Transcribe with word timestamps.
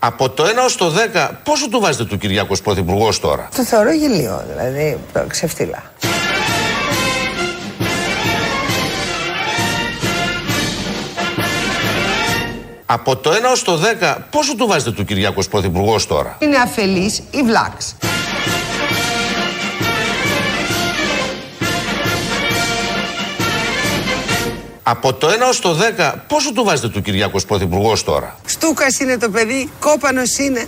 Από 0.00 0.30
το 0.30 0.44
1 0.44 0.46
ως 0.64 0.76
το 0.76 0.92
10, 1.14 1.28
πόσο 1.42 1.68
του 1.68 1.80
βάζετε 1.80 2.04
του 2.04 2.18
Κυριάκος 2.18 2.60
Πρωθυπουργός 2.62 3.20
τώρα; 3.20 3.48
Το 3.56 3.64
θεωρώ 3.64 3.92
γελίο, 3.92 4.44
δηλαδή 4.48 4.98
ξεφτύλα. 5.28 5.82
Από 12.86 13.16
το 13.16 13.30
1 13.30 13.34
ως 13.52 13.62
το 13.62 13.80
10, 14.00 14.16
πόσο 14.30 14.56
του 14.56 14.66
βάζετε 14.66 14.90
του 14.90 15.04
Κυριάκος 15.04 15.48
Πρωθυπουργός 15.48 16.06
τώρα; 16.06 16.36
Είναι 16.38 16.56
αφελής 16.56 17.22
ή 17.30 17.42
βλάξ. 17.42 17.96
Από 24.90 25.14
το 25.14 25.26
1 25.28 25.30
ως 25.48 25.60
το 25.60 25.76
10, 25.98 26.14
πόσο 26.26 26.52
του 26.52 26.64
βάζετε 26.64 26.88
του 26.88 27.02
Κυριάκος 27.02 27.44
Πρωθυπουργός 27.44 28.04
τώρα; 28.04 28.36
Στούκας 28.44 28.98
είναι 29.00 29.18
το 29.18 29.30
παιδί, 29.30 29.70
κόπανος 29.80 30.38
είναι. 30.38 30.64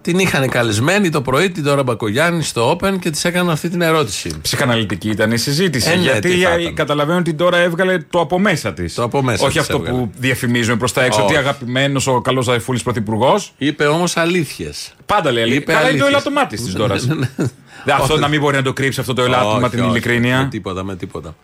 Την 0.00 0.18
είχαν 0.18 0.48
καλεσμένη 0.48 1.08
το 1.10 1.22
πρωί 1.22 1.50
την 1.50 1.64
Τώρα 1.64 1.82
Μπακογιάννη 1.82 2.42
στο 2.42 2.70
Open 2.80 2.98
και 2.98 3.10
της 3.10 3.24
έκαναν 3.24 3.50
αυτή 3.50 3.68
την 3.68 3.80
ερώτηση. 3.80 4.30
Ψυχαναλυτική 4.42 5.08
ήταν 5.08 5.32
η 5.32 5.36
συζήτηση. 5.38 5.90
Ε, 5.90 5.94
ναι, 5.96 6.02
γιατί 6.02 6.30
τι 6.30 6.40
θα 6.42 6.58
ήταν. 6.58 6.74
καταλαβαίνω 6.74 7.18
ότι 7.18 7.34
τώρα 7.34 7.58
έβγαλε 7.58 7.98
το 7.98 8.20
από 8.20 8.38
μέσα 8.38 8.72
της. 8.72 8.94
Το 8.94 9.02
από 9.02 9.22
μέσα 9.22 9.44
Όχι 9.44 9.52
της 9.52 9.60
αυτό 9.60 9.76
έβγαλε. 9.76 9.98
που 9.98 10.10
διαφημίζουμε 10.18 10.76
προς 10.76 10.92
τα 10.92 11.04
έξω. 11.04 11.18
Όχι. 11.18 11.28
Ότι 11.28 11.36
αγαπημένος 11.38 12.06
ο 12.06 12.20
καλός 12.20 12.44
Ζαϊφούλης 12.44 12.82
πρωθυπουργός. 12.82 13.52
Είπε 13.58 13.86
όμως 13.86 14.16
αλήθειες. 14.16 14.94
Πάντα 15.06 15.32
λέει 15.32 15.42
αλήθεια. 15.42 15.60
Είπε 15.62 15.72
Καλά 15.72 15.88
είναι 15.88 15.98
το 15.98 16.04
αλήθειες. 16.04 16.24
ελάττωμά 16.26 16.46
της 16.46 16.72
τώρα. 16.72 16.94
Ναι, 17.06 17.14
ναι, 17.14 17.44
ναι. 17.84 17.92
Αυτό 17.92 18.12
Όχι. 18.12 18.22
να 18.22 18.28
μην 18.28 18.40
μπορεί 18.40 18.56
να 18.56 18.62
το 18.62 18.72
κρύψει 18.72 19.00
αυτό 19.00 19.12
το 19.12 19.22
ελάττωμα 19.22 19.56
Όχι, 19.56 19.68
την 19.68 19.78
όχι, 19.78 19.86
Με 19.88 19.92
ειλικρίνεια. 19.92 20.48
τίποτα, 20.50 20.84
με 20.84 20.96
τίποτα. 20.96 21.34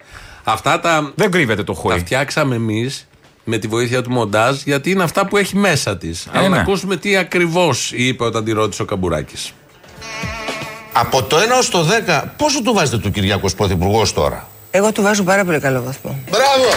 Αυτά 0.44 0.80
τα, 0.80 1.12
Δεν 1.14 1.30
κρύβεται 1.30 1.62
το 1.62 1.72
τα 1.72 1.80
χόι. 1.80 1.98
φτιάξαμε 1.98 2.54
εμείς 2.54 3.06
με 3.44 3.58
τη 3.58 3.66
βοήθεια 3.68 4.02
του 4.02 4.10
μοντάζ 4.10 4.62
γιατί 4.64 4.90
είναι 4.90 5.02
αυτά 5.02 5.26
που 5.26 5.36
έχει 5.36 5.56
μέσα 5.56 5.96
της. 5.96 6.26
Αλλά 6.32 6.48
να 6.48 6.54
ναι. 6.54 6.60
ακούσουμε 6.60 6.96
τι 6.96 7.16
ακριβώς 7.16 7.92
είπε 7.94 8.24
όταν 8.24 8.44
τη 8.44 8.52
ρώτησε 8.52 8.82
ο 8.82 8.84
Καμπουράκης. 8.84 9.52
Από 10.92 11.22
το 11.22 11.36
1 11.36 11.40
ως 11.58 11.68
το 11.70 11.86
10, 12.06 12.22
πόσο 12.36 12.62
του 12.62 12.72
βάζετε 12.72 12.98
του 12.98 13.10
Κυριάκος 13.10 13.54
Πρωθυπουργός 13.54 14.12
τώρα; 14.12 14.48
Εγώ 14.70 14.92
του 14.92 15.02
βάζω 15.02 15.22
πάρα 15.22 15.44
πολύ 15.44 15.58
καλό 15.60 15.82
βαθμό. 15.82 16.18
Μπράβο! 16.30 16.68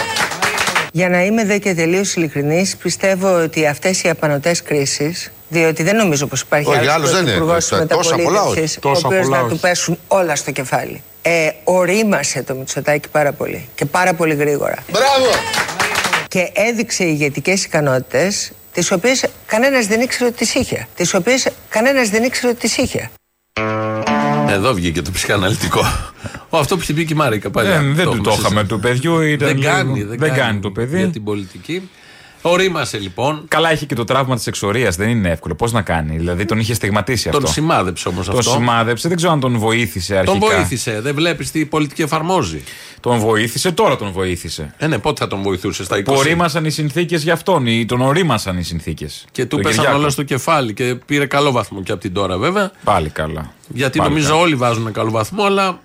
Για 0.92 1.08
να 1.08 1.24
είμαι 1.24 1.44
δε 1.44 1.58
και 1.58 1.74
τελείως 1.74 2.14
ειλικρινής, 2.14 2.76
πιστεύω 2.76 3.42
ότι 3.42 3.66
αυτές 3.66 4.02
οι 4.02 4.08
απανοτές 4.08 4.62
κρίσεις, 4.62 5.32
διότι 5.48 5.82
δεν 5.82 5.96
νομίζω 5.96 6.26
πως 6.26 6.40
υπάρχει 6.40 6.68
Όχι, 6.68 6.78
άλλος 6.78 6.92
άλλος 6.94 7.10
δεν 7.10 7.22
είναι. 7.26 7.36
πρωθυπουργός 7.36 7.68
της 7.68 7.88
Τόσα 7.88 8.10
πολλά 8.16 8.18
όχι. 8.18 8.22
μεταπολίτευσης, 8.30 8.76
ο 8.76 8.80
Τόσα 8.80 9.06
οποίος 9.06 9.22
πολλά 9.24 9.36
να 9.36 9.42
όχι. 9.42 9.52
του 9.54 9.58
πέσουν 9.60 9.98
όλα 10.08 10.36
στο 10.36 10.50
κεφάλι. 10.50 11.02
Ε, 11.28 11.50
ορίμασε 11.64 12.42
το 12.42 12.54
Μητσοτάκι 12.54 13.08
πάρα 13.08 13.32
πολύ 13.32 13.68
και 13.74 13.84
πάρα 13.84 14.14
πολύ 14.14 14.34
γρήγορα. 14.34 14.74
Μπράβο! 14.92 15.26
Και 16.28 16.50
έδειξε 16.52 17.04
ηγετικές 17.04 17.64
ικανότητες, 17.64 18.52
τις 18.72 18.90
οποίες 18.92 19.24
κανένας 19.46 19.86
δεν 19.86 20.00
ήξερε 20.00 20.24
ότι 20.28 20.36
τις 20.38 20.54
είχε. 20.54 20.86
Τις 20.96 21.14
οποίες 21.14 21.48
κανένας 21.68 22.08
δεν 22.08 22.22
ήξερε 22.22 22.48
ότι 22.52 22.60
τις 22.60 22.76
είχε. 22.76 23.10
Εδώ 24.48 24.72
βγήκε 24.74 25.02
το 25.02 25.10
ψυχαναλυτικό. 25.10 25.80
Ο, 26.50 26.58
αυτό 26.58 26.76
που 26.76 26.82
είχε 26.82 26.92
πει 26.92 27.04
και 27.04 27.12
η 27.12 27.16
Μάρικα 27.16 27.50
παλιά. 27.50 27.70
Δεν, 27.70 27.94
δεν 27.94 28.04
του 28.04 28.20
το 28.20 28.30
έχουμε 28.30 28.32
είχαμε 28.32 28.60
συζητήσει. 28.60 28.66
του 28.66 28.80
παιδιού. 28.80 29.20
Ήταν 29.20 29.48
Δεν 29.48 29.56
λίγο- 29.56 29.70
κάνει, 29.70 30.02
δεν, 30.02 30.34
κάνει 30.34 30.60
το 30.60 30.70
παιδί. 30.70 30.98
Για 30.98 31.08
την 31.08 31.24
πολιτική. 31.24 31.90
Ορίμασε 32.42 32.98
λοιπόν. 32.98 33.44
Καλά, 33.48 33.70
έχει 33.70 33.86
και 33.86 33.94
το 33.94 34.04
τραύμα 34.04 34.34
της 34.36 34.46
εξορίας. 34.46 34.96
Δεν 34.96 35.08
είναι 35.08 35.30
εύκολο. 35.30 35.54
Πώς 35.54 35.72
να 35.72 35.82
κάνει. 35.82 36.16
Δηλαδή 36.16 36.44
τον 36.44 36.58
είχε 36.58 36.74
στιγματίσει 36.74 37.28
αυτό. 37.28 37.40
Τον 37.40 37.50
σημάδεψε 37.50 38.08
όμως 38.08 38.26
Τον 38.26 38.38
αυτό. 38.38 38.50
σημάδεψε. 38.50 39.08
Δεν 39.08 39.16
ξέρω 39.16 39.32
αν 39.32 39.40
τον 39.40 39.58
βοήθησε 39.58 40.16
αρχικά. 40.16 40.38
Τον 40.38 40.48
βοήθησε. 40.48 41.00
Δεν 41.00 41.14
βλέπεις 41.14 41.50
τι 41.50 41.64
πολιτική 41.66 42.02
εφαρμόζει. 42.02 42.62
Τον 43.00 43.18
βοήθησε, 43.18 43.72
τώρα 43.72 43.96
τον 43.96 44.12
βοήθησε. 44.12 44.74
Ε, 44.78 44.86
ναι, 44.86 44.98
πότε 44.98 45.20
θα 45.22 45.28
τον 45.28 45.42
βοηθούσε 45.42 45.84
στα 45.84 45.96
20. 45.98 46.02
Που 46.04 46.14
ορίμασαν 46.14 46.64
οι 46.64 46.70
συνθήκες 46.70 47.22
για 47.22 47.32
αυτόν 47.32 47.66
ή 47.66 47.86
τον 47.86 48.00
ορίμασαν 48.00 48.58
οι 48.58 48.62
συνθήκες. 48.62 49.24
Και 49.32 49.46
του 49.46 49.58
πέσαν 49.60 49.94
όλα 49.94 50.08
στο 50.08 50.22
κεφάλι 50.22 50.74
και 50.74 50.94
πήρε 51.06 51.26
καλό 51.26 51.52
βαθμό 51.52 51.82
και 51.82 51.92
από 51.92 52.00
την 52.00 52.12
τώρα 52.12 52.38
βέβαια. 52.38 52.70
Πάλι 52.84 53.08
καλά. 53.08 53.52
Γιατί 53.68 53.98
Πάλι 53.98 54.10
νομίζω 54.10 54.28
καλά. 54.28 54.40
όλοι 54.40 54.54
βάζουν 54.54 54.92
καλό 54.92 55.10
βαθμό, 55.10 55.44
αλλά 55.44 55.78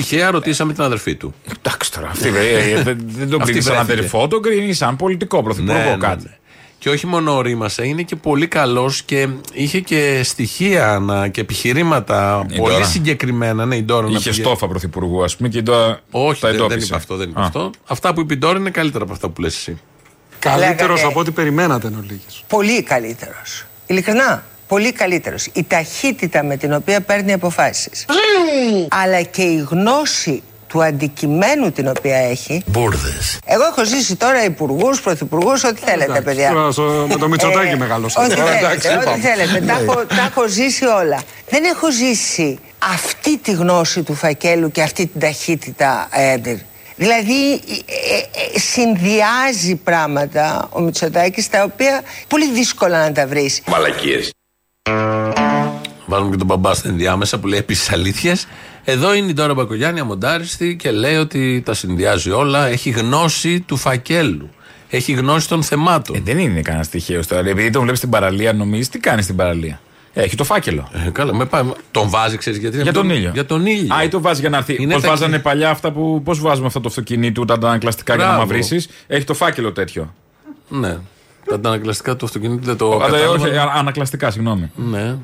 τυχαία 0.00 0.30
ρωτήσαμε 0.30 0.72
την 0.72 0.82
αδερφή 0.82 1.14
του. 1.14 1.34
Εντάξει 1.58 1.92
τώρα. 1.92 2.08
Αυτή, 2.08 2.28
ε, 2.28 2.70
ε, 2.72 2.82
δεν, 2.82 2.98
δεν 3.06 3.28
τον 3.30 3.40
Αυτή 3.40 3.44
κρίνεις 3.52 3.64
σαν 3.64 3.74
βρέθηκε. 3.74 3.92
αδερφό, 3.92 4.28
τον 4.28 4.42
κρίνεις 4.42 4.76
σαν 4.76 4.96
πολιτικό 4.96 5.42
πρωθυπουργό 5.42 5.96
κάτι. 5.98 6.30
Και 6.78 6.90
όχι 6.90 7.06
μόνο 7.06 7.34
ορίμασε, 7.36 7.86
είναι 7.86 8.02
και 8.02 8.16
πολύ 8.16 8.46
καλός 8.48 9.02
και 9.02 9.28
είχε 9.52 9.80
και 9.80 10.20
στοιχεία 10.24 10.98
να, 11.02 11.28
και 11.28 11.40
επιχειρήματα 11.40 12.46
Η 12.50 12.56
πολύ 12.58 12.72
Ντόρα. 12.72 12.84
συγκεκριμένα. 12.84 13.66
Ναι, 13.66 13.76
η 13.76 13.82
Ντόρα 13.82 14.06
να 14.08 14.16
Είχε 14.18 14.30
πήγε- 14.30 14.44
στόφα 14.44 14.68
πρωθυπουργού, 14.68 15.24
ας 15.24 15.36
πούμε, 15.36 15.48
και 15.48 15.62
τώρα 15.62 16.00
Όχι, 16.10 16.40
τα 16.40 16.48
δεν, 16.48 16.56
δεν 16.56 16.66
εντόπισε. 16.66 16.86
είπε 16.86 16.96
αυτό. 16.96 17.16
Δεν 17.16 17.28
είπε 17.28 17.40
Α. 17.40 17.44
αυτό. 17.44 17.70
Αυτά 17.86 18.14
που 18.14 18.20
είπε 18.20 18.34
η 18.34 18.36
Ντόρα 18.36 18.58
είναι 18.58 18.70
καλύτερα 18.70 19.04
από 19.04 19.12
αυτά 19.12 19.28
που 19.28 19.40
λες 19.40 19.56
εσύ. 19.56 19.78
Καλύτερος 20.38 20.80
Λέγατε- 20.88 21.04
από 21.10 21.20
ό,τι 21.20 21.30
περιμένατε 21.30 21.86
εν 21.86 21.94
ολίγης. 21.98 22.42
Πολύ 22.46 22.82
καλύτερος. 22.82 23.64
Ειλικρινά. 23.86 24.44
Πολύ 24.74 24.92
καλύτερος. 24.92 25.46
Η 25.52 25.64
ταχύτητα 25.64 26.42
με 26.44 26.56
την 26.56 26.72
οποία 26.74 27.00
παίρνει 27.00 27.32
αποφάσεις. 27.32 28.04
αλλά 28.90 29.22
και 29.22 29.42
η 29.42 29.66
γνώση 29.70 30.42
του 30.66 30.82
αντικειμένου 30.84 31.72
την 31.72 31.88
οποία 31.88 32.16
έχει. 32.16 32.62
Μπούρδε. 32.66 33.12
Εγώ 33.46 33.64
έχω 33.64 33.84
ζήσει 33.84 34.16
τώρα 34.16 34.44
υπουργούς, 34.44 35.00
πρωθυπουργούς, 35.00 35.64
ό,τι 35.64 35.80
θέλετε, 35.80 36.04
Εντάξει, 36.04 36.22
παιδιά. 36.22 36.50
τώρα 36.50 36.70
στο- 36.72 37.06
με 37.08 37.16
το 37.16 37.28
Μητσοτάκη 37.28 37.68
Ε, 37.72 37.76
μεγάλωσατε. 37.76 38.26
Ό,τι 38.26 38.34
Τώρα, 38.34 38.46
θέλετε, 38.46 38.66
εντάξει, 38.66 38.88
ό,τι 38.88 38.96
είπαμε. 39.02 39.22
θέλετε. 39.22 39.66
Τα 39.66 39.78
έχω, 39.82 39.94
τα 40.06 40.30
έχω 40.30 40.48
ζήσει 40.48 40.84
όλα. 40.84 41.22
Δεν 41.48 41.64
έχω 41.64 41.90
ζήσει 41.92 42.58
αυτή 42.92 43.38
τη 43.38 43.52
γνώση 43.52 44.02
του 44.02 44.14
φακέλου 44.14 44.70
και 44.70 44.82
αυτή 44.82 45.06
την 45.06 45.20
ταχύτητα. 45.20 46.08
ε, 46.12 46.36
Δηλαδή 46.96 47.52
ε, 47.52 47.56
ε, 47.56 48.54
ε, 48.54 48.58
συνδυάζει 48.58 49.74
πράγματα 49.74 50.68
ο 50.72 50.80
Μητσοτάκης 50.80 51.48
τα 51.48 51.62
οποία 51.62 52.02
πολύ 52.28 52.50
δύσκολα 52.52 52.98
να 53.08 53.12
τα 53.12 53.26
βρεις. 53.26 53.62
Βάζουμε 56.06 56.30
και 56.30 56.36
τον 56.36 56.46
μπαμπά 56.46 56.74
στην 56.74 56.90
ενδιάμεσα 56.90 57.38
που 57.38 57.46
λέει 57.46 57.58
επίσης 57.58 57.92
αλήθειες. 57.92 58.46
Εδώ 58.84 59.14
είναι 59.14 59.30
η 59.30 59.32
Ντόρα 59.32 59.54
Μπακογιάννη 59.54 60.00
αμοντάριστη 60.00 60.76
και 60.76 60.90
λέει 60.90 61.16
ότι 61.16 61.62
τα 61.64 61.74
συνδυάζει 61.74 62.30
όλα. 62.30 62.66
Έχει 62.66 62.90
γνώση 62.90 63.60
του 63.60 63.76
φακέλου. 63.76 64.48
Έχει 64.88 65.12
γνώση 65.12 65.48
των 65.48 65.62
θεμάτων. 65.62 66.16
Ε, 66.16 66.20
δεν 66.24 66.38
είναι 66.38 66.62
κανένα 66.62 66.84
τυχαίο 66.86 67.26
τώρα. 67.26 67.48
Επειδή 67.48 67.70
τον 67.70 67.80
βλέπεις 67.80 67.98
στην 67.98 68.10
παραλία, 68.10 68.52
νομίζεις 68.52 68.88
τι 68.88 68.98
κάνει 68.98 69.22
στην 69.22 69.36
παραλία; 69.36 69.80
Έχει 70.12 70.36
το 70.36 70.44
φάκελο. 70.44 70.88
Ε, 71.06 71.10
καλά, 71.10 71.34
με 71.34 71.44
πάει. 71.44 71.62
Τον 71.90 72.08
βάζει, 72.08 72.36
ξέρεις 72.36 72.58
γιατί. 72.58 72.74
είναι 72.74 72.82
Για 72.90 72.92
με 72.92 72.98
τον 72.98 73.10
ήλιο. 73.16 73.30
Για 73.34 73.46
τον 73.46 73.66
ήλιο. 73.66 73.94
Α, 73.94 74.02
ή 74.02 74.08
το 74.08 74.20
βάζει 74.20 74.40
για 74.40 74.50
να 74.50 74.56
έρθει. 74.56 74.76
Είναι 74.80 74.92
Πώς 74.92 75.02
τα- 75.02 75.08
βάζανε 75.08 75.38
παλιά 75.38 75.70
αυτά 75.70 75.90
που. 75.92 76.20
Πώς 76.24 76.40
βάζουμε 76.40 76.66
αυτό 76.66 76.80
το 76.80 76.88
αυτοκίνητο, 76.88 77.44
τα 77.44 77.54
ανακλαστικά 77.54 78.14
για 78.14 78.24
να 78.24 78.30
Μπράβο. 78.34 78.46
μαυρίσει. 78.46 78.88
Έχει 79.06 79.24
το 79.24 79.34
φάκελο 79.34 79.72
τέτοιο. 79.72 80.14
Ναι. 80.68 80.96
Τα 81.48 81.54
αντανακλαστικά 81.54 82.16
του 82.16 82.24
αυτοκινήτου 82.24 82.64
δεν 82.64 82.76
το 82.76 82.90
Α, 82.94 82.98
δε- 82.98 83.04
κατάλαβα. 83.04 83.32
όχι, 83.46 83.56
α- 83.56 83.72
ανακλαστικά, 83.74 84.30
συγγνώμη. 84.30 84.70
Ναι. 84.74 85.16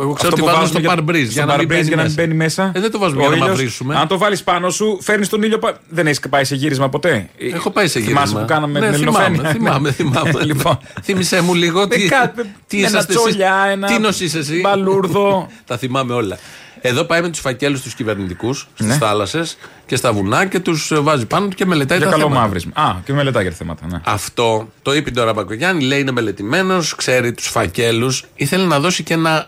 Εγώ 0.00 0.12
ξέρω 0.12 0.12
Αυτό 0.12 0.26
ότι 0.28 0.40
που 0.40 0.46
βάζουμε 0.46 0.66
στο 0.66 0.78
για- 0.78 0.88
παρμπρίζ 0.88 1.24
στο 1.24 1.32
για 1.32 1.44
να 1.44 1.56
μην 1.56 1.64
parbriz 1.66 1.68
μπαίνει 1.68 1.82
για 1.86 1.96
να 1.96 2.02
μην 2.02 2.10
μέσα. 2.10 2.22
μπαίνει 2.22 2.34
μέσα. 2.34 2.72
Ε, 2.74 2.80
δεν 2.80 2.90
το 2.90 2.98
βάζουμε 2.98 3.18
Ο 3.20 3.20
για 3.20 3.30
να 3.30 3.36
ήλιος, 3.36 3.50
μαυρίσουμε. 3.50 3.96
Αν 3.96 4.08
το 4.08 4.18
βάλεις 4.18 4.42
πάνω 4.42 4.70
σου, 4.70 4.98
φέρνεις 5.02 5.28
τον 5.28 5.42
ήλιο. 5.42 5.58
πα- 5.58 5.80
Δεν 5.88 6.06
έχεις 6.06 6.20
πάει 6.30 6.44
σε 6.44 6.54
γύρισμα 6.54 6.88
ποτέ. 6.88 7.28
Έχω 7.38 7.70
πάει 7.70 7.86
σε 7.88 8.00
Θυμάσαι 8.00 8.14
γύρισμα. 8.16 8.40
που 8.40 8.46
κάναμε 8.46 8.78
ναι, 8.80 8.88
την 8.90 8.98
θυμάμαι, 8.98 9.24
Ελληνοφρένεια. 9.24 9.50
θυμάμαι, 9.50 9.92
θυμάμαι. 9.92 10.44
λοιπόν. 10.52 10.78
Θύμησέ 11.02 11.40
μου 11.40 11.54
λίγο 11.54 11.88
τι, 11.88 12.04
Ε, 12.04 12.08
κάτι, 12.08 12.42
τι 12.66 12.78
ένα 12.78 12.88
είσαστε 12.88 13.12
εσείς. 13.12 13.24
τσόλια, 13.24 13.54
ένα 13.70 13.86
Τι 13.86 13.98
νος 13.98 14.20
είσαι 14.20 14.38
εσύ. 14.38 14.60
μπαλούρδο. 14.60 15.48
Τα 15.66 15.76
θυμάμαι 15.76 16.12
όλα. 16.14 16.38
Εδώ 16.86 17.04
πάει 17.04 17.20
με 17.20 17.28
τους 17.28 17.40
φακέλους 17.40 17.80
τους 17.82 17.94
κυβερνητικούς 17.94 18.68
στις 18.74 18.86
Ναι. 18.86 18.94
θάλασσες 18.94 19.56
και 19.86 19.96
στα 19.96 20.12
βουνά 20.12 20.46
και 20.46 20.60
τους 20.60 20.92
βάζει 21.00 21.26
πάνω 21.26 21.48
του 21.48 21.56
και 21.56 21.66
μελετάει 21.66 21.98
Για 21.98 22.06
τα 22.06 22.12
καλό 22.12 22.24
θέματα. 22.26 22.40
μαύρισμα. 22.42 22.72
Α, 22.74 22.94
και 23.04 23.12
μελετά 23.12 23.40
για 23.42 23.50
τα 23.50 23.56
θέματα. 23.56 23.86
Ναι. 23.86 24.00
Αυτό 24.04 24.68
το 24.82 24.94
είπε 24.94 25.10
τώρα 25.10 25.32
Μπακογιάννη, 25.32 25.82
λέει 25.84 26.00
είναι 26.00 26.10
μελετημένος, 26.12 26.94
ξέρει 26.94 27.32
τους 27.32 27.46
φακέλους. 27.46 28.24
Ήθελε 28.34 28.64
να 28.64 28.80
δώσει 28.80 29.02
και 29.02 29.14
ένα 29.14 29.46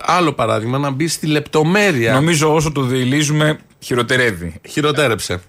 άλλο 0.00 0.32
παράδειγμα, 0.32 0.78
να 0.78 0.90
μπει 0.90 1.08
στη 1.08 1.26
λεπτομέρεια. 1.26 2.12
Νομίζω 2.12 2.54
όσο 2.54 2.72
το 2.72 2.82
διηλίζουμε, 2.82 3.58
χειροτερεύει. 3.80 4.60
Χειροτέρεψε. 4.68 5.40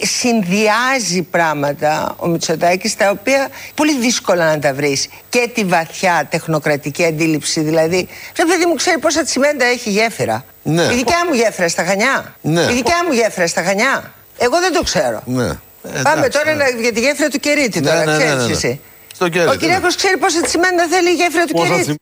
Ε, 0.00 0.06
συνδυάζει 0.06 1.22
πράγματα 1.22 2.14
ο 2.18 2.26
Μητσοτάκης 2.26 2.96
τα 2.96 3.10
οποία 3.10 3.48
πολύ 3.74 3.98
δύσκολα 3.98 4.46
να 4.50 4.58
τα 4.58 4.74
βρεις 4.74 5.08
και 5.28 5.50
τη 5.54 5.64
βαθιά 5.64 6.26
τεχνοκρατική 6.30 7.04
αντίληψη 7.04 7.60
δηλαδή 7.60 8.08
ρε 8.36 8.44
παιδί 8.44 8.66
μου 8.66 8.74
ξέρει 8.74 8.98
πόσα 8.98 9.22
τσιμέντα 9.22 9.64
έχει 9.64 9.90
γέφυρα 9.90 10.44
Ναι. 10.62 10.82
η 10.82 10.94
δικιά 10.94 11.16
μου 11.28 11.34
γέφυρα 11.34 11.68
στα 11.68 11.84
Χανιά 11.84 12.34
Ναι. 12.40 12.60
η 12.62 12.74
δικιά 12.74 12.96
μου 13.06 13.12
γέφυρα 13.12 13.46
στα 13.46 13.62
Χανιά 13.62 14.12
εγώ 14.38 14.60
δεν 14.60 14.72
το 14.72 14.82
ξέρω 14.82 15.22
Ναι. 15.24 15.46
Ε, 15.46 16.00
Πάμε 16.02 16.18
εντάξει, 16.26 16.30
τώρα 16.30 16.54
ναι. 16.56 16.64
να- 16.64 16.80
για 16.80 16.92
τη 16.92 17.00
γέφυρα 17.00 17.28
του 17.28 17.38
Κερίτη 17.38 17.80
Ναι, 17.80 17.88
τώρα 17.90 18.04
ναι, 18.04 18.10
ναι, 18.12 18.18
ξέρεις 18.18 18.34
ναι, 18.42 18.46
ναι. 18.46 18.52
εσύ 18.52 18.80
Στο 19.14 19.28
Κερίτη, 19.28 19.48
ο 19.50 19.52
ναι. 19.52 19.58
Κυριάκος 19.58 19.94
ξέρει 19.96 20.16
πόσα 20.16 20.40
τσιμέντα 20.40 20.86
θέλει 20.90 21.08
η 21.10 21.14
γέφυρα 21.14 21.44
του 21.44 21.52
Πόσα 21.52 21.68
Κερίτη 21.68 21.94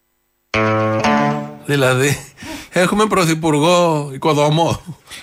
Δηλαδή, 1.67 2.19
έχουμε 2.81 3.07
πρωθυπουργό 3.07 4.11
οικοδομό. 4.15 4.81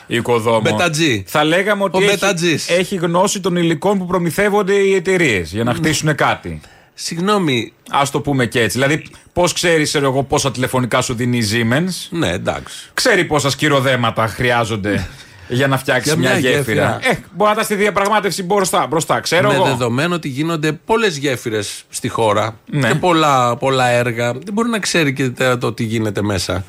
Οικοδόμο. 0.08 0.60
Μπετατζή. 0.60 1.24
Θα 1.28 1.44
λέγαμε 1.44 1.84
ότι 1.84 1.98
Ο 1.98 2.00
έχει, 2.00 2.10
Μπετατζής. 2.10 2.70
έχει 2.70 2.96
γνώση 2.96 3.40
των 3.40 3.56
υλικών 3.56 3.98
που 3.98 4.06
προμηθεύονται 4.06 4.74
οι 4.74 4.94
εταιρείες 4.96 5.52
για 5.54 5.64
να 5.64 5.74
χτίσουν 5.74 6.16
κάτι. 6.16 6.62
Συγγνώμη. 6.94 7.74
Α 7.90 8.02
το 8.12 8.20
πούμε 8.22 8.46
και 8.46 8.60
έτσι. 8.62 8.80
Δηλαδή, 8.80 9.04
πώς 9.34 9.54
ξέρεις 9.54 9.96
εγώ 9.96 10.24
πόσα 10.24 10.52
τηλεφωνικά 10.52 11.02
σου 11.02 11.14
δίνει 11.14 11.38
η 11.38 11.44
Siemens, 11.52 12.08
Ναι, 12.18 12.30
εντάξει. 12.32 12.90
ξέρει 12.94 13.26
πόσα 13.26 13.50
σκυροδέματα 13.50 14.28
χρειάζονται 14.28 15.08
για 15.48 15.68
να 15.68 15.78
φτιάξει 15.78 16.10
Για 16.10 16.18
μια, 16.18 16.30
μια 16.30 16.40
γέφυρα. 16.40 16.58
γέφυρα; 16.62 17.00
Ε, 17.02 17.24
μπορεί 17.36 17.50
να 17.50 17.56
τα 17.56 17.64
στη 17.64 17.76
διαπραγμάτευση 17.76 18.44
μπροστά, 18.44 18.88
μπροστά 18.88 19.20
ξέρω 19.20 19.48
με 19.48 19.54
εγώ. 19.56 19.64
δεδομένο 19.64 20.16
ότι 20.16 20.28
γίνονται 20.28 20.72
πολλές 20.72 21.18
γέφυρες 21.18 21.84
στη 21.90 22.08
χώρα 22.08 22.58
Ναι. 22.66 22.88
και 22.88 22.96
πολλά, 22.96 23.58
πολλά 23.58 23.88
έργα. 23.88 24.32
Δεν 24.32 24.54
μπορεί 24.54 24.70
να 24.70 24.80
ξέρει 24.80 25.14
και 25.14 25.30
τε- 25.30 25.58
το 25.60 25.74
τι 25.74 25.84
γίνεται 25.84 26.22
μέσα. 26.22 26.64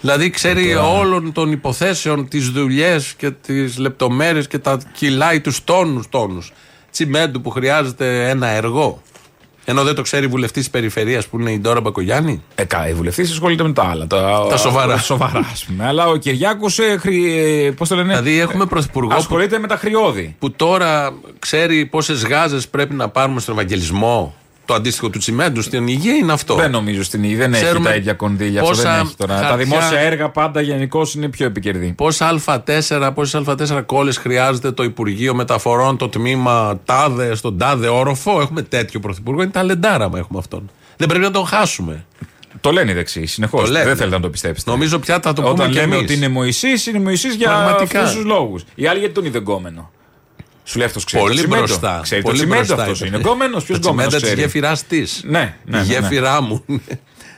Δηλαδή 0.00 0.30
ξέρει 0.30 0.74
όλων 0.74 1.32
των 1.32 1.52
υποθέσεων, 1.52 2.28
τις 2.28 2.48
δουλειές 2.48 3.14
και 3.16 3.30
τις 3.30 3.78
λεπτομέρειες 3.78 4.46
και 4.46 4.58
τα 4.58 4.80
κιλάει 4.92 5.40
τους 5.40 5.64
τόνους 5.64 6.08
τόνους 6.08 6.52
τσιμέντου 6.90 7.40
που 7.40 7.50
χρειάζεται 7.50 8.28
ένα 8.28 8.46
έργο. 8.46 9.02
Ενώ 9.64 9.82
δεν 9.84 9.94
το 9.94 10.02
ξέρει 10.02 10.24
η 10.24 10.28
βουλευτής 10.28 10.62
της 10.62 10.70
περιφερειας 10.70 11.26
που 11.26 11.40
είναι 11.40 11.50
η 11.50 11.58
Ντόρα 11.58 11.80
Μπακογιάννη. 11.80 12.42
Ε, 12.54 12.64
καλά, 12.64 12.88
η 12.88 12.94
βουλευτής 12.94 13.30
ασχολείται 13.30 13.62
με 13.62 13.72
τα 13.72 13.84
άλλα. 13.84 14.06
Τα, 14.06 14.46
Τα 14.48 14.56
σοβαρά. 14.56 14.98
σοβαρά, 15.12 15.48
ας 15.52 15.64
πούμε. 15.64 15.86
Αλλά 15.86 16.06
ο 16.06 16.16
Κυριάκος, 16.16 16.78
ε, 16.78 16.96
χρη, 16.98 17.38
ε, 17.38 17.70
πώς 17.70 17.88
το 17.88 17.94
λένε, 17.94 18.08
Δηλαδή 18.08 18.38
έχουμε 18.40 18.66
πρωθυπουργό 18.66 19.08
που, 19.08 19.16
ασχολείται 19.16 19.58
με 19.58 19.66
τα 19.66 19.76
χρειώδη. 19.76 20.36
που 20.38 20.50
τώρα 20.50 21.12
ξέρει 21.38 21.86
πόσες 21.86 22.24
γάζες 22.24 22.68
πρέπει 22.68 22.94
να 22.94 23.08
πάρουμε 23.08 23.40
στον 23.40 23.54
Ευαγγελισμό. 23.54 24.34
Το 24.70 24.76
αντίστοιχο 24.76 25.10
του 25.10 25.18
τσιμέντου 25.18 25.62
στην 25.62 25.86
υγεία 25.86 26.14
είναι 26.14 26.32
αυτό. 26.32 26.54
Δεν 26.54 26.70
νομίζω 26.70 27.02
στην 27.02 27.24
ίδια. 27.24 27.36
Δεν 27.36 27.52
έχει 27.54 27.62
Ξέρουμε 27.64 27.88
τα 27.88 27.94
ίδια 27.94 28.12
κονδύλια. 28.12 28.60
Αυτό 28.60 28.72
πόσα 28.72 28.90
δεν 28.96 29.00
έχει 29.06 29.14
τώρα. 29.16 29.34
Τα 29.40 29.46
χαρτιά- 29.46 29.56
δημόσια 29.64 29.98
έργα 29.98 30.28
πάντα 30.30 30.60
γενικώ 30.60 31.06
είναι 31.16 31.28
πιο 31.28 31.46
επικερδή. 31.46 31.92
Πόσα 31.96 32.28
Α4, 32.28 33.10
πόσες 33.14 33.42
Α4 33.46 33.82
κόλλες 33.86 34.16
χρειάζεται 34.16 34.72
το 34.72 34.82
Υπουργείο 34.82 35.34
Μεταφορών, 35.34 35.96
το 35.96 36.08
τμήμα 36.08 36.80
τάδε, 36.84 37.34
στον 37.34 37.58
τάδε 37.58 37.88
όροφο; 37.88 38.40
Έχουμε 38.40 38.62
τέτοιο 38.62 39.00
πρωθυπουργό. 39.00 39.42
Είναι 39.42 39.50
ταλεντάρα 39.50 40.08
μα 40.08 40.18
έχουμε 40.18 40.38
αυτόν. 40.38 40.70
Δεν 40.96 41.08
πρέπει 41.08 41.24
να 41.24 41.30
τον 41.30 41.46
χάσουμε. 41.46 42.04
Το 42.60 42.70
λένε 42.72 42.90
οι 42.90 42.94
δεξιοί 42.94 43.26
συνεχώς. 43.26 43.64
Το 43.64 43.70
λένε. 43.70 43.84
Δεν 43.84 43.96
θέλετε 43.96 44.16
να 44.16 44.22
το 44.22 44.30
πιστέψετε. 44.30 44.70
Νομίζω 44.70 44.98
πια 44.98 45.20
θα 45.22 45.32
το 45.32 45.40
πούμε 45.42 45.52
Όταν 45.54 45.70
και 45.70 45.80
λέμε 45.80 45.94
εμείς. 45.94 46.04
ότι 46.10 46.14
είναι 46.14 46.28
Μωυσής, 46.28 46.86
είναι 46.86 46.98
Μωυσής 47.00 47.34
για 47.34 47.46
Πραγματικά. 47.48 48.00
αυτούς 48.00 48.14
τους 48.14 48.24
λόγους. 48.24 48.64
Οι 48.74 48.86
άλλοι 48.86 48.98
γιατί 48.98 49.14
τον 49.14 49.24
είδε 49.24 49.38
γκόμενο. 49.38 49.90
Σου 50.70 50.78
λέει 50.78 50.86
αυτός 50.86 51.04
ξέρει. 51.04 51.22
Πολύ 51.22 51.34
το 51.36 51.40
τσιμέντο. 51.42 51.64
μπροστά. 51.66 52.00
Ξέρει 52.02 52.22
πολύ 52.22 52.36
το 52.38 52.42
τσιμέντο 52.42 52.64
μπροστά 52.64 52.82
αυτός. 52.82 53.00
ήταν. 53.00 53.08
Είναι 53.12 53.18
γκόμενος. 53.28 53.64
Ποιος 53.64 53.78
Τα 53.78 53.88
γκόμενος. 53.88 54.14
τσιμέντα 54.14 54.34
τη 54.34 54.40
γέφυρά 54.40 54.76
της. 54.88 55.20
Ναι, 55.24 55.38
ναι, 55.38 55.54
ναι, 55.64 55.76
Η 55.76 55.80
ναι. 55.80 55.82
γέφυρά 55.94 56.40
μου. 56.42 56.64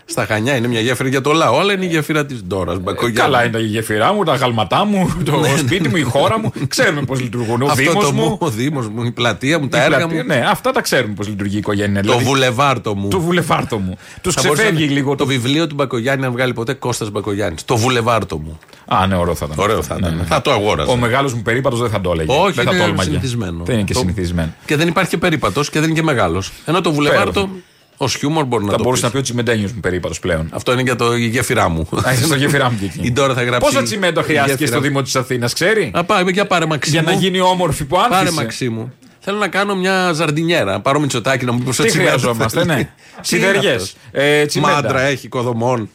Στα 0.04 0.26
Χανιά 0.26 0.56
είναι 0.56 0.68
μια 0.68 0.80
γέφυρα 0.80 1.08
για 1.08 1.20
το 1.20 1.32
λαό, 1.32 1.58
αλλά 1.58 1.72
είναι 1.72 1.84
η 1.84 1.88
γέφυρα 1.88 2.26
της 2.26 2.42
Ντόρας 2.44 2.78
Μπακογιάννη. 2.80 3.18
Καλά 3.20 3.44
είναι 3.44 3.58
η 3.58 3.64
γεφυρά 3.66 4.12
μου, 4.12 4.24
τα 4.24 4.34
γαλματά 4.34 4.84
μου, 4.84 5.16
το 5.24 5.44
σπίτι 5.58 5.88
μου, 5.88 5.96
η 5.96 6.02
χώρα 6.02 6.38
μου. 6.38 6.52
Ξέρουμε 6.68 7.02
πώς 7.02 7.20
λειτουργούν. 7.20 7.62
Ο 7.62 7.66
Αυτό 7.66 7.82
Δήμος 7.82 8.04
το 8.04 8.12
μου. 8.12 8.22
μου, 8.24 8.36
ο 8.40 8.48
Δήμος 8.50 8.88
μου, 8.88 9.02
η 9.04 9.10
πλατεία 9.10 9.58
μου, 9.58 9.68
τα 9.68 9.78
η 9.78 9.80
έργα 9.82 9.96
πλατεία. 9.96 10.16
μου. 10.16 10.26
Ναι, 10.26 10.44
αυτά 10.50 10.70
τα 10.70 10.80
ξέρουμε 10.80 11.14
πώς 11.14 11.28
λειτουργεί 11.28 11.54
η 11.54 11.58
οικογένεια. 11.58 12.02
Το 12.02 12.08
Δηλαδή, 12.08 12.24
βουλεβάρτο 12.24 12.94
μου. 12.94 13.08
το 13.08 13.20
βουλεφάρτο 13.20 13.78
μου. 13.78 13.96
Τους 14.20 14.34
Θα 14.34 14.40
μπορούσε 14.44 14.62
ξεφεύγει 14.62 14.86
να- 14.86 14.92
λίγο 14.92 15.10
Το 15.10 15.16
το. 15.16 15.26
βιβλίο 15.26 15.66
του 15.66 15.74
Μπακογιάννη 15.74 16.22
να 16.24 16.30
βγάλει 16.30 16.52
ποτέ 16.52 16.72
Κώστας 16.72 17.10
Μπακογιάννης. 17.10 17.64
Το 17.64 17.76
βουλεβάρτο 17.76 18.38
μου. 18.38 18.58
Α, 18.86 19.06
ναι, 19.06 19.16
ωραίο 19.16 19.34
θα 19.34 19.46
ήταν. 19.52 19.64
Ωραίο 19.64 19.82
θα 19.82 19.94
Ναι, 19.94 20.00
ήταν. 20.06 20.16
ναι. 20.18 20.24
Θα 20.24 20.42
το 20.42 20.50
αγόραζα. 20.52 20.90
Ο 20.92 20.96
μεγάλος 20.96 21.34
μου 21.34 21.42
περίπατος 21.42 21.80
δεν 21.80 21.90
θα 21.90 22.00
το 22.00 22.10
έλεγε. 22.12 22.32
Όχι, 22.32 22.52
δεν 22.52 22.64
θα 22.64 22.70
είναι 22.70 22.80
το 22.80 22.84
όλμαγε. 22.84 23.08
συνηθισμένο. 23.10 23.64
Δεν 23.64 23.74
είναι 23.74 23.84
και 23.84 23.92
Το- 23.92 23.98
συνηθισμένο. 23.98 24.54
Και 24.66 24.76
δεν 24.76 24.88
υπάρχει 24.88 25.10
και 25.10 25.18
περίπατος 25.18 25.70
και 25.70 25.80
δεν 25.80 25.88
είναι 25.88 25.98
και 25.98 26.04
μεγάλος. 26.04 26.52
Ενώ 26.66 26.80
το 26.80 26.92
βουλεβάρτο 26.92 27.48
ως 27.96 28.14
χιούμορ 28.16 28.44
μπορεί 28.44 28.64
να 28.64 28.70
Θα 28.70 28.76
το 28.76 28.82
μπορούσε 28.82 29.02
πεις. 29.02 29.10
να 29.10 29.14
πει 29.14 29.20
ο 29.20 29.22
τσιμεντένιος 29.22 29.72
μου 29.72 29.80
περίπατος 29.80 30.18
πλέον. 30.18 30.48
Αυτό 30.52 30.72
είναι 30.72 30.82
για 30.82 30.96
το 30.96 31.16
η 31.16 31.26
γέφυρά 31.26 31.68
μου. 31.68 31.88
Α, 32.06 32.12
είσαι 32.12 32.24
στο 32.24 32.34
γεφυρά 32.34 32.70
μου 32.70 32.78
και 32.78 32.84
εκεί. 32.84 33.00
Η 33.08 33.12
Ντόρα 33.12 33.34
θα 33.34 33.42
γράψει. 33.42 33.70
Πόσα 33.70 33.82
τσιμέντο 33.82 34.20
η 34.20 34.24
χρειάστηκε 34.24 34.52
γέφυρα. 34.58 34.70
στο 34.78 34.80
Δήμο 34.88 35.02
της 35.02 35.16
Αθήνας, 35.16 35.52
ξέρει; 35.52 35.90
Α, 35.94 36.04
πάμε 36.04 36.30
για 36.30 36.46
πάρε 36.46 36.66
μαξίμου. 36.66 37.02
Για 37.02 37.12
να 37.12 37.18
γίνει 37.18 37.40
όμορφη 37.40 37.84
που 37.84 37.96
Πάρε 37.96 38.14
άνθησε. 38.14 38.32
μαξίμου. 38.40 38.92
Θέλω 39.20 39.38
να 39.38 39.48
κάνω 39.48 39.76
μια 39.76 40.12
ζαρντινιέρα. 40.12 40.72
Να 40.72 40.80
πάρω 40.80 41.00
μυτσοτάκι 41.00 41.44
να 41.44 41.52
μου 41.52 41.58
πεις 41.58 41.66
πόσο 41.66 41.82
Τι 41.82 41.88
τσιμέντο 41.88 42.10
χρειαζόμαστε, 42.10 42.58
θέλει. 42.58 42.66
ναι. 42.74 42.74
Τι 43.28 43.36
είναι 43.36 43.46
Σιδεριέ. 43.46 43.70
αυτός; 43.72 43.94
Ε, 44.10 44.44
τσιμέντα. 44.46 44.72
Μάντρα 44.74 45.00
έχει 45.00 45.26
οικοδομών. 45.26 45.90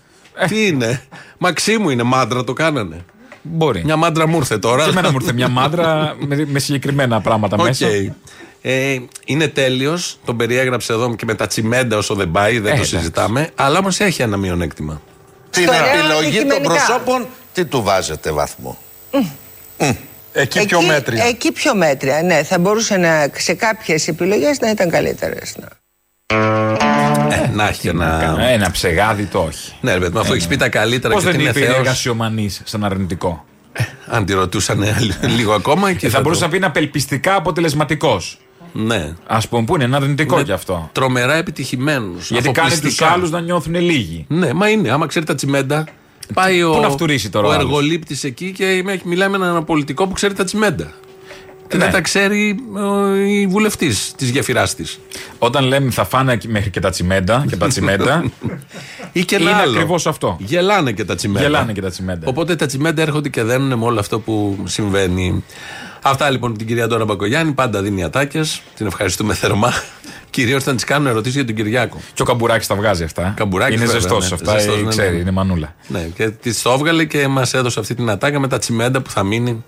Τι 0.47 0.67
είναι; 0.67 1.01
Μαξίμου 1.38 1.89
είναι 1.89 2.03
μάντρα, 2.03 2.43
το 2.43 2.53
κάνανε. 2.53 3.05
Μπορεί. 3.41 3.81
Μια 3.83 3.95
μάντρα 3.95 4.27
μου 4.27 4.38
ήρθε 4.38 4.57
τώρα. 4.57 4.83
Και 4.83 4.89
εμένα 4.89 5.11
μου 5.11 5.17
ήρθε 5.21 5.33
μια 5.33 5.47
μάντρα 5.47 6.15
με, 6.27 6.45
με 6.47 6.59
συγκεκριμένα 6.59 7.21
πράγματα 7.21 7.55
Οκ. 7.59 7.63
μέσα. 7.65 7.88
Ε, 8.62 8.98
είναι 9.25 9.48
τέλειος. 9.48 10.19
Τον 10.25 10.38
περιέγραψε 10.38 10.94
εδώ 10.94 11.15
και 11.15 11.25
με 11.25 11.33
τα 11.36 11.48
τσιμέντα 11.48 11.98
όσο 11.98 12.13
δεν 12.15 12.31
πάει, 12.31 12.54
δεν 12.54 12.62
το 12.63 12.68
εντάξει. 12.69 12.98
συζητάμε. 12.98 13.50
Αλλά 13.56 13.80
όμως 13.79 13.88
έχει 13.98 14.21
ένα 14.21 14.38
μειονέκτημα. 14.38 15.01
Την 15.50 15.63
Στο 15.63 15.71
λέω 15.71 15.83
επιλογή 15.86 16.09
των 16.13 16.25
αντικειμενικά. 16.27 16.69
προσώπων, 16.86 17.25
τι 17.54 17.65
του 17.65 17.83
βάζετε 17.83 18.31
βαθμό; 18.31 18.77
Εκεί 20.31 20.65
πιο 20.65 20.81
μέτρια. 20.81 21.24
Εκεί 21.25 21.51
πιο 21.51 21.75
μέτρια, 21.75 22.21
ναι. 22.24 22.44
Θα 22.44 22.59
μπορούσε 22.59 22.98
να, 22.98 23.30
σε 23.38 23.54
κάποιες 23.54 24.07
επιλογές 24.07 24.60
να 24.60 24.69
ήταν 24.69 24.89
καλύτερες. 24.89 25.56
Ναι. 25.60 25.65
Ε, 27.36 27.50
να 27.53 27.68
έχει 27.68 27.88
ένα. 27.88 28.38
Ένα 28.50 28.71
ψεγάδι 28.71 29.25
το 29.25 29.39
όχι. 29.39 29.74
Ναι, 29.81 29.94
ρε 29.94 30.00
παιδί 30.00 30.12
μου, 30.13 30.19
αφού 30.19 30.33
έχει 30.33 30.48
πει 30.48 30.56
τα 30.57 30.69
καλύτερα 30.69 31.13
Πώς 31.13 31.24
και 31.24 31.30
δεν 31.31 31.39
ότι 31.39 31.50
είναι 31.50 31.57
είπε 31.57 31.65
η 31.65 31.68
θεός. 31.68 31.77
εργασιομανή 31.77 32.50
σαν 32.63 32.83
αρνητικό; 32.83 33.45
Αν 34.07 34.25
τη 34.25 34.33
ρωτούσαν 34.33 34.83
λίγο 35.38 35.53
ακόμα. 35.53 35.92
Και 35.92 35.98
Και 35.98 36.10
θα 36.10 36.21
μπορούσε 36.21 36.39
το- 36.39 36.45
να 36.45 36.51
πει 36.51 36.57
είναι 36.57 36.65
απελπιστικά 36.65 37.36
αποτελεσματικός. 37.36 38.39
Ναι. 38.73 39.13
Α 39.27 39.39
πούμε, 39.49 39.63
που 39.65 39.75
είναι 39.75 39.83
ένα 39.83 39.97
αρνητικό 39.97 40.35
Είναι 40.35 40.43
κι 40.43 40.51
αυτό. 40.51 40.89
Τρομερά 40.91 41.33
επιτυχημένους. 41.35 42.31
Γιατί 42.31 42.51
κάνεις 42.51 42.79
τους 42.81 43.01
άλλους 43.01 43.29
να 43.31 43.39
νιώθουν 43.41 43.75
λίγοι. 43.75 44.25
Ναι, 44.29 44.53
μα 44.53 44.69
είναι. 44.69 44.89
Άμα 44.91 45.05
ξέρει 45.05 45.25
τα 45.25 45.35
τσιμέντα. 45.35 45.87
Πάει 46.33 46.63
ο, 46.63 46.79
να 46.81 46.89
φτουρήσει 46.89 47.29
τώρα 47.29 47.47
ο 47.47 47.49
ο 47.49 47.53
άλλος; 47.53 47.65
εργολήπτης 47.65 48.23
εκεί 48.23 48.51
και 48.51 48.81
με- 48.85 48.99
μιλάει 49.03 49.29
με 49.29 49.35
έναν 49.35 49.65
πολιτικό 49.65 50.07
που 50.07 50.13
ξέρει 50.13 50.33
τα 50.33 50.43
τσιμέντα. 50.43 50.91
Και 51.67 51.77
Ναι. 51.77 51.83
δεν 51.83 51.93
τα 51.93 52.01
ξέρει 52.01 52.55
ο, 52.73 53.15
η 53.15 53.47
βουλευτής 53.47 54.13
της 54.17 54.29
γεφυράς 54.29 54.75
της. 54.75 54.99
Όταν 55.37 55.63
λέμε 55.65 55.91
θα 55.91 56.05
φάνε 56.05 56.37
μέχρι 56.47 56.69
και 56.69 56.79
τα 56.79 56.89
τσιμέντα 56.89 57.45
και 57.49 57.55
τα 57.55 57.67
τσιμέντα. 57.67 58.23
Ή 59.11 59.25
και 59.25 59.35
ένα 59.35 59.49
Είναι 59.49 59.59
άλλο. 59.61 59.71
ακριβώς 59.71 60.07
αυτό. 60.07 60.37
Γελάνε 60.39 60.91
και 60.91 61.05
τα 61.05 61.15
τσιμέντα. 61.15 61.45
Γελάνε 61.45 61.73
και 61.73 61.81
τα 61.81 61.89
τσιμέντα. 61.89 62.27
Οπότε 62.27 62.55
τα 62.55 62.65
τσιμέντα 62.65 63.01
έρχονται 63.01 63.29
και 63.29 63.43
δένουν 63.43 63.79
με 63.79 63.85
όλο 63.85 63.99
αυτό 63.99 64.19
που 64.19 64.57
συμβαίνει. 64.63 65.43
Αυτά 66.01 66.29
λοιπόν 66.29 66.57
την 66.57 66.67
κυρία 66.67 66.88
Ντόρα 66.88 67.05
Μπακογιάννη. 67.05 67.51
Πάντα 67.51 67.81
δίνει 67.81 68.03
ατάκες. 68.03 68.61
Την 68.75 68.85
ευχαριστούμε 68.85 69.33
θερμά. 69.33 69.73
Κυρίως 70.29 70.61
όταν 70.61 70.75
της 70.75 70.83
κάνουν 70.83 71.07
ερωτήσεις 71.07 71.35
για 71.35 71.45
τον 71.45 71.55
Κυριάκο. 71.55 72.01
Και 72.13 72.21
ο 72.21 72.25
καμπουράκι 72.25 72.67
τα 72.67 72.75
βγάζει 72.75 73.03
αυτά. 73.03 73.33
Καμπουράκης, 73.35 73.75
είναι 73.75 73.85
βέβαια, 73.85 73.99
ζεστός 74.01 74.29
ναι. 74.29 74.35
αυτά. 74.35 74.57
Ζεστός, 74.59 74.77
ε, 74.77 74.81
ναι, 74.81 74.88
ξέρει, 74.89 75.15
ναι. 75.15 75.21
είναι 75.21 75.31
μανούλα. 75.31 75.75
Ναι, 75.88 75.99
και 76.15 76.29
της 76.29 76.61
το 76.61 76.71
έβγαλε 76.71 77.05
και 77.05 77.27
μας 77.27 77.53
έδωσε 77.53 77.79
αυτή 77.79 77.95
την 77.95 78.09
ατάκα 78.09 78.39
με 78.39 78.47
τα 78.47 78.57
τσιμέντα 78.57 79.01
που 79.01 79.09
θα 79.09 79.23
μείνει 79.23 79.63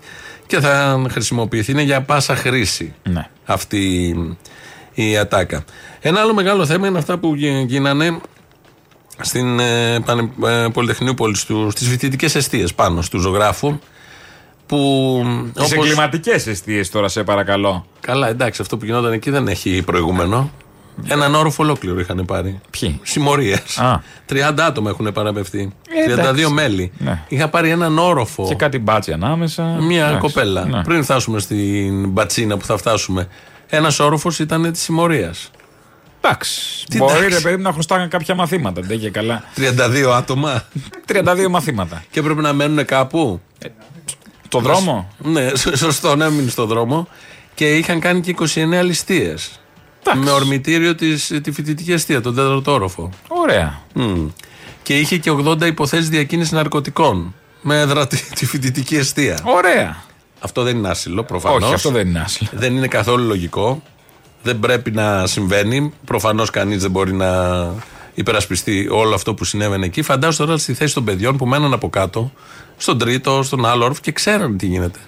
και 0.46 0.60
θα 0.60 1.02
χρησιμοποιηθεί. 1.10 1.72
Είναι 1.72 1.82
για 1.82 2.02
πάσα 2.02 2.36
χρήση 2.36 2.94
Ναι. 3.02 3.28
αυτή 3.44 4.14
η 4.94 5.16
ατάκα. 5.16 5.64
Ένα 6.00 6.20
άλλο 6.20 6.34
μεγάλο 6.34 6.66
θέμα 6.66 6.86
είναι 6.86 6.98
αυτά 6.98 7.18
που 7.18 7.34
γι- 7.34 7.64
γίνανε 7.68 8.20
στην 9.20 9.58
ε, 9.60 10.00
Πανε- 10.04 10.30
ε, 10.46 10.66
Πολυτεχνείου 10.72 11.14
Πόλη, 11.14 11.36
στις 11.70 11.88
φοιτητικές 11.88 12.34
αιστείες 12.34 12.74
πάνω 12.74 13.02
του 13.10 13.18
ζωγράφου. 13.18 13.78
Που. 14.70 15.22
Τις 15.54 15.72
όπως- 15.72 15.72
εγκληματικές 15.84 16.46
αιστείες 16.46 16.90
τώρα, 16.90 17.08
σε 17.08 17.22
παρακαλώ. 17.24 17.86
Καλά, 18.00 18.28
εντάξει, 18.28 18.62
αυτό 18.62 18.76
που 18.76 18.84
γινόταν 18.84 19.12
εκεί 19.12 19.30
δεν 19.30 19.48
έχει 19.48 19.82
προηγούμενο. 19.82 20.50
Έναν 21.08 21.34
όροφο 21.34 21.62
ολόκληρο 21.62 22.00
είχαν 22.00 22.24
πάρει. 22.26 22.60
Ποιοι; 22.80 23.00
Συμμορίες. 23.02 23.78
Α. 23.78 24.00
30 24.26 24.64
άτομα 24.66 24.90
έχουν 24.90 25.12
παραπευθεί. 25.12 25.72
Ε, 26.06 26.14
32 26.14 26.18
εντάξει. 26.20 26.48
μέλη. 26.52 26.92
Ναι. 26.98 27.22
Είχα 27.28 27.48
πάρει 27.48 27.70
έναν 27.70 27.98
όροφο. 27.98 28.46
Και 28.48 28.54
κάτι 28.54 28.78
μπάτσι 28.78 29.12
ανάμεσα. 29.12 29.62
Μια 29.62 30.06
Εντάξει. 30.06 30.20
κοπέλα. 30.20 30.64
Ναι. 30.64 30.82
Πριν 30.82 31.02
φτάσουμε 31.04 31.38
στην 31.40 32.08
μπατσίνα 32.08 32.56
που 32.56 32.64
θα 32.64 32.76
φτάσουμε. 32.76 33.28
Ένας 33.68 33.98
όροφος 33.98 34.38
ήταν 34.38 34.72
της 34.72 34.82
συμμορίας. 34.82 35.50
Εντάξει. 36.20 36.86
Τι 36.90 36.96
Μπορεί 36.96 37.12
εντάξει. 37.12 37.34
ρε 37.34 37.40
παιδί 37.40 37.56
μου 37.56 37.62
να 37.62 37.72
χρωστάγαν 37.72 38.08
κάποια 38.08 38.34
μαθήματα. 38.34 38.80
Δεν 38.84 38.98
και 39.00 39.10
καλά. 39.10 39.44
32 39.56 40.12
άτομα. 40.16 40.64
32 41.06 41.48
μαθήματα. 41.50 42.02
και 42.10 42.20
έπρεπε 42.20 42.40
να 42.40 42.52
μένουν 42.52 42.84
κάπου. 42.84 43.40
Το 44.50 44.58
δρόμο; 44.60 45.08
Ναι, 45.18 45.48
σ- 45.54 45.76
σωστό, 45.76 46.16
να 46.16 46.30
μείνει 46.30 46.50
στον 46.50 46.66
δρόμο. 46.66 47.08
Και 47.54 47.76
είχαν 47.76 48.00
κάνει 48.00 48.20
και 48.20 48.30
29 48.30 48.82
ληστείες. 48.84 49.60
Με 50.14 50.30
ορμητήριο 50.30 50.94
της, 50.94 51.32
τη 51.42 51.52
φοιτητική 51.52 51.92
αιστεία, 51.92 52.20
τον 52.20 52.34
τέταρτο 52.34 52.72
όροφο. 52.72 53.10
Ωραία. 53.28 53.80
Μμ. 53.94 54.26
Και 54.82 54.98
είχε 54.98 55.16
και 55.16 55.30
80 55.30 55.66
υποθέσεις 55.66 56.08
διακίνησης 56.08 56.52
ναρκωτικών. 56.52 57.34
Με 57.62 57.80
έδρα 57.80 58.06
τη, 58.06 58.16
τη 58.34 58.46
φοιτητική 58.46 58.96
αιστεία. 58.96 59.38
Ωραία. 59.44 60.02
Αυτό 60.40 60.62
δεν 60.62 60.76
είναι 60.76 60.88
άσυλο, 60.88 61.22
προφανώς. 61.24 61.62
Όχι, 61.62 61.74
αυτό 61.74 61.90
δεν 61.90 62.08
είναι 62.08 62.20
άσυλο. 62.20 62.48
Δεν 62.52 62.76
είναι 62.76 62.86
καθόλου 62.88 63.26
λογικό. 63.26 63.82
Δεν 64.42 64.58
πρέπει 64.58 64.90
να 64.90 65.26
συμβαίνει. 65.26 65.92
Προφανώς 66.04 66.50
κανείς 66.50 66.82
δεν 66.82 66.90
μπορεί 66.90 67.12
να 67.12 67.58
υπερασπιστεί 68.14 68.88
όλο 68.90 69.14
αυτό 69.14 69.34
που 69.34 69.44
συνέβαινε 69.44 69.86
εκεί. 69.86 70.02
Φαντάζομαι 70.02 70.46
τώρα 70.46 70.58
στη 70.58 70.74
θέση 70.74 70.94
των 70.94 71.04
παιδιών 71.04 71.36
που 71.36 71.46
μέναν 71.46 71.72
από 71.72 71.90
κάτω, 71.90 72.32
στον 72.80 72.98
τρίτο, 72.98 73.42
στον 73.42 73.66
άλλο 73.66 73.84
όροφο 73.84 74.00
και 74.02 74.12
ξέραν 74.12 74.56
τι 74.56 74.66
γίνεται. 74.66 74.98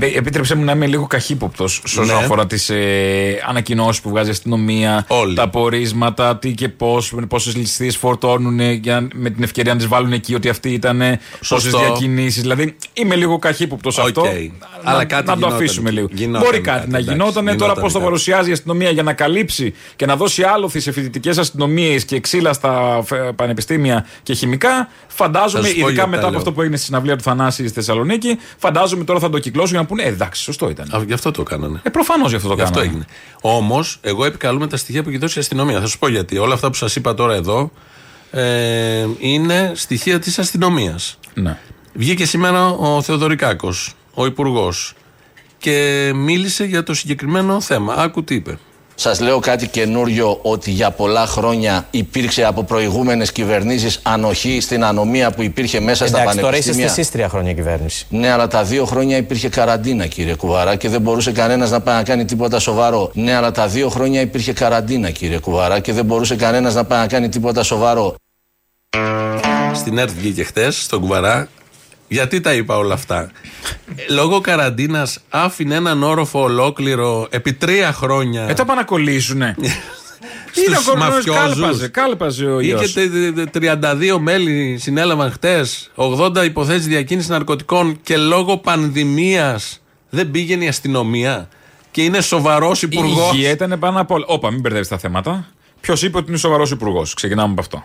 Ε, 0.00 0.18
Επίτρεψε 0.18 0.54
μου 0.54 0.64
να 0.64 0.72
είμαι 0.72 0.86
λίγο 0.86 1.06
καχύποπτος 1.06 1.82
όσον 1.84 2.06
Ναι. 2.06 2.12
αφορά 2.12 2.46
τις 2.46 2.70
ε, 2.70 3.42
ανακοινώσεις 3.48 4.00
που 4.02 4.08
βγάζει 4.08 4.28
η 4.28 4.30
αστυνομία, 4.32 5.04
Όλοι. 5.08 5.34
τα 5.34 5.48
πορίσματα, 5.48 6.36
τι 6.36 6.50
και 6.52 6.68
πώς, 6.68 7.14
πόσες 7.28 7.56
ληστείες 7.56 7.96
φορτώνουν 7.96 8.60
για, 8.70 9.08
με 9.14 9.30
την 9.30 9.42
ευκαιρία 9.42 9.72
να 9.72 9.78
τις 9.78 9.88
βάλουν 9.88 10.12
εκεί 10.12 10.34
ότι 10.34 10.48
αυτοί 10.48 10.70
ήταν, 10.72 10.98
πόσες 10.98 11.18
Σωστό. 11.40 11.78
διακινήσεις. 11.78 12.42
Δηλαδή 12.42 12.76
είμαι 12.92 13.14
λίγο 13.14 13.38
καχύποπτος 13.38 13.94
σε 13.94 14.00
αυτό. 14.00 14.20
Οκ. 14.20 14.26
Να, 14.26 14.90
Αλλά 14.90 15.04
κάτι 15.04 15.26
να 15.26 15.32
το 15.32 15.38
γινόταν 15.38 15.56
αφήσουμε 15.56 15.88
εκεί. 15.88 15.96
λίγο. 15.96 16.08
Γινόταν 16.12 16.42
Μπορεί 16.42 16.60
κάτι, 16.60 16.78
κάτι 16.78 16.90
να 16.90 16.98
εντάξει, 16.98 17.12
γινόταν. 17.16 17.34
Τώρα 17.44 17.52
γινόταν 17.56 17.82
πώς 17.82 17.92
το 17.92 17.98
κάτι. 17.98 18.04
παρουσιάζει 18.10 18.50
η 18.50 18.52
αστυνομία 18.52 18.90
για 18.90 19.02
να 19.02 19.12
καλύψει 19.12 19.74
και 19.96 20.06
να 20.06 20.16
δώσει 20.16 20.42
άλλοθι 20.42 20.80
σε 20.80 20.92
φοιτητικές 20.92 21.38
αστυνομίες 21.38 22.04
και 22.04 22.20
ξύλα 22.20 22.52
στα 22.52 23.02
φε- 23.04 23.32
πανεπιστήμια 23.32 24.06
και 24.22 24.32
χημικά. 24.34 24.88
Φαντάζομαι, 25.06 25.62
Θα 25.62 25.68
σου 25.68 25.74
πω 25.74 25.78
ειδικά 25.88 25.92
γιατί 25.92 26.08
μετά 26.10 26.20
τα 26.20 26.20
από 26.22 26.30
λέω. 26.30 26.38
αυτό 26.38 26.52
που 26.52 26.60
έγινε 26.60 26.76
στη 26.76 26.86
συναυλία 26.86 27.16
του 27.16 27.22
Θανάση 27.22 27.62
στη 27.64 27.74
Θεσσαλονίκη, 27.74 28.38
φαντάζομαι 28.58 29.04
τώρα 29.04 29.20
θα 29.20 29.30
το 29.30 29.37
κυκλώσουν 29.38 29.70
για 29.70 29.80
να 29.80 29.86
πούνε 29.86 30.02
Ε, 30.02 30.06
εντάξει, 30.08 30.42
σωστό 30.42 30.70
ήταν. 30.70 30.94
Α, 30.94 31.02
Γι' 31.06 31.12
αυτό 31.12 31.30
το 31.30 31.42
κάνανε. 31.42 31.80
Ε, 31.82 31.90
προφανώς 31.90 32.30
γι' 32.30 32.36
αυτό 32.36 32.48
το 32.48 32.54
Γι' 32.54 32.60
αυτό 32.62 32.74
κάνανε. 32.78 32.92
έγινε. 32.92 33.06
Όμως, 33.40 33.98
εγώ 34.00 34.24
επικαλούμε 34.24 34.66
τα 34.66 34.76
στοιχεία 34.76 35.02
που 35.02 35.08
έχει 35.08 35.18
δώσει 35.18 35.38
η 35.38 35.40
αστυνομία. 35.40 35.80
Θα 35.80 35.86
σου 35.86 35.98
πω 35.98 36.08
γιατί. 36.08 36.38
Όλα 36.38 36.54
αυτά 36.54 36.68
που 36.68 36.74
σας 36.74 36.96
είπα 36.96 37.14
τώρα 37.14 37.34
εδώ 37.34 37.70
ε, 38.30 39.06
είναι 39.18 39.72
στοιχεία 39.74 40.18
της 40.18 40.38
αστυνομίας. 40.38 41.18
Ναι. 41.34 41.58
Βγήκε 41.94 42.26
σήμερα 42.26 42.66
ο 42.68 43.02
Θεοδωρικάκος, 43.02 43.94
ο 44.14 44.26
υπουργός, 44.26 44.94
και 45.58 46.10
μίλησε 46.14 46.64
για 46.64 46.82
το 46.82 46.94
συγκεκριμένο 46.94 47.60
θέμα. 47.60 47.94
Άκου 47.94 48.24
τι 48.24 48.34
είπε. 48.34 48.58
Σας 49.00 49.20
λέω 49.20 49.38
κάτι 49.38 49.68
καινούριο 49.68 50.38
ότι 50.42 50.70
για 50.70 50.90
πολλά 50.90 51.26
χρόνια 51.26 51.86
υπήρξε 51.90 52.44
από 52.44 52.62
προηγούμενες 52.62 53.32
κυβερνήσεις 53.32 54.00
ανοχή 54.02 54.60
στην 54.60 54.84
ανομία 54.84 55.30
που 55.30 55.42
υπήρχε 55.42 55.80
μέσα 55.80 56.06
στα 56.06 56.20
Εντάξει, 56.20 56.38
τώρα 56.38 56.56
είστε 56.56 56.70
πανεπιστήμια. 56.70 57.02
εσεί 57.04 57.12
τρία 57.12 57.28
χρόνια 57.28 57.52
κυβέρνηση. 57.52 58.06
Ναι, 58.10 58.30
αλλά 58.30 58.46
τα 58.46 58.64
δύο 58.64 58.84
χρόνια 58.84 59.16
υπήρχε 59.16 59.48
καραντίνα, 59.48 60.06
κύριε 60.06 60.34
Κουβαρά, 60.34 60.76
και 60.76 60.88
δεν 60.88 61.00
μπορούσε 61.00 61.32
κανένας 61.32 61.70
να 61.70 61.80
πάει 61.80 61.96
να 61.96 62.02
κάνει 62.02 62.24
τίποτα 62.24 62.58
σοβαρό. 62.58 63.10
Ναι, 63.14 63.34
αλλά 63.34 63.50
τα 63.50 63.66
δύο 63.66 63.88
χρόνια 63.88 64.20
υπήρχε 64.20 64.52
καραντίνα, 64.52 65.10
κύριε 65.10 65.38
Κουβαρά, 65.38 65.78
και 65.80 65.92
δεν 65.92 66.04
μπορούσε 66.04 66.36
κανένας 66.36 66.74
να 66.74 66.84
πάει 66.84 67.00
να 67.00 67.06
κάνει 67.06 67.28
τίποτα 67.28 67.62
σοβαρό. 67.62 68.14
Στην 69.74 69.98
ΕΡΤ 69.98 70.10
βγήκε 70.10 70.42
χτες, 70.44 70.82
στον 70.82 71.00
Κουβαρά. 71.00 71.48
Γιατί 72.08 72.40
τα 72.40 72.54
είπα 72.54 72.76
όλα 72.76 72.94
αυτά; 72.94 73.30
Ε, 73.96 74.12
Λόγω 74.12 74.40
καραντίνας 74.40 75.18
άφηνε 75.28 75.74
έναν 75.74 76.02
όροφο 76.02 76.42
ολόκληρο 76.42 77.26
επί 77.30 77.52
τρία 77.52 77.92
χρόνια. 77.92 78.46
Ε, 78.48 78.52
τα 78.54 78.64
πάνε 78.64 78.80
να 78.80 78.86
κολλήσουνε. 78.86 79.54
Είναι 80.66 80.76
ο 80.76 80.80
Στους 80.80 80.84
κορονοϊός, 80.84 81.14
μαφιόζους. 81.26 81.54
κάλπαζε, 81.60 81.88
κάλπαζε 81.88 82.44
ο 82.44 82.60
ιός. 82.60 82.82
Είχε 82.96 83.08
τε- 83.08 83.50
τε- 83.50 83.80
32 84.14 84.18
μέλη 84.20 84.76
συνέλαβαν 84.80 85.30
χτες, 85.32 85.90
80 85.94 86.44
υποθέσεις 86.44 86.86
διακίνησης 86.86 87.30
ναρκωτικών 87.30 87.98
και 88.02 88.16
λόγω 88.16 88.56
πανδημίας 88.56 89.80
δεν 90.10 90.30
πήγαινε 90.30 90.64
η 90.64 90.68
αστυνομία. 90.68 91.48
Και 91.90 92.02
είναι 92.02 92.20
σοβαρός 92.20 92.82
Η 92.82 92.88
υπουργός. 92.90 93.32
υγεία 93.32 93.50
ήταν 93.50 93.78
πάνω 93.78 94.00
απ' 94.00 94.10
όλα. 94.10 94.24
Όπα, 94.28 94.50
μην 94.50 94.60
μπερδεύεις 94.60 94.88
τα 94.88 94.98
θέματα. 94.98 95.46
Ποιος 95.80 96.02
είπε 96.02 96.16
ότι 96.18 96.28
είναι 96.28 96.38
σοβαρός 96.38 96.70
υπουργός; 96.70 97.14
Ξεκινάμε 97.14 97.50
από 97.52 97.60
αυτό. 97.60 97.84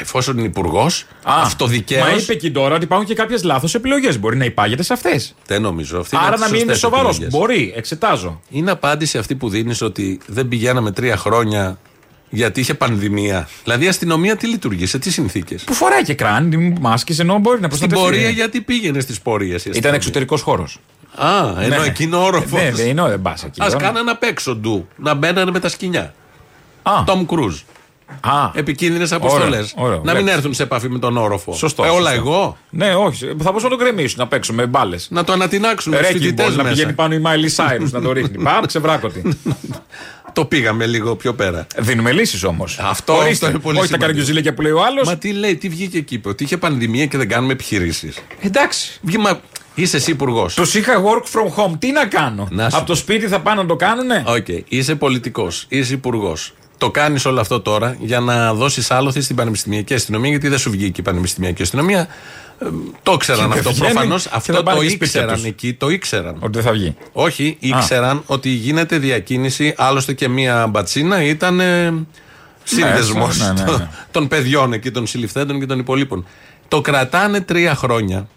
Εφόσον 0.00 0.38
είναι 0.38 0.46
υπουργός, 0.46 1.06
αυτοδικαίω. 1.24 2.04
Μα 2.04 2.10
είπε 2.12 2.34
και 2.34 2.50
τώρα 2.50 2.74
ότι 2.74 2.84
υπάρχουν 2.84 3.06
και 3.06 3.14
κάποιες 3.14 3.42
λάθος 3.42 3.74
επιλογές. 3.74 4.18
Μπορεί 4.18 4.36
να 4.36 4.44
υπάγεται 4.44 4.82
σε 4.82 4.92
αυτές. 4.92 5.34
Δεν 5.46 5.62
νομίζω. 5.62 5.98
Αυτή 6.00 6.16
Άρα 6.16 6.26
από 6.28 6.36
να 6.36 6.42
τις 6.42 6.50
μην 6.52 6.60
είναι 6.60 6.72
σωστές 6.72 6.90
σοβαρός. 6.90 7.14
επιλογές. 7.16 7.38
Μπορεί, 7.38 7.72
εξετάζω. 7.76 8.40
Είναι 8.50 8.70
απάντηση 8.70 9.18
αυτή 9.18 9.34
που 9.34 9.48
δίνεις 9.48 9.82
ότι 9.82 10.20
δεν 10.26 10.48
πηγαίναμε 10.48 10.90
τρία 10.92 11.16
χρόνια 11.16 11.78
γιατί 12.30 12.60
είχε 12.60 12.74
πανδημία. 12.74 13.48
Δηλαδή 13.64 13.84
η 13.84 13.88
αστυνομία 13.88 14.36
τι 14.36 14.46
λειτουργεί, 14.46 14.86
σε 14.86 14.98
τι 14.98 15.10
συνθήκες; 15.10 15.64
Που 15.64 15.74
φοράει 15.74 16.02
και 16.02 16.14
κράνη, 16.14 16.74
μάσκες 16.80 17.18
ενώ 17.18 17.38
μπορεί 17.38 17.60
να 17.60 17.66
Στην 17.68 17.78
προστατεύει. 17.88 18.00
πορεία 18.00 18.28
γιατί 18.30 18.60
πήγαινε 18.60 19.00
στις 19.00 19.20
πορείες. 19.20 19.64
Ήταν 19.64 19.94
εξωτερικός 19.94 20.42
χώρος. 20.42 20.78
Α, 21.14 21.62
ενώ 21.62 21.82
εκείνο 21.82 22.24
όροφος. 22.24 22.52
Ναι, 22.62 22.70
δεν 22.70 22.86
είναι, 22.86 23.08
δεν 23.08 23.22
πας 23.22 23.44
εκεί. 23.44 23.62
Α 23.62 23.66
τώρα. 23.66 23.78
κάνανε 23.78 24.10
απ' 24.10 24.22
έξω 24.22 24.54
ντου. 24.56 24.88
Να 24.96 25.14
μπαίνανε 25.14 25.50
με 25.50 25.58
τα 25.60 25.68
σκοινιά. 25.68 26.14
Α, 26.82 26.92
Τομ 27.06 27.26
Κρουζ. 27.26 27.60
Α, 28.20 28.50
Επικίνδυνες 28.54 29.12
αποστολές. 29.12 29.72
Ωραίο, 29.76 29.86
ωραίο, 29.88 29.96
Να 30.04 30.12
μην 30.12 30.22
βλέπεις. 30.22 30.32
έρθουν 30.34 30.54
σε 30.54 30.62
επαφή 30.62 30.88
με 30.88 30.98
τον 30.98 31.16
όροφο. 31.16 31.52
Σωστό. 31.54 31.84
Ε, 31.84 31.88
όλα 31.88 32.10
σωστό. 32.10 32.14
εγώ; 32.28 32.56
Ναι, 32.70 32.94
όχι. 32.94 33.26
Θα 33.26 33.34
μπορούσαν 33.34 33.70
να 33.70 33.76
τον 33.76 33.78
γκρεμίσουν 33.78 34.18
να 34.18 34.26
παίξουν 34.26 34.54
με 34.54 34.66
μπάλες. 34.66 35.06
Να 35.10 35.24
το 35.24 35.32
ανατινάξουν 35.32 35.92
τους 35.92 36.00
Wrecking 36.00 36.12
φοιτητές 36.12 36.44
μπορεί 36.44 36.56
να 36.56 36.62
μέσα. 36.62 36.74
πηγαίνει 36.74 36.92
πάνω 36.92 37.14
η 37.14 37.18
Μάιλι 37.18 37.48
Σάιρους 37.48 37.88
να 37.90 38.00
το 38.00 38.12
ρίχνει. 38.12 38.42
Πάμε, 38.44 38.66
ξεβράκωτη. 38.66 39.22
Το 40.32 40.44
πήγαμε 40.44 40.86
λίγο 40.86 41.16
πιο 41.16 41.34
πέρα. 41.34 41.66
Δίνουμε 41.78 42.12
λύσεις 42.12 42.44
όμως. 42.44 42.78
Αυτό- 42.82 43.12
αυτό 43.12 43.48
είναι 43.48 43.58
πολύ 43.58 43.78
Όχι 43.78 43.88
τα 43.90 43.94
σημαντικό. 43.94 43.96
καραγκιοζιλίκια 43.98 44.54
που 44.54 44.62
λέει 44.62 44.72
ο 44.72 44.84
άλλος. 44.84 45.06
Μα 45.08 45.16
τι 45.16 45.32
λέει, 45.32 45.56
τι 45.56 45.68
βγήκε 45.68 45.98
εκεί, 45.98 46.14
είπε, 46.14 46.28
ότι 46.28 46.44
είχε 46.44 46.56
πανδημία 46.56 47.06
και 47.06 47.16
δεν 47.16 47.28
κάνουμε 47.28 47.52
επιχειρήσεις. 47.52 48.16
Εντάξει. 48.40 49.00
Είσαι 49.74 49.96
εσύ 49.96 50.10
υπουργός. 50.10 50.54
Τους 50.54 50.74
είχα 50.74 51.02
work 51.02 51.22
from 51.38 51.64
home. 51.64 51.72
Τι 51.78 51.92
να 51.92 52.06
κάνω; 52.06 52.48
Να 52.50 52.70
σου 52.70 52.76
Από 52.76 52.86
το 52.86 52.94
σπίτι 52.94 53.26
θα 53.28 53.40
πάνε 53.40 53.60
να 53.62 53.66
το 53.68 53.76
κάνουνε; 53.76 54.22
Οκ, 54.26 54.46
είσαι 54.68 54.94
πολιτικός, 54.94 55.64
είσαι 55.68 55.92
υπουργός. 55.94 56.52
Το 56.80 56.90
κάνεις 56.90 57.24
όλο 57.24 57.40
αυτό 57.40 57.60
τώρα 57.60 57.96
για 58.00 58.20
να 58.20 58.54
δώσεις 58.54 58.90
άλλοθι 58.90 59.20
στην 59.20 59.36
πανεπιστημιακή 59.36 59.94
αστυνομία, 59.94 60.30
γιατί 60.30 60.48
δεν 60.48 60.58
σου 60.58 60.70
βγήκε 60.70 61.00
η 61.00 61.04
πανεπιστημιακή 61.04 61.62
αστυνομία. 61.62 62.08
Ε, 62.58 62.66
το 63.02 63.12
ήξεραν 63.12 63.52
Και 63.52 63.58
αυτό 63.58 63.72
βγαίνει 63.72 63.92
προφανώς. 63.92 64.22
και 64.22 64.28
Αυτό 64.32 64.52
θα 64.52 64.62
πάνε 64.62 64.78
το 64.78 64.84
και 64.84 64.90
σπίτια 64.90 65.06
ήξεραν 65.06 65.34
τους. 65.34 65.44
εκεί, 65.44 65.72
το 65.74 65.88
ήξεραν. 65.88 66.36
Ότι 66.40 66.50
δεν 66.52 66.62
θα 66.62 66.72
βγει. 66.72 66.96
Όχι, 67.12 67.56
ήξεραν 67.60 68.22
ότι 68.26 68.48
γίνεται 68.48 68.98
διακίνηση. 68.98 69.74
Άλλωστε 69.76 70.12
και 70.12 70.28
μία 70.28 70.66
μπατσίνα 70.66 71.22
ήταν 71.22 71.60
ε, 71.60 71.94
σύνδεσμος 72.64 73.38
Ναι, 73.38 73.46
ναι, 73.52 73.62
ναι, 73.62 73.76
ναι. 73.76 73.88
των 74.10 74.28
παιδιών 74.28 74.72
εκεί, 74.72 74.90
των 74.90 75.06
συλληφθέντων 75.06 75.60
και 75.60 75.66
των 75.66 75.78
υπολείπων. 75.78 76.26
Το 76.68 76.80
κρατάνε 76.80 77.40
τρία 77.40 77.74
χρόνια. 77.74 78.28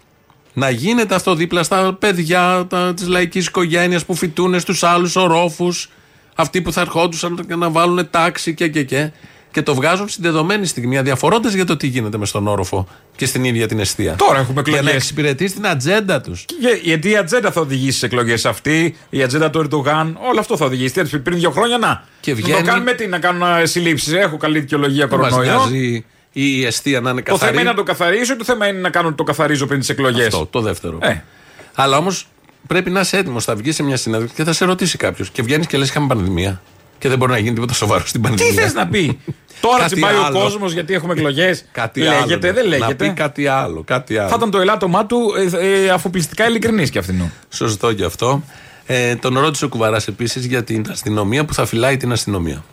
Να 0.52 0.70
γίνεται 0.70 1.14
αυτό 1.14 1.34
δίπλα 1.34 1.62
στα 1.62 1.94
παιδιά 1.94 2.66
της 2.94 3.06
λαϊκής 3.06 3.46
οικογένειας 3.46 4.04
που 4.04 4.14
φοιτούν 4.14 4.60
στους 4.60 4.82
άλλους 4.82 5.16
ορόφους. 5.16 5.88
Αυτοί 6.34 6.62
που 6.62 6.72
θα 6.72 6.80
ερχόντουσαν 6.80 7.44
και 7.48 7.54
να 7.54 7.70
βάλουν 7.70 8.10
τάξη 8.10 8.54
και 8.54 8.68
και 8.68 8.82
και. 8.82 9.10
Και 9.50 9.62
το 9.62 9.74
βγάζουν 9.74 10.08
στην 10.08 10.22
δεδομένη 10.24 10.66
στιγμή, 10.66 10.98
αδιαφορώντας 10.98 11.52
για 11.52 11.64
το 11.64 11.76
τι 11.76 11.86
γίνεται 11.86 12.18
με 12.18 12.26
στον 12.26 12.46
όροφο 12.46 12.88
και 13.16 13.26
στην 13.26 13.44
ίδια 13.44 13.66
την 13.68 13.78
αιστεία. 13.78 14.14
Τώρα 14.16 14.38
έχουμε 14.38 14.62
Για 14.64 14.72
να 14.72 14.78
εκλογές. 14.78 14.94
εξυπηρετήσει 15.02 15.54
την 15.54 15.66
ατζέντα 15.66 16.20
τους. 16.20 16.44
Για- 16.60 16.78
Γιατί 16.82 17.10
η 17.10 17.16
ατζέντα 17.16 17.50
θα 17.52 17.60
οδηγήσει 17.60 17.96
στι 17.96 18.06
εκλογές 18.06 18.44
αυτή, 18.46 18.96
η 19.10 19.22
ατζέντα 19.22 19.50
του 19.50 19.58
Ερντογάν, 19.58 20.18
όλο 20.28 20.40
αυτό 20.40 20.56
θα 20.56 20.64
οδηγήσει. 20.64 21.02
Τι, 21.02 21.18
Πριν 21.18 21.38
δύο 21.38 21.50
χρόνια 21.50 21.78
να. 21.78 22.04
Και 22.20 22.30
Να 22.30 22.36
βγαίνει- 22.36 22.58
το 22.64 22.70
κάνουμε 22.70 22.92
τι, 22.92 23.06
να 23.06 23.18
κάνουν 23.18 23.66
συλλήψεις. 23.66 24.12
Έχω 24.12 24.36
καλή 24.36 24.60
δικαιολογία 24.60 25.06
Δεν 25.06 25.18
μας 25.18 25.30
κορονοϊό. 25.30 25.56
νοιάζει 25.58 26.04
η 26.32 26.64
αιστεία 26.64 27.00
να 27.00 27.10
είναι 27.10 27.22
Το 27.22 27.32
καθαρή. 27.32 27.50
θέμα 27.50 27.60
είναι 27.60 27.70
να 27.70 27.76
το 27.76 27.82
καθαρίσω 27.82 28.32
ή 28.32 28.36
το 28.36 28.44
θέμα 28.44 28.66
είναι 28.68 28.78
να 28.78 28.90
κάνω 28.90 29.06
ότι 29.08 29.16
το 29.16 29.24
καθαρίζω 29.24 29.66
πριν 29.66 29.78
τις 29.80 29.88
εκλογές. 29.88 30.26
Αυτό, 30.26 30.46
το 30.46 30.60
δεύτερο. 30.60 30.98
Ε. 31.02 31.14
Αλλά 31.74 31.96
όμως 31.96 32.26
πρέπει 32.66 32.90
να 32.90 33.00
είσαι 33.00 33.16
έτοιμος. 33.16 33.44
Θα 33.44 33.54
βγεις 33.54 33.74
σε 33.74 33.82
μια 33.82 33.96
συνέντευξη 33.96 34.34
και 34.36 34.44
θα 34.44 34.52
σε 34.52 34.64
ρωτήσει 34.64 34.96
κάποιος. 34.96 35.30
Και 35.30 35.42
βγαίνεις 35.42 35.66
και 35.66 35.76
λες: 35.78 35.88
Είχαμε 35.88 36.06
πανδημία. 36.06 36.62
Και 36.98 37.08
δεν 37.08 37.18
μπορεί 37.18 37.32
να 37.32 37.38
γίνει 37.38 37.54
τίποτα 37.54 37.72
σοβαρό 37.74 38.06
στην 38.06 38.22
Τι 38.22 38.28
πανδημία. 38.28 38.62
θες 38.62 38.74
να 38.74 38.86
πει; 38.88 39.18
Τώρα 39.60 39.78
Κάτι 39.78 39.92
τσιμπάει 39.92 40.14
ο 40.16 40.24
άλλο. 40.24 40.38
κόσμος 40.38 40.72
γιατί 40.72 40.94
έχουμε 40.94 41.12
εκλογές. 41.12 41.64
Κάτι 41.72 42.00
Λέγεται, 42.00 42.48
άλλο. 42.48 42.54
δεν 42.54 42.54
Να 42.54 42.62
λέγεται. 42.62 42.94
πει 42.94 43.10
κάτι 43.10 43.46
άλλο. 43.46 43.82
Κάτι 43.86 44.18
άλλο. 44.18 44.28
Θα 44.28 44.34
ήταν 44.36 44.50
το 44.50 44.58
ελάττωμά 44.58 45.06
του 45.06 45.32
ε, 45.60 45.84
ε, 45.84 45.90
αφοπλιστικά 45.90 46.48
ειλικρινής 46.48 46.90
και 46.90 46.98
αυτήν. 46.98 47.22
Σωστό 47.50 47.92
και 47.92 48.04
αυτό. 48.04 48.42
Ε, 48.86 49.14
τον 49.16 49.38
ρώτησε 49.38 49.64
ο 49.64 49.68
Κουβαράς 49.68 50.06
επίσης 50.08 50.44
για 50.46 50.64
την 50.64 50.84
αστυνομία 50.90 51.44
που 51.44 51.54
θα 51.54 51.66
φυλάει 51.66 51.96
την 51.96 52.12
αστυνομία. 52.12 52.64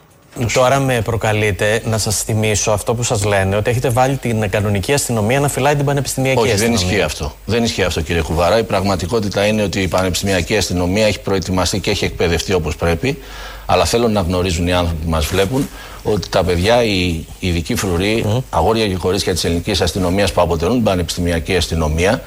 Τώρα 0.53 0.79
με 0.79 1.01
προκαλείτε 1.01 1.81
να 1.85 1.97
σας 1.97 2.23
θυμίσω 2.23 2.71
αυτό 2.71 2.93
που 2.93 3.03
σας 3.03 3.23
λένε, 3.23 3.55
ότι 3.55 3.69
έχετε 3.69 3.89
βάλει 3.89 4.17
την 4.17 4.49
κανονική 4.49 4.93
αστυνομία 4.93 5.39
να 5.39 5.47
φυλάει 5.47 5.75
την 5.75 5.85
πανεπιστημιακή 5.85 6.39
Όχι, 6.39 6.47
δεν 6.47 6.55
αστυνομία. 6.73 6.87
ισχύει 6.87 7.01
αυτό. 7.01 7.35
Δεν 7.45 7.63
ισχύει 7.63 7.83
αυτό, 7.83 8.01
κύριε 8.01 8.21
Κουβαρά. 8.21 8.57
Η 8.57 8.63
πραγματικότητα 8.63 9.45
είναι 9.45 9.63
ότι 9.63 9.81
η 9.81 9.87
πανεπιστημιακή 9.87 10.57
αστυνομία 10.57 11.05
έχει 11.05 11.19
προετοιμαστεί 11.19 11.79
και 11.79 11.89
έχει 11.89 12.05
εκπαιδευτεί 12.05 12.53
όπως 12.53 12.75
πρέπει. 12.75 13.17
Αλλά 13.65 13.85
θέλω 13.85 14.07
να 14.07 14.21
γνωρίζουν 14.21 14.67
οι 14.67 14.73
άνθρωποι 14.73 15.03
που 15.03 15.09
μας 15.09 15.25
βλέπουν 15.25 15.69
ότι 16.03 16.29
τα 16.29 16.43
παιδιά, 16.43 16.83
οι 16.83 17.25
ειδικοί 17.39 17.75
φρουροί, 17.75 18.43
αγόρια 18.49 18.87
και 18.87 18.95
κορίτσια 18.95 19.33
της 19.33 19.43
ελληνικής 19.43 19.81
αστυνομίας 19.81 20.31
που 20.31 20.41
αποτελούν 20.41 20.73
την 20.75 20.83
πανεπιστημιακή 20.83 21.55
αστυνομία, 21.55 22.21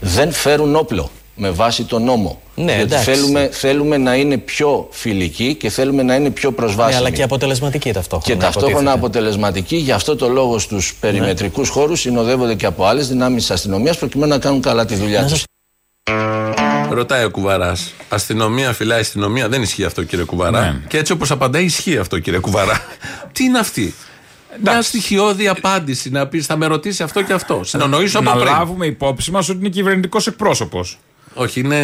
δεν 0.00 0.32
φέρουν 0.32 0.76
όπλο 0.76 1.10
με 1.34 1.50
βάση 1.50 1.84
τον 1.84 2.04
νόμο. 2.04 2.40
Ναι, 2.56 2.64
Γιατί 2.64 2.82
εντάξει. 2.82 3.10
θέλουμε, 3.10 3.48
θέλουμε 3.52 3.96
να 3.96 4.14
είναι 4.14 4.36
πιο 4.38 4.88
φιλικοί 4.90 5.54
και 5.54 5.70
θέλουμε 5.70 6.02
να 6.02 6.14
είναι 6.14 6.30
πιο 6.30 6.52
προσβάσιμοι. 6.52 6.90
Ναι, 6.92 6.96
αλλά 7.06 7.10
και 7.10 7.22
αποτελεσματική 7.22 7.88
Και 7.88 7.92
ταυτόχρονα. 7.92 8.40
ταυτόχρονα 8.40 8.70
υποτίθεται. 8.78 8.98
αποτελεσματικοί, 8.98 9.76
γι' 9.76 9.92
αυτό 9.92 10.16
το 10.16 10.28
λόγο 10.28 10.58
στους 10.58 10.94
περιμετρικούς 11.00 11.68
χώρους 11.68 12.00
συνοδεύονται 12.00 12.54
και 12.54 12.66
από 12.66 12.84
άλλες 12.86 13.08
δυνάμεις 13.08 13.40
της 13.42 13.50
αστυνομίας 13.50 13.98
προκειμένου 13.98 14.32
να 14.32 14.38
κάνουν 14.38 14.60
καλά 14.60 14.84
τη 14.84 14.94
δουλειά 14.94 15.20
Να 15.20 15.26
τους. 15.28 15.38
σας 15.38 15.44
Ρωτάει 16.90 17.24
ο 17.24 17.30
Κουβαράς. 17.30 17.92
Αστυνομία 18.08 18.72
φυλάει 18.72 19.00
αστυνομία. 19.00 19.48
Δεν 19.48 19.62
ισχύει 19.62 19.84
αυτό, 19.84 20.02
κύριε 20.04 20.24
Κουβαρά. 20.24 20.60
Ναι. 20.60 20.80
Και 20.88 20.98
έτσι 20.98 21.12
όπως 21.12 21.30
απαντάει, 21.30 21.64
ισχύει 21.64 21.96
αυτό, 21.98 22.18
κύριε 22.18 22.38
Κουβαρά. 22.38 22.80
Τι 23.32 23.44
είναι 23.44 23.58
αυτή; 23.58 23.94
Μια 24.62 24.82
στοιχειώδη 24.82 25.48
απάντηση 25.48 26.10
να 26.10 26.26
πεις, 26.26 26.46
θα 26.46 26.56
με 26.56 26.66
ρωτήσει 26.66 27.02
αυτό 27.02 27.22
και 27.22 27.32
αυτό. 27.32 27.60
Συνονοήσω 27.64 28.18
από 28.18 28.30
Να 28.30 28.36
πριν. 28.36 28.52
λάβουμε 28.52 28.86
υπόψη 28.86 29.30
μας 29.30 29.48
ότι 29.48 29.58
είναι 29.58 29.68
κυβερνητικός 29.68 30.26
εκπρόσωπος. 30.26 30.98
Όχι, 31.34 31.60
είναι, 31.60 31.76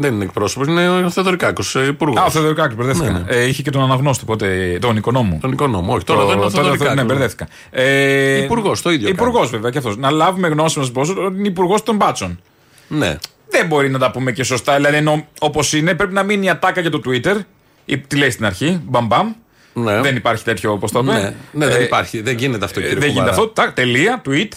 δεν 0.00 0.14
είναι 0.14 0.24
εκπρόσωπος, 0.24 0.66
είναι 0.68 0.88
ο 0.88 1.10
Θεοδωρικάκος, 1.10 1.74
υπουργός. 1.74 2.20
Α, 2.20 2.24
ο 2.24 2.30
Θεοδωρικάκη, 2.30 2.74
μπερδεύτηκα. 2.74 3.10
Ναι, 3.12 3.18
ναι. 3.18 3.24
Ε, 3.28 3.46
είχε 3.46 3.62
και 3.62 3.70
τον 3.70 3.82
αναγνώστη 3.82 4.24
πότε, 4.24 4.78
τον 4.80 4.96
οικονόμο. 4.96 5.38
Τον 5.40 5.52
οικονόμο. 5.52 5.94
Όχι, 5.94 6.04
τώρα 6.04 6.24
δεν 6.24 6.28
είναι 6.36 6.38
ο 6.40 6.42
τότε- 6.42 6.54
Θεοδωρικάκος. 6.56 6.94
Ναι, 6.94 7.02
μπερδεύτηκα. 7.04 7.48
Ε, 7.70 8.42
Υπουργός, 8.42 8.82
το 8.82 8.90
ίδιο 8.90 9.08
Υπουργός, 9.08 9.50
βέβαια, 9.50 9.70
και 9.70 9.78
αυτός. 9.78 9.96
Να 9.96 10.10
λάβουμε 10.10 10.48
γνώση 10.48 10.78
μας 10.78 10.90
πώς 10.92 11.10
ότι 11.10 11.20
είναι 11.38 11.48
υπουργός 11.48 11.82
των 11.82 11.96
μπάτσων. 11.96 12.40
Ναι. 12.88 13.16
Δεν 13.50 13.66
μπορεί 13.66 13.90
να 13.90 13.98
τα 13.98 14.10
πούμε 14.10 14.32
και 14.32 14.42
σωστά. 14.42 14.74
Δηλαδή, 14.76 14.96
ενώ 14.96 15.26
όπως 15.40 15.72
είναι, 15.72 15.94
πρέπει 15.94 16.12
να 16.12 16.22
μείνει 16.22 16.46
η 16.46 16.48
ατάκα 16.48 16.80
για 16.80 16.90
το 16.90 17.00
Twitter. 17.06 17.36
Ή, 17.84 17.98
τι 17.98 18.16
λέει 18.16 18.30
στην 18.30 18.44
αρχή, 18.44 18.80
μπαμπαμ. 18.84 19.32
Ναι. 19.72 20.00
Δεν 20.00 20.16
υπάρχει 20.16 20.44
τέτοιο 20.44 20.72
όπως 20.72 20.90
το 20.92 20.98
είπε. 20.98 21.12
Ναι, 21.12 21.34
ναι, 21.52 21.66
δεν 21.66 21.80
Ε, 21.80 21.84
υπάρχει. 21.84 22.20
Δεν 22.20 22.36
γίνεται 22.36 22.64
αυτό, 22.64 22.80
ε, 22.80 22.82
κύριε 22.82 22.98
Δεν 22.98 23.08
γίνεται 23.08 23.28
Κουβάρα. 23.30 23.42
αυτό. 23.48 23.62
Τάκ, 23.62 23.72
τελεία, 23.74 24.22
tweet, 24.28 24.48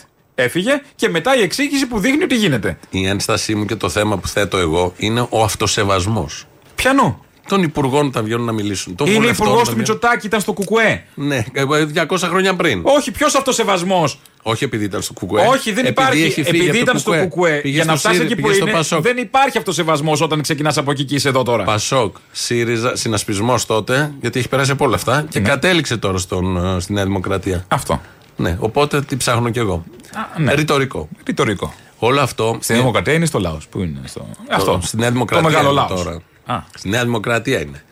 έφυγε 0.41 0.81
και 0.95 1.09
μετά 1.09 1.35
η 1.37 1.41
εξήγηση 1.41 1.85
που 1.85 1.99
δείχνει 1.99 2.23
ότι 2.23 2.35
γίνεται. 2.35 2.77
Η 2.89 3.05
ένστασή 3.07 3.55
μου 3.55 3.65
και 3.65 3.75
το 3.75 3.89
θέμα 3.89 4.17
που 4.17 4.27
θέτω 4.27 4.57
εγώ 4.57 4.93
είναι 4.97 5.27
ο 5.29 5.43
αυτοσεβασμός 5.43 6.45
Πιανού. 6.75 7.23
των 7.47 7.63
υπουργών 7.63 8.05
όταν 8.05 8.23
βγαίνουν 8.23 8.45
να 8.45 8.51
μιλήσουν. 8.51 8.95
Των 8.95 9.07
Είναι 9.07 9.15
βουλευτών 9.15 9.45
υπουργός 9.45 9.61
όταν 9.61 9.73
του 9.75 9.79
βγαίνουν- 9.81 9.95
Μητσοτάκη, 9.99 10.25
ήταν 10.27 10.41
στο 10.41 10.53
Κουκουέ. 10.53 11.03
Ναι, 11.15 11.45
ε, 11.53 11.63
200 11.85 12.27
χρόνια 12.27 12.55
πριν. 12.55 12.81
Όχι, 12.83 13.11
ποιος 13.11 13.35
αυτοσεβασμός; 13.35 14.19
Όχι 14.41 14.63
επειδή 14.63 14.83
ήταν 14.83 15.01
στο 15.01 15.13
κουκουέ. 15.13 15.45
Όχι, 15.47 15.71
δεν 15.71 15.85
Επειδή 15.85 15.89
υπάρχει. 15.89 16.21
έχει 16.23 16.43
φύγει 16.43 16.47
Επειδή 16.49 16.65
από 16.67 16.73
το 16.77 16.79
ήταν 16.79 16.99
στο 16.99 17.11
Κουκουέ. 17.11 17.59
Πήγε 17.61 17.75
Για 17.75 17.85
να 17.85 17.91
στο 17.91 17.99
φτάσει 17.99 18.15
ΣΥΡΙΖΑ, 18.15 18.33
εκεί 18.33 18.41
που 18.41 18.47
πήγε 18.47 18.59
στο 18.59 18.67
είναι, 18.67 18.77
Πασόκ. 18.77 19.01
δεν 19.01 19.17
υπάρχει 19.17 19.57
αυτοσεβασμός 19.57 20.21
όταν 20.21 20.41
ξεκινάς 20.41 20.77
από 20.77 20.91
εκεί 20.91 21.03
και 21.03 21.15
είσαι 21.15 21.29
εδώ 21.29 21.43
τώρα. 21.43 21.63
Πασόκ, 21.63 22.15
ΣΥΡΙΖΑ, 22.31 22.95
συνασπισμός 22.95 23.65
τότε, 23.65 24.13
γιατί 24.21 24.39
έχει 24.39 24.49
περάσει 24.49 24.71
από 24.71 24.85
όλα 24.85 24.95
αυτά 24.95 25.25
και 25.29 25.39
κατέληξε 25.39 25.97
τώρα 25.97 26.17
στον, 26.17 26.75
ε, 26.75 26.79
στη 26.79 26.93
Νέα 26.93 27.03
Δημοκρατία. 27.05 27.65
Αυτό. 27.67 28.01
Ναι, 28.39 28.57
οπότε 28.59 29.01
τι 29.01 29.17
ψάχνω 29.17 29.49
κι 29.49 29.59
εγώ. 29.59 29.83
Α, 30.13 30.39
ναι. 30.39 30.53
Ρητορικό. 30.53 31.09
Ρητορικό. 31.25 31.73
Όλο 31.97 32.21
αυτό. 32.21 32.57
Στη 32.61 32.73
Δημοκρατία 32.73 33.13
είναι 33.13 33.25
στο 33.25 33.39
λαός. 33.39 33.67
Πού 33.67 33.79
είναι. 33.79 34.01
Στο... 34.05 34.27
Αυτό. 34.49 34.79
Στη 34.81 34.97
Νέα 34.97 35.11
Δημοκρατία. 35.11 35.47
Το 35.47 35.53
μεγάλο 35.53 35.71
είναι 35.71 35.79
λαός. 35.87 36.03
Τώρα. 36.03 36.21
Α. 36.45 36.63
Στη 36.75 36.89
Νέα 36.89 37.03
Δημοκρατία 37.03 37.61
είναι. 37.61 37.83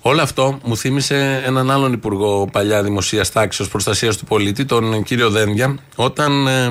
Όλο 0.00 0.22
αυτό 0.22 0.58
μου 0.64 0.76
θύμισε 0.76 1.42
έναν 1.46 1.70
άλλον 1.70 1.92
υπουργό 1.92 2.48
παλιά 2.52 2.82
δημοσίας 2.82 3.32
τάξης 3.32 3.68
προστασίας 3.68 4.16
του 4.16 4.24
πολίτη, 4.24 4.64
τον 4.64 5.02
κύριο 5.02 5.30
Δένδια, 5.30 5.78
όταν 5.96 6.46
ε, 6.46 6.70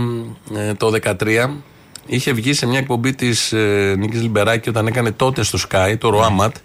ε, 0.54 0.74
το 0.74 0.92
2013 1.04 1.50
είχε 2.06 2.34
βγει 2.34 2.54
σε 2.54 2.66
μια 2.66 2.80
εκπομπή 2.80 3.14
της 3.14 3.54
ε, 3.54 3.96
Νίκης 3.98 4.22
Λιμπεράκη 4.22 4.70
όταν 4.70 4.88
έκανε 4.88 5.12
τότε 5.12 5.44
στο 5.44 5.60
Sky, 5.70 5.96
το 5.98 6.10
ΡΟΑΜΑΤ, 6.10 6.56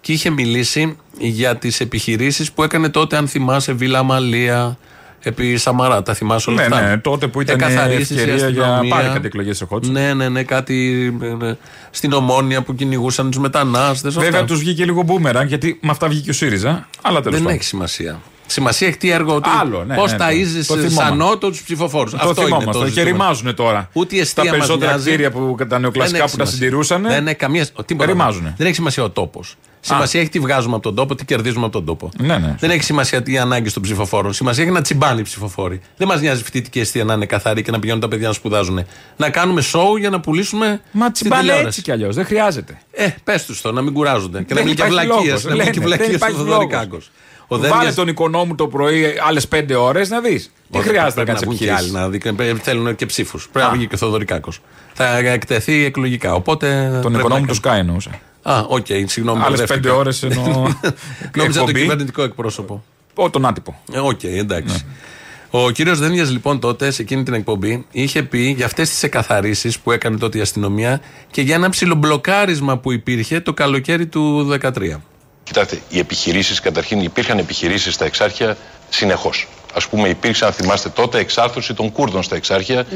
και 0.00 0.12
είχε 0.12 0.30
μιλήσει 0.30 0.96
για 1.18 1.56
τις 1.56 1.80
επιχειρήσεις 1.80 2.52
που 2.52 2.62
έκανε 2.62 2.88
τότε, 2.88 3.16
αν 3.16 3.28
θυμάσαι, 3.28 3.72
Βίλα 3.72 4.02
Μαλία, 4.02 4.78
επί 5.28 5.56
Σαμαρά. 5.56 6.02
Τα 6.02 6.14
θυμάσαι 6.14 6.50
όλα 6.50 6.66
Ναι, 6.68 6.74
αυτά; 6.76 6.88
ναι, 6.88 6.98
τότε 6.98 7.26
που 7.26 7.40
ήταν 7.40 7.54
Εκαθαρίσεις 7.60 8.10
η 8.10 8.14
ευκαιρία 8.14 8.34
για 8.48 8.64
αστυνομία. 8.64 8.94
πάλι 8.96 9.08
κάτι 9.08 9.26
εκλογές 9.26 9.60
ερχόντουσαν. 9.60 9.94
Ναι, 9.94 10.14
ναι, 10.14 10.28
ναι, 10.28 10.42
κάτι 10.42 11.06
ε, 11.42 11.46
ε, 11.46 11.54
στην 11.90 12.12
Ομόνια 12.12 12.62
που 12.62 12.74
κυνηγούσαν 12.74 13.30
τους 13.30 13.38
μετανάστες. 13.40 14.14
Βέβαια 14.14 14.44
τους 14.44 14.58
βγήκε 14.58 14.84
λίγο 14.84 15.02
μπούμεραν 15.02 15.46
γιατί 15.46 15.78
με 15.82 15.90
αυτά 15.90 16.08
βγήκε 16.08 16.30
ο 16.30 16.32
ΣΥΡΙΖΑ. 16.32 16.88
Αλλά 17.02 17.18
τέλος 17.18 17.32
Δεν 17.34 17.42
πάντων. 17.42 17.58
έχει 17.58 17.64
σημασία. 17.64 18.20
Σημασία 18.46 18.88
έχει 18.88 18.96
τι 18.96 19.10
έργο 19.10 19.40
του. 19.40 19.50
Άλλο, 19.60 19.84
ναι, 19.84 19.94
Πώς 19.94 20.10
ναι, 20.10 20.16
ναι. 20.16 20.24
ταΐζεις 20.24 20.64
Το 20.66 20.74
θυμόμαστε. 20.74 21.02
σαν 21.04 21.16
νότο 21.16 21.48
τους 21.50 21.62
ψηφοφόρους. 21.62 22.10
Το 22.10 22.16
Αυτό 22.20 22.30
είναι 22.40 22.44
θυμόμαστε. 22.44 22.72
το 22.72 22.78
και 22.84 22.86
ζήτημα. 22.90 23.04
ρημάζουν 23.04 23.54
τώρα. 23.54 23.88
Ούτε 23.92 24.16
η 24.16 24.18
αιστεία 24.20 24.42
Τα 24.42 24.48
μας 24.48 24.58
περισσότερα 24.58 24.90
νοιάζει. 24.92 25.08
κτίρια 25.08 25.30
που 25.30 25.56
τα 25.68 25.78
νεοκλασικά 25.78 26.18
Δεν 26.18 26.30
που 26.30 26.36
τα 26.36 26.42
έχει 26.42 26.52
συντηρούσαν. 26.52 26.96
σημασία. 26.96 27.18
Δεν 27.18 27.26
έχει 27.26 27.36
καμία. 27.36 27.66
Τίποτα. 27.86 28.10
Ρημάζουνε. 28.10 28.54
Δεν 28.56 28.66
έχει 28.66 28.74
σημασία 28.74 29.02
ο 29.02 29.10
τόπος. 29.10 29.56
Σημασία 29.80 30.20
έχει 30.20 30.28
τι 30.28 30.38
βγάζουμε 30.38 30.74
από 30.74 30.82
τον 30.82 30.94
τόπο, 30.94 31.14
τι 31.14 31.24
κερδίζουμε 31.24 31.64
από 31.64 31.72
τον 31.72 31.84
τόπο. 31.84 32.08
Ναι, 32.18 32.38
ναι. 32.38 32.54
Δεν 32.58 32.70
έχει 32.70 32.82
σημασία 32.82 33.22
τι 33.22 33.38
ανάγκη 33.38 33.70
των 33.70 33.82
ψηφοφόρων. 33.82 34.32
Σημασία 34.32 34.62
έχει 34.64 34.72
να 34.72 34.80
τσιμπάνε 34.80 35.20
οι 35.20 35.22
ψηφοφόροι. 35.22 35.80
Δεν 35.96 36.08
μας 36.08 36.20
νοιάζει 36.20 36.42
φοιτητική 36.42 36.80
αιστεία 36.80 37.04
να 37.04 37.14
είναι 37.14 37.26
καθαρή 37.26 37.62
και 37.62 37.70
να 37.70 37.78
πηγαίνουν 37.78 38.00
τα 38.00 38.08
παιδιά 38.08 38.26
να 38.26 38.32
σπουδάζουν. 38.34 38.84
Να 39.16 39.30
κάνουμε 39.30 39.60
σοου 39.60 39.96
για 39.96 40.10
να 40.10 40.20
πουλήσουμε. 40.20 40.80
Μα 40.92 41.00
στην 41.02 41.12
τσιμπάνε 41.12 41.40
τηλεόραση. 41.40 41.66
έτσι 41.66 41.82
κι 41.82 41.90
αλλιώς. 41.90 42.14
Δεν 42.14 42.24
χρειάζεται. 42.24 42.78
Ε, 42.92 43.08
πες 43.24 43.44
τους 43.44 43.60
το, 43.60 43.72
να 43.72 43.82
μην 43.82 43.92
κουράζονται. 43.92 44.38
Και 44.42 44.54
να 44.54 44.60
Δεν 44.60 44.66
μην 44.68 44.76
και 44.76 44.82
υπάρχει 44.86 45.06
βλακίες. 45.06 45.26
λόγος. 45.26 45.44
Να 45.44 45.50
μην 45.50 45.58
και 45.58 45.64
Λένε, 45.64 45.78
δεν 45.80 45.82
βλακίε 45.86 46.06
στο 46.06 46.14
υπάρχει 46.16 46.36
Θοδωρικάκος. 46.36 47.10
Λόγος. 47.48 47.66
Ο 47.66 47.68
Βάλε 47.68 47.68
Δένδιας- 47.68 47.94
τον 47.94 48.08
οικονόμου 48.08 48.54
το 48.54 48.66
πρωί 48.68 49.04
άλλες 49.28 49.48
πέντε 49.48 49.74
ώρες 49.74 50.08
να 50.08 50.20
δεις. 50.20 50.50
Τι 50.70 50.78
Όχι, 50.78 50.88
χρειάζεται 50.88 51.20
να 51.20 51.24
πρέπει 51.24 51.26
κάνεις 51.26 51.42
βγουν 51.44 51.56
και 51.56 51.64
άλλοι 51.64 51.72
επιχειρήσει. 51.72 51.92
να 52.02 52.08
δει. 52.08 52.18
Πρέπει- 52.36 52.62
Θέλουν 52.62 52.96
και 52.96 53.06
ψήφους. 53.06 53.48
Πρέπει 53.52 53.66
να 53.68 53.72
βγει 53.76 53.86
και 53.86 53.94
ο 53.94 53.98
Θοδωρικάκος. 53.98 54.60
Θα 54.94 55.16
εκτεθεί 55.18 55.84
εκλογικά. 55.84 56.34
Οπότε. 56.34 56.88
Τον 56.92 57.00
πρέπει 57.00 57.16
οικονόμου 57.18 57.40
να 57.46 57.52
του 57.52 57.58
Sky 57.62 57.76
εννοούσα. 57.76 58.10
Α, 58.42 58.58
οκ, 58.68 58.86
συγγνώμη. 58.86 59.42
Άλλες 59.42 59.58
μπερδεύτηκα. 59.58 59.74
πέντε 59.74 59.90
ώρες 59.90 60.22
εννοώ. 60.22 60.44
Νόμιζα 60.56 60.72
το 61.36 61.42
εκπομπή. 61.60 61.72
κυβερνητικό 61.80 62.22
εκπρόσωπο. 62.22 62.84
Ω, 63.14 63.30
τον 63.30 63.46
άτυπο. 63.46 63.80
Ε, 63.92 63.98
Οκ, 63.98 64.22
εντάξει. 64.24 64.84
Ο 65.50 65.70
κύριος 65.70 65.98
Δένδια 65.98 66.24
λοιπόν 66.24 66.58
τότε 66.60 66.90
σε 66.90 67.02
εκείνη 67.02 67.22
την 67.22 67.34
εκπομπή 67.34 67.86
είχε 67.90 68.22
πει 68.22 68.38
για 68.56 68.66
αυτές 68.66 68.88
τις 68.88 69.02
εκαθαρίσεις 69.02 69.78
που 69.78 69.92
έκανε 69.92 70.16
τότε 70.16 70.38
η 70.38 70.40
αστυνομία 70.40 71.00
και 71.30 71.42
για 71.42 71.54
ένα 71.54 71.68
ψιλομπλοκάρισμα 71.70 72.78
που 72.78 72.92
υπήρχε 72.92 73.40
το 73.40 73.52
καλοκαίρι 73.52 74.06
του 74.06 74.44
2013. 74.62 75.00
Κοιτάξτε, 75.44 75.80
οι 75.88 75.98
επιχειρήσεις, 75.98 76.60
καταρχήν 76.60 77.00
υπήρχαν 77.00 77.38
επιχειρήσεις 77.38 77.94
στα 77.94 78.04
εξάρχεια 78.04 78.56
συνεχώς. 78.90 79.48
Α 79.84 79.88
πούμε, 79.88 80.08
υπήρξε, 80.08 80.44
αν 80.44 80.52
θυμάστε 80.52 80.88
τότε, 80.88 81.18
εξάρθρωση 81.18 81.74
των 81.74 81.92
Κούρδων 81.92 82.22
στα 82.22 82.36
εξάρχεια 82.36 82.86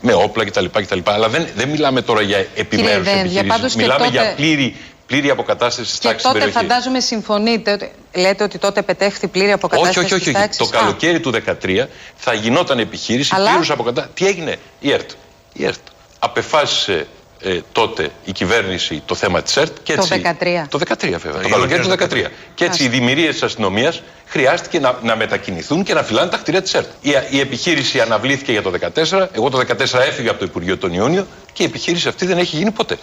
με 0.00 0.12
όπλα 0.12 0.44
κτλ. 0.44 0.64
κτλ. 0.72 0.98
Αλλά 1.04 1.28
δεν, 1.28 1.46
δεν 1.54 1.68
μιλάμε 1.68 2.02
τώρα 2.02 2.22
για 2.22 2.46
επιμέρους 2.54 3.04
Δένδια, 3.04 3.44
πάντως 3.44 3.74
επιχειρήσεις. 3.74 3.74
και 3.74 3.80
Μιλάμε 3.82 4.04
τότε- 4.04 4.10
για 4.22 4.34
πλήρη, 4.34 4.76
πλήρη 5.06 5.30
αποκατάστασης 5.30 5.92
τη 5.92 5.98
Και 5.98 6.06
τάξης 6.06 6.20
στην 6.22 6.32
τότε 6.34 6.44
περιοχής. 6.44 6.68
φαντάζομαι 6.68 7.00
συμφωνείτε, 7.00 7.72
ότι, 7.72 7.92
λέτε 8.14 8.44
ότι 8.44 8.58
τότε 8.58 8.82
πετέχθη 8.82 9.28
πλήρη 9.28 9.52
αποκατάσταση 9.52 9.98
Όχι, 9.98 10.06
όχι, 10.06 10.14
όχι. 10.14 10.24
της 10.24 10.34
όχι. 10.34 10.42
τάξης. 10.42 10.68
Το 10.70 10.76
Α, 10.76 10.80
καλοκαίρι 10.80 11.20
του 11.20 11.30
2013 11.30 11.88
θα 12.16 12.32
γινόταν 12.34 12.78
επιχείρηση 12.78 13.32
Αλλά- 13.34 13.48
πλήρους 13.48 13.70
αποκατάσταση. 13.70 14.14
Τι 14.14 14.26
έγινε, 14.26 14.56
η 14.80 14.92
ΕΡΤ. 14.92 15.10
Η 15.52 15.64
ΕΡΤ 15.64 15.80
απεφάσισε 16.18 17.06
ε, 17.44 17.60
τότε 17.72 18.10
η 18.24 18.32
κυβέρνηση 18.32 19.02
το 19.06 19.14
θέμα 19.14 19.42
της 19.42 19.56
ΕΡΤ 19.56 19.76
και 19.82 19.94
Το 19.94 20.06
έτσι. 20.10 20.22
13. 20.40 20.66
Το 20.68 20.78
13 20.88 20.94
βέβαια. 21.00 21.42
Το 21.42 21.48
καλοκαίρι 21.48 21.82
του 21.82 21.88
2013. 21.88 22.26
Και 22.54 22.64
έτσι 22.64 22.84
οι 22.84 22.88
δημιουργίες 22.88 23.32
της 23.32 23.42
αστυνομίας 23.42 24.02
χρειάστηκε 24.26 24.80
να, 24.80 24.98
να 25.02 25.16
μετακινηθούν 25.16 25.82
και 25.82 25.94
να 25.94 26.02
φυλάνε 26.02 26.30
τα 26.30 26.36
κτίρια 26.36 26.62
της 26.62 26.74
ΕΡΤ. 26.74 26.86
Η, 27.00 27.10
η 27.30 27.40
επιχείρηση 27.40 28.00
αναβλήθηκε 28.00 28.52
για 28.52 28.62
το 28.62 28.72
2014. 29.10 29.26
Εγώ 29.32 29.48
το 29.48 29.58
2014 29.58 29.98
έφυγα 30.08 30.30
από 30.30 30.38
το 30.38 30.44
Υπουργείο 30.44 30.78
τον 30.78 30.92
Ιούνιο 30.92 31.26
και 31.52 31.62
η 31.62 31.66
επιχείρηση 31.66 32.08
αυτή 32.08 32.26
δεν 32.26 32.38
έχει 32.38 32.56
γίνει 32.56 32.70
ποτέ. 32.70 32.98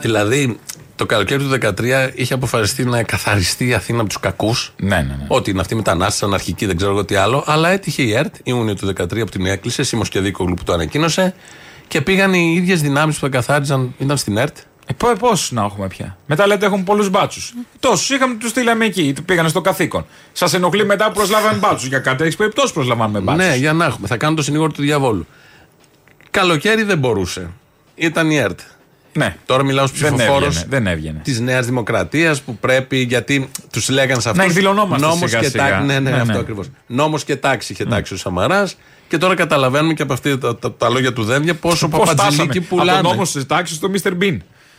Δηλαδή, 0.00 0.58
το 0.96 1.06
καλοκαίρι 1.06 1.44
του 1.44 1.58
2013 1.80 2.10
είχε 2.14 2.34
αποφασιστεί 2.34 2.84
να 2.84 3.02
καθαριστεί 3.02 3.66
η 3.66 3.74
Αθήνα 3.74 3.98
από 4.00 4.08
τους 4.08 4.20
κακούς. 4.20 4.72
Ναι, 4.76 4.96
ναι, 4.96 5.02
ναι. 5.02 5.24
Ό,τι 5.28 5.50
είναι 5.50 5.60
αυτοί 5.60 5.74
οι 5.74 5.76
μετανάστες, 5.76 6.22
αναρχικοί, 6.22 6.66
δεν 6.66 6.76
ξέρω 6.76 6.90
εγώ 6.92 7.04
τι 7.04 7.14
άλλο. 7.14 7.44
Αλλά 7.46 7.68
έτυχε 7.68 8.02
η 8.02 8.12
ΕΡΤ, 8.14 8.34
Ιούνιο 8.42 8.74
του 8.74 8.86
2013 8.86 9.08
που 9.08 9.24
την 9.24 9.46
έκλεισε, 9.46 9.82
Σίμω 9.82 10.02
και 10.02 10.20
Δίκογλου 10.20 10.54
που 10.54 10.64
το 10.64 10.72
ανακοίνωσε. 10.72 11.34
Και 11.88 12.00
πήγαν 12.00 12.34
οι 12.34 12.54
ίδιες 12.56 12.80
δυνάμεις 12.80 13.18
που 13.18 13.28
καθάριζαν, 13.28 13.94
ήταν 13.98 14.16
στην 14.16 14.36
ΕΡΤ. 14.36 14.56
Ε, 14.86 14.92
Πόσους 15.18 15.50
να 15.52 15.62
έχουμε 15.62 15.86
πια; 15.86 16.16
Μετά 16.26 16.46
λέτε 16.46 16.66
έχουν 16.66 16.84
πολλούς 16.84 17.10
μπάτσους. 17.10 17.54
Τόσους 17.80 18.10
είχαμε, 18.10 18.34
τους 18.34 18.50
στείλαμε 18.50 18.84
εκεί. 18.84 19.14
Πήγανε 19.24 19.48
στο 19.48 19.60
καθήκον. 19.60 20.06
Σας 20.32 20.54
ενοχλεί 20.54 20.84
μετά 20.86 21.06
που 21.06 21.12
προσλάβαμε 21.14 21.58
μπάτσους 21.58 21.88
για 21.88 21.98
κάτι. 21.98 22.22
Έχεις 22.22 22.36
περιπτώσεις 22.36 22.70
που 22.70 22.76
προσλαμβάνουμε 22.76 23.20
μπάτσους. 23.20 23.46
Ναι, 23.48 23.56
για 23.56 23.72
να 23.72 23.84
έχουμε. 23.84 24.06
Θα 24.06 24.16
κάνουν 24.16 24.36
το 24.36 24.42
συνήγορο 24.42 24.72
του 24.72 24.82
διαβόλου. 24.82 25.26
Καλοκαίρι 26.30 26.82
δεν 26.82 26.98
μπορούσε. 26.98 27.50
Ήταν 27.94 28.30
η 28.30 28.36
ΕΡΤ. 28.36 28.60
ναι. 29.12 29.36
Τώρα 29.46 29.62
μιλάω 29.64 29.86
στους 29.86 30.00
Δεν 30.00 30.14
ψηφοφόρους 30.14 30.46
έβγαινε, 30.46 30.66
δεν 30.68 30.86
έβγαινε. 30.86 31.20
της 31.22 31.40
Νέας 31.40 31.66
Δημοκρατίας 31.66 32.40
που 32.42 32.56
πρέπει, 32.56 32.96
γιατί 32.98 33.50
τους 33.72 33.88
λέγανε 33.88 34.20
σε 34.20 34.28
αυτούς. 34.28 34.44
Να 34.44 34.50
εκδηλωνόμαστε 34.50 35.26
σιγά 35.26 35.40
και 35.40 35.48
σιγά. 35.48 35.68
τάξη. 35.68 35.86
Ναι, 35.86 35.98
ναι, 36.00 36.10
Ναι, 36.10 36.16
αυτό 36.20 36.32
ναι. 36.32 36.38
ακριβώς. 36.38 36.66
Νόμος 36.86 37.24
και 37.24 37.36
τάξη 37.36 37.72
είχε 37.72 37.84
τάξει 37.84 38.14
ο 38.14 38.16
Σαμαράς. 38.16 38.76
Και 39.08 39.18
τώρα 39.18 39.34
καταλαβαίνουμε 39.34 39.94
και 39.94 40.02
από 40.02 40.12
αυτά 40.12 40.38
τα, 40.38 40.56
τα, 40.56 40.72
τα 40.72 40.88
λόγια 40.88 41.12
του 41.12 41.24
Δένδια 41.24 41.54
πόσο 41.54 41.88
Πώς 41.88 41.98
παπατζηλίκι 41.98 42.34
φτάσαμε 42.34 42.66
από 42.66 42.76
πουλάνε. 42.76 43.00
τον 43.00 43.10
νόμο 43.10 43.22
της 43.22 43.46
τάξη 43.46 43.74
στο 43.74 43.90
Mr. 43.92 44.10
Bean. 44.22 44.36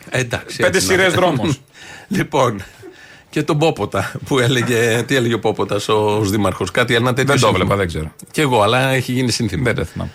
Ε, 0.09 0.19
εντάξει, 0.19 0.57
Πέντε 0.57 0.77
έτσι 0.77 0.87
να- 0.89 0.93
σειρές 0.93 1.13
δρόμος. 1.13 1.61
λοιπόν, 2.17 2.63
και 3.29 3.43
τον 3.43 3.57
Πόποτα 3.57 4.11
που 4.25 4.39
έλεγε. 4.39 5.03
τι 5.07 5.15
έλεγε 5.15 5.33
ο 5.33 5.39
Πόποτα 5.39 5.75
ως 5.93 6.29
δήμαρχος. 6.29 6.71
Κάτι 6.71 6.95
ένα 6.95 7.13
τέτοιο. 7.13 7.25
Δεν 7.33 7.41
το 7.41 7.47
σύνθημα. 7.47 7.57
έβλεπα, 7.57 7.75
δεν 7.75 7.87
ξέρω. 7.87 8.11
Κι 8.31 8.41
εγώ, 8.41 8.61
αλλά 8.61 8.87
έχει 8.89 9.11
γίνει 9.11 9.31
σύνθημα. 9.31 9.63
Δεν 9.63 9.75
το 9.75 9.83
θυμάμαι. 9.83 10.11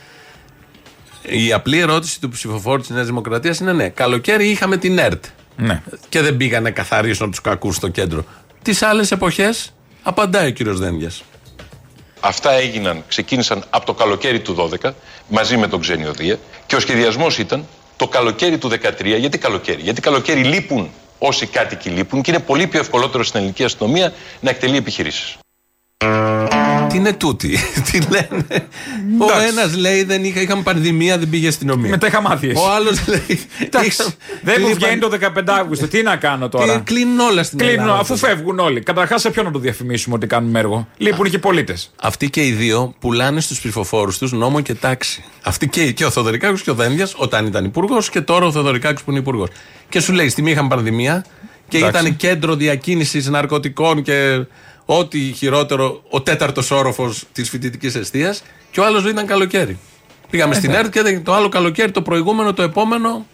Η 1.23 1.53
απλή 1.53 1.79
ερώτηση 1.79 2.21
του 2.21 2.29
ψηφοφόρου 2.29 2.81
της 2.81 2.91
Νέας 2.91 3.07
Δημοκρατίας 3.07 3.59
είναι 3.59 3.73
ναι. 3.73 3.89
Καλοκαίρι 3.89 4.49
είχαμε 4.51 4.77
την 4.77 4.99
ΕΡΤ. 4.99 5.25
Ναι. 5.57 5.83
Και 6.09 6.21
δεν 6.21 6.37
πήγανε 6.37 6.65
να 6.65 6.71
καθαρίσουν 6.71 7.23
από 7.23 7.31
τους 7.31 7.41
κακούς 7.41 7.77
στο 7.77 7.89
κέντρο. 7.89 8.25
Τις 8.63 8.83
άλλες 8.83 9.11
εποχές 9.11 9.75
απαντάει 10.03 10.49
ο 10.49 10.51
κύριος 10.51 10.79
Δένδιας. 10.79 11.23
Αυτά 12.25 12.53
έγιναν, 12.53 13.05
ξεκίνησαν 13.09 13.65
από 13.71 13.87
το 13.87 13.95
καλοκαίρι 13.95 14.41
του 14.41 14.69
12 14.83 14.91
μαζί 15.29 15.57
με 15.57 15.69
τον 15.69 15.81
Ξενιωδία 15.81 16.39
και 16.67 16.77
ο 16.77 16.81
σχεδιασμός 16.81 17.39
ήταν 17.39 17.67
το 17.97 18.09
καλοκαίρι 18.09 18.59
του 18.59 18.69
13. 18.69 19.05
Γιατί 19.19 19.39
καλοκαίρι, 19.39 19.83
Γιατί 19.83 20.01
καλοκαίρι 20.01 20.43
λείπουν 20.43 20.91
όσοι 21.19 21.47
κάτοικοι 21.47 21.91
λείπουν 21.91 22.23
και 22.23 22.31
είναι 22.31 22.41
πολύ 22.41 22.67
πιο 22.67 22.81
ευκολότερο 22.81 23.25
στην 23.25 23.39
ελληνική 23.39 23.65
αστυνομία 23.65 24.13
να 24.41 24.51
εκτελεί 24.51 24.77
επιχειρήσεις. 24.77 25.37
Τι 26.93 26.99
είναι 26.99 27.13
τούτη, 27.13 27.59
τι 27.91 27.99
λένε; 28.01 28.47
Ο 29.21 29.25
Εντάξει. 29.25 29.47
ένας 29.47 29.77
λέει 29.77 30.03
δεν 30.05 30.25
είχα, 30.25 30.41
είχαμε 30.41 30.63
πανδημία, 30.63 31.19
δεν 31.19 31.29
πήγε 31.31 31.49
αστυνομία. 31.49 31.91
Μετά 31.91 32.07
είχα 32.07 32.21
μάθει 32.21 32.49
εσύ. 32.49 32.59
Ο 32.63 32.73
άλλος 32.73 33.07
λέει. 33.09 33.41
Εντάξει. 33.61 33.87
είχα- 34.03 34.15
Δεν 34.43 34.55
μου 34.61 34.65
κλείνει 34.67 34.75
βγαίνει 34.75 35.01
το 35.01 35.09
15 35.09 35.43
Αύγουστο. 35.47 35.89
Τι 35.89 36.03
να 36.03 36.17
κάνω 36.17 36.49
Τι- 36.49 36.57
τώρα; 36.59 36.79
Κλείνουν 36.79 37.21
όλα 37.21 37.43
στην 37.43 37.59
Κλείνω, 37.59 37.83
Ελλάδα. 37.83 37.99
αφού 38.01 38.17
φεύγουν 38.17 38.59
όλοι. 38.59 38.81
Καταρχάς, 38.81 39.21
σε 39.21 39.31
ποιον 39.31 39.45
να 39.45 39.51
το 39.51 39.59
διαφημίσουμε 39.59 40.15
ότι 40.15 40.27
κάνουμε 40.27 40.59
έργο; 40.59 40.89
Λείπουν 40.97 41.31
και 41.31 41.37
οι 41.37 41.39
πολίτες. 41.39 41.91
Αυτοί 42.03 42.31
και 42.31 42.47
οι 42.47 42.51
δύο 42.53 42.95
πουλάνε 43.01 43.41
στους 43.41 43.59
ψηφοφόρους 43.59 44.19
τους 44.19 44.33
νόμο 44.33 44.61
και 44.61 44.75
τάξη. 44.75 45.25
Αυτοί 45.43 45.69
και, 45.69 45.93
και 45.93 46.05
ο 46.05 46.11
Θοδωρικάκος 46.11 46.63
και 46.63 46.71
ο 46.71 46.75
Δένδιας, 46.75 47.15
όταν 47.17 47.47
ήταν 47.47 47.65
υπουργός, 47.65 48.11
και 48.11 48.21
τώρα 48.21 48.47
ο 48.47 48.53
Θοδωρικάκος 48.53 49.03
που 49.03 49.11
είναι 49.11 49.21
υπουργός. 49.21 49.49
Και 49.89 50.01
σου 50.01 50.13
λέει: 50.13 50.29
Στη 50.29 50.43
μία 50.43 50.53
είχαμε 50.53 50.69
πανδημία 50.69 51.25
και 51.69 51.77
Εντάξει. 51.79 52.01
ήταν 52.01 52.17
κέντρο 52.17 52.55
διακίνησης 52.55 53.29
ναρκωτικών 53.29 54.03
και 54.03 54.45
ό,τι 54.99 55.19
χειρότερο, 55.19 56.03
ο 56.11 56.23
τέταρτος 56.23 56.71
όροφος 56.71 57.25
της 57.33 57.49
φοιτητικής 57.49 57.95
αιστείας. 57.95 58.43
Και 58.71 58.81
ο 58.81 58.85
άλλος 58.85 59.05
ήταν 59.05 59.27
καλοκαίρι. 59.27 59.79
Πήγαμε 60.31 60.55
στην 60.55 60.71
ΕΡΤ 60.71 60.91
και 60.93 60.99
έδειχνε 60.99 61.21
το 61.21 61.33
άλλο 61.35 61.49
καλοκαίρι, 61.49 61.91
το 61.91 62.03
προηγούμενο, 62.03 62.53
το 62.53 62.63
επόμενο. 62.63 63.27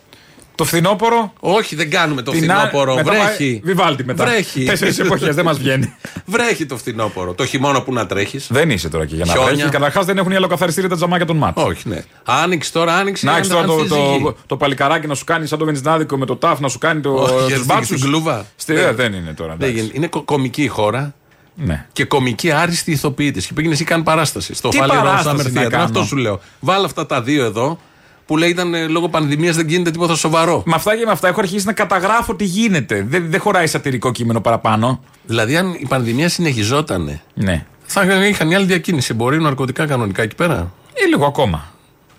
Το 0.54 0.64
φθινόπωρο; 0.64 1.32
Όχι, 1.40 1.76
δεν 1.76 1.90
κάνουμε 1.90 2.22
το 2.22 2.30
την 2.30 2.50
α- 2.50 2.54
φθινόπωρο. 2.56 2.94
μετά 2.94 3.10
Βρέχει. 3.10 3.26
πάει- 3.50 3.60
Βιβάλτη 3.64 4.04
μετά. 4.04 4.24
Βρέχει. 4.24 4.64
Τέσσερις 4.64 4.98
εποχές 4.98 5.34
δεν 5.34 5.44
μας 5.44 5.58
βγαίνει. 5.58 5.94
Βρέχει 6.26 6.66
το 6.66 6.76
φθινόπωρο. 6.76 7.32
Το 7.34 7.46
χειμώνα 7.46 7.82
που 7.82 7.92
να 7.92 8.06
τρέχεις. 8.06 8.46
δεν 8.50 8.70
είσαι 8.70 8.88
τώρα 8.88 9.06
και 9.06 9.14
για 9.14 9.24
να 9.24 9.32
Χιόνια. 9.32 9.54
βρέχει. 9.54 9.68
Καταρχάς 9.70 10.04
δεν 10.04 10.18
έχουν 10.18 10.32
οι 10.32 10.36
αλλοκαθαριστήρια 10.36 10.88
τα 10.90 10.96
τζαμάκια 10.96 11.26
των 11.26 11.36
μάτ. 11.36 11.58
Όχι, 11.58 11.88
ναι. 11.88 12.04
Άνοιξη 12.24 12.72
τώρα, 12.72 12.94
άνοιξη. 12.96 13.24
Να 13.24 13.30
έχει 13.36 13.40
αν- 13.40 13.48
τώρα 13.48 13.66
το, 13.66 13.72
ανθίζει 13.72 13.94
η 14.00 14.16
γη. 14.16 14.22
το, 14.22 14.36
το 14.46 14.56
παλικαράκι 14.56 15.06
να 15.06 15.14
σου 15.14 15.24
κάνει 15.24 15.46
σαν 15.46 15.58
το 15.58 15.64
βενζινάδικο 15.64 16.16
με 16.16 16.26
το 16.26 16.36
τάφ 16.36 16.60
να 16.60 16.68
σου 16.68 16.78
κάνει 16.78 17.00
το, 17.00 17.12
Όχι, 17.14 17.32
τους 17.34 17.46
γιατί 17.48 17.64
μπάτσους. 17.64 17.86
στην 17.86 18.00
κλούβα. 18.10 18.46
Στη, 18.56 18.72
Ναι. 18.72 18.80
ε, 18.80 18.92
δεν 18.92 19.12
είναι 19.12 19.32
τώρα. 19.32 19.56
Δεν 19.58 19.68
εντάξει. 19.68 19.84
γίνει. 19.84 19.96
Είναι 19.96 20.06
κο- 20.06 20.22
κομική 20.22 20.62
η 20.62 20.66
χώρα 20.68 21.14
Ναι. 21.60 21.86
και 21.92 22.04
κομική 22.04 22.50
άριστη 22.50 22.90
ηθοποιή 22.90 23.30
τη. 23.30 23.40
Και 23.46 23.52
πήγαινε 23.54 23.74
εσύ 23.74 23.84
κάνει 23.84 24.02
παράσταση. 24.02 24.54
Στο 24.54 24.68
Τι 24.68 24.76
Φάληρο 24.76 24.96
παράσταση 24.98 25.44
Summer 25.48 25.52
να 25.52 25.62
Theater. 25.62 25.70
κάνω; 25.70 25.84
Αυτό 25.84 26.04
σου 26.04 26.16
λέω. 26.16 26.40
Βάλε 26.60 26.84
αυτά 26.84 27.06
τα 27.06 27.22
δύο 27.22 27.44
εδώ 27.44 27.78
που 28.26 28.36
λέει 28.36 28.48
ήταν 28.48 28.74
ε, 28.74 28.86
λόγω 28.86 29.08
πανδημίας 29.08 29.56
δεν 29.56 29.68
γίνεται 29.68 29.90
τίποτα 29.90 30.14
σοβαρό. 30.14 30.62
Με 30.66 30.74
αυτά 30.74 30.96
και 30.96 31.04
με 31.04 31.10
αυτά 31.10 31.28
έχω 31.28 31.40
αρχίσει 31.40 31.66
να 31.66 31.72
καταγράφω 31.72 32.34
τι 32.34 32.44
γίνεται. 32.44 33.04
Δεν, 33.08 33.30
δεν 33.30 33.40
χωράει 33.40 33.66
σατυρικό 33.66 34.12
κείμενο 34.12 34.40
παραπάνω. 34.40 35.02
Δηλαδή, 35.26 35.56
αν 35.56 35.72
η 35.78 35.86
πανδημία 35.88 36.28
συνεχιζόταν, 36.28 37.20
Ναι. 37.34 37.66
θα 37.84 38.24
είχαν 38.26 38.52
άλλη 38.54 38.66
διακίνηση 38.66 39.08
εμπορίου 39.12 39.42
ναρκωτικά 39.42 39.86
κανονικά 39.86 40.22
εκεί 40.22 40.34
πέρα; 40.34 40.72
Ή 40.94 41.08
λίγο 41.08 41.26
ακόμα. 41.26 41.72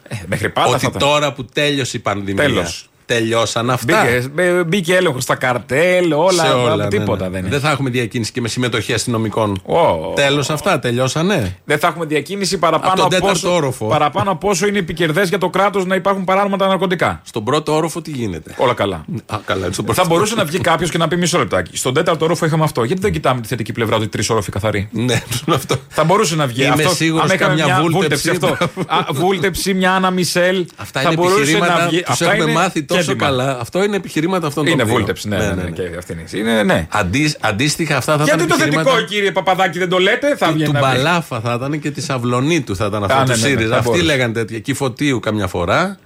Ε, 0.08 0.16
μέχρι 0.28 0.50
πάντα 0.50 0.70
Ότι 0.70 0.80
θα 0.86 0.92
τα- 0.92 1.00
τώρα 1.00 1.34
που 1.34 1.46
τέλειωσε 1.46 1.98
η 1.98 2.00
πανδημία. 2.00 2.44
Τέλος. 2.44 2.89
Τελειώσαν 3.14 3.70
αυτά. 3.70 4.02
Μπήκε, 4.04 4.28
μπε- 4.34 4.66
μπήκε 4.66 4.96
έλεγχος 4.96 5.24
στα 5.24 5.36
καρτέλ, 5.36 6.12
όλα. 6.14 6.44
Σε 6.46 6.50
όλα, 6.50 6.88
τίποτα 6.88 7.18
ναι, 7.18 7.24
ναι. 7.26 7.30
δεν 7.30 7.40
είναι. 7.40 7.50
Δεν 7.50 7.60
θα 7.60 7.72
έχουμε 7.72 7.90
διακίνηση 7.90 8.32
και 8.32 8.42
με 8.42 8.48
συμμετοχή 8.48 8.94
αστυνομικών. 8.94 9.62
Ω. 9.66 10.14
Τέλος 10.16 10.50
αυτά, 10.50 10.80
τελειώσανε. 10.80 11.58
Δεν 11.66 11.80
θα 11.80 11.88
έχουμε 11.88 12.06
διακίνηση 12.06 12.58
παραπάνω 12.58 12.92
Από 12.92 13.02
τον 13.02 13.06
από, 13.06 13.16
τέταρτο 13.16 13.48
όσο, 13.48 13.56
όροφο. 13.56 13.86
παραπάνω 13.88 14.32
από 14.32 14.50
όσο 14.50 14.68
είναι 14.68 14.78
επικερδές 14.78 15.30
για 15.30 15.38
το 15.38 15.50
κράτος 15.50 15.86
να 15.86 15.96
υπάρχουν 15.96 16.24
παράνομα 16.24 16.58
τα 16.58 16.68
ναρκωτικά. 16.68 17.22
Στον 17.24 17.44
πρώτο 17.44 17.76
όροφο 17.76 18.02
τι 18.02 18.12
γίνεται; 18.12 18.54
Όλα 18.58 18.74
καλά. 18.74 19.06
Α, 19.26 19.38
καλά, 19.46 19.60
έτσι, 19.62 19.74
στον 19.74 19.86
πρώτο 19.86 20.02
Θα 20.02 20.08
μπορούσε 20.08 20.36
να 20.36 20.46
βγει 20.46 20.58
κάποιος 20.60 20.92
και 20.92 20.98
να 20.98 21.08
πει 21.08 21.18
μισό 21.18 21.38
λεπτάκι. 21.38 21.78
Στον 21.78 21.94
τέταρτο 21.94 22.26
όροφο 22.26 22.46
είχαμε 22.46 22.64
αυτό. 22.64 22.84
Γιατί 22.84 23.02
δεν 23.02 23.12
κοιτάμε 23.12 23.42
τη 23.42 23.48
θετική 23.48 23.72
πλευρά 23.72 23.96
ότι 23.96 24.08
τρεις 24.08 24.30
όροφοι 24.30 24.52
καθαροί; 24.52 24.88
Ναι, 24.92 25.22
αυτό. 25.48 25.76
Θα 25.90 26.04
μπορούσε 26.04 26.36
να 26.36 26.48
βγει 26.48 26.64
Είμαι 26.64 26.74
αυτό. 26.74 26.90
σίγουρος 26.96 27.24
άμα 27.26 27.34
είχαμε 27.34 27.56
καμιά 27.56 27.66
μια 27.80 27.90
βούλτεψη. 27.92 28.30
αυτό. 28.30 28.48
Α, 28.88 29.06
βούλτεψη, 29.14 29.74
μια 29.74 29.92
Άννα 29.94 30.12
Μισελ. 30.12 30.66
Αυτά 30.76 31.02
θα 31.02 31.08
είναι 31.12 31.22
μπορούσε 31.22 31.40
επιχειρήματα 31.40 31.78
να 31.80 31.88
βγει. 31.88 31.98
που 32.00 32.06
Αυτά 32.08 32.26
έχουμε 32.32 32.44
είναι 32.44 32.60
μάθει 32.60 32.84
τόσο 33.00 33.12
κέντημα. 33.12 33.30
καλά. 33.30 33.60
Αυτό 33.60 33.84
είναι 33.84 33.96
επιχειρήματα 33.96 34.48
αυτών 34.48 34.64
των 34.64 34.74
Είναι 34.74 34.84
δύο. 34.84 34.94
βούλτεψη, 34.94 35.28
ναι, 35.28 35.38
ναι, 35.38 35.54
ναι, 35.64 35.70
και 35.70 35.90
αυτή 35.98 36.14
είναι. 36.34 36.52
είναι. 36.52 36.64
Ναι. 36.64 36.88
Αντίς, 36.92 37.38
αντίστοιχα 37.40 37.98
αυτά 37.98 38.18
θα 38.18 38.24
Γιατί 38.24 38.44
ήταν 38.44 38.48
το 38.48 38.54
επιχειρήματα 38.54 38.90
θετικό, 38.92 39.14
κύριε 39.14 39.32
Παπαδάκη, 39.32 39.80
δεν 39.80 39.90
το 39.90 39.98
λέτε, 39.98 40.36
θα 40.36 40.48
του, 40.48 40.54
βγει 40.54 40.64
του 40.64 40.72
να 40.72 40.80
βγει. 40.82 40.88
Μπαλάφα 40.96 41.40
θα 41.40 41.54
ήταν 41.58 41.80
και 41.80 41.92
της 41.92 42.10
Αυλονίτου 42.10 42.76
θα 42.76 42.86
ήταν 42.86 43.04
αυτό 43.04 43.16
Α, 43.18 43.24
του 43.24 43.30
ναι, 43.30 43.36
ναι, 43.36 43.42
ναι, 43.42 43.48
ΣΥΡΙΖΑ. 43.48 43.70
θα 43.70 43.76
Αυτοί 43.76 43.90
μπορούσε. 43.90 44.06
λέγανε 44.06 44.34
τέτοια. 44.34 44.60
Και 44.60 44.72
η 44.72 44.74
Φωτίου 44.74 45.20
καμιά 45.20 45.48
φορά. 45.48 45.98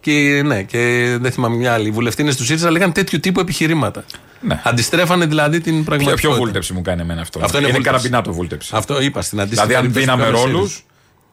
Και, 0.00 0.42
ναι, 0.44 0.62
και 0.62 1.16
δεν 1.20 1.32
θυμάμαι 1.32 1.56
μια 1.56 1.72
άλλη. 1.72 1.88
Οι 1.88 1.90
βουλευτίνες 1.90 2.36
του 2.36 2.44
ΣΥΡΙΖΑ 2.44 2.70
λέγανε 2.70 2.92
τέτοιου 2.92 3.20
τύπου 3.20 3.40
επιχειρήματα. 3.40 4.04
Ναι. 4.40 4.60
Αντιστρέφανε 4.64 5.26
δηλαδή 5.26 5.60
την 5.60 5.72
Ποιο, 5.74 5.82
πραγματικότητα. 5.84 6.28
ποιο 6.28 6.36
βούλτεψη 6.38 6.72
μου 6.72 6.82
κάνει 6.82 7.00
εμένα 7.00 7.20
αυτό. 7.20 7.40
Αυτό 7.42 7.58
είναι 7.58 7.66
βούλτεψη. 7.66 7.90
καραμπινάτο 7.90 8.32
βούλτεψη. 8.32 8.70
Αυτό 8.74 9.00
είπα 9.02 9.22
στην 9.22 9.40
αντίστοιχη. 9.40 9.66
Δηλαδή, 9.66 9.86
αν 9.86 9.92
περίπτωση 9.92 10.18
δίναμε 10.20 10.32
τους 10.38 10.52
ρόλους. 10.52 10.70
ΣΥΡΙΖΑ. 10.70 10.84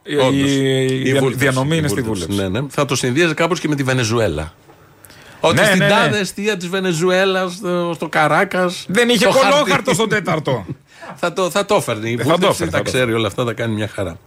Η, 0.02 0.16
Όντως. 0.16 0.50
η 0.50 1.02
δια- 1.02 1.20
βούλτεψη, 1.20 1.44
διανομή 1.44 1.74
η 1.74 1.76
είναι 1.78 1.88
στη 1.88 2.00
βούλτεψη. 2.02 2.36
Ναι, 2.40 2.48
ναι. 2.48 2.60
Θα 2.68 2.84
το 2.84 2.96
συνδύαζε 2.96 3.34
κάπως 3.34 3.60
και 3.60 3.68
με 3.68 3.74
τη 3.74 3.82
Βενεζουέλα. 3.82 4.52
Ότι 5.40 5.54
Ναι, 5.54 5.64
στην 5.64 5.78
ναι, 5.78 5.84
ναι. 5.84 5.90
τάδε 5.90 6.18
αιστεία 6.18 6.56
της 6.56 6.68
Βενεζουέλας, 6.68 7.52
στο, 7.52 7.92
στο 7.94 8.08
Καράκας. 8.08 8.84
Δεν 8.88 9.08
είχε 9.08 9.26
κολόχαρτο 9.26 9.94
στον 9.94 10.08
τέταρτο. 10.08 10.66
θα, 11.20 11.32
το, 11.32 11.50
θα 11.50 11.64
το 11.64 11.74
έφερνε. 11.74 12.08
Η 12.08 12.16
θα 12.16 12.22
το 12.22 12.28
βούλτεψη 12.28 12.48
έφερνε, 12.50 12.70
τα 12.72 12.78
θα 12.78 12.84
το 12.84 12.90
ξέρει 12.90 13.12
όλα 13.12 13.26
αυτά, 13.26 13.44
τα 13.44 13.52
κάνει 13.52 13.74
μια 13.74 13.88
χαρά. 13.88 14.18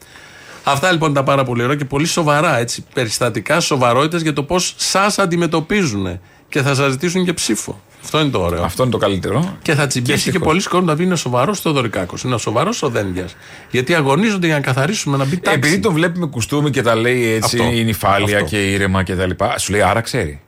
Αυτά 0.63 0.91
λοιπόν 0.91 1.13
τα 1.13 1.23
πάρα 1.23 1.43
πολύ 1.43 1.63
ωραία 1.63 1.75
και 1.75 1.85
πολύ 1.85 2.05
σοβαρά 2.05 2.57
έτσι, 2.57 2.85
περιστατικά 2.93 3.59
σοβαρότητε 3.59 4.17
για 4.17 4.33
το 4.33 4.43
πώς 4.43 4.73
σας 4.77 5.19
αντιμετωπίζουν 5.19 6.19
και 6.49 6.61
θα 6.61 6.75
σας 6.75 6.91
ζητήσουν 6.91 7.25
και 7.25 7.33
ψήφο. 7.33 7.81
Αυτό 8.03 8.19
είναι 8.19 8.29
το 8.29 8.41
ωραίο. 8.41 8.63
Αυτό 8.63 8.83
είναι 8.83 8.91
το 8.91 8.97
καλύτερο. 8.97 9.57
Και 9.61 9.73
θα 9.73 9.87
τσιμπήσει 9.87 10.23
και, 10.23 10.29
ευτυχώς. 10.29 10.47
πολλοί 10.47 10.63
κόσμοι 10.63 10.85
να 10.85 10.95
πει 10.95 11.03
είναι 11.03 11.15
σοβαρός 11.15 11.65
ο 11.65 11.71
Δωρικάκο. 11.71 12.15
Είναι 12.25 12.37
σοβαρός 12.37 12.83
ο 12.83 12.89
Δένδιας. 12.89 13.35
Γιατί 13.71 13.95
αγωνίζονται 13.95 14.45
για 14.45 14.55
να 14.55 14.61
καθαρίσουμε, 14.61 15.17
να 15.17 15.25
μπει 15.25 15.37
τάξη. 15.37 15.59
Επειδή 15.59 15.79
τον 15.79 15.93
βλέπει 15.93 16.19
με 16.19 16.25
κουστούμι 16.25 16.69
και 16.69 16.81
τα 16.81 16.95
λέει 16.95 17.31
έτσι, 17.31 17.57
Αυτό. 17.57 17.71
είναι 17.71 17.83
νυφάλια 17.83 18.35
Αυτό. 18.37 18.49
και 18.49 18.71
ήρεμα 18.71 19.03
και 19.03 19.15
τα 19.15 19.25
λοιπά. 19.25 19.57
Σου 19.57 19.71
λέει 19.71 19.81
άρα 19.81 20.01
ξέρει. 20.01 20.41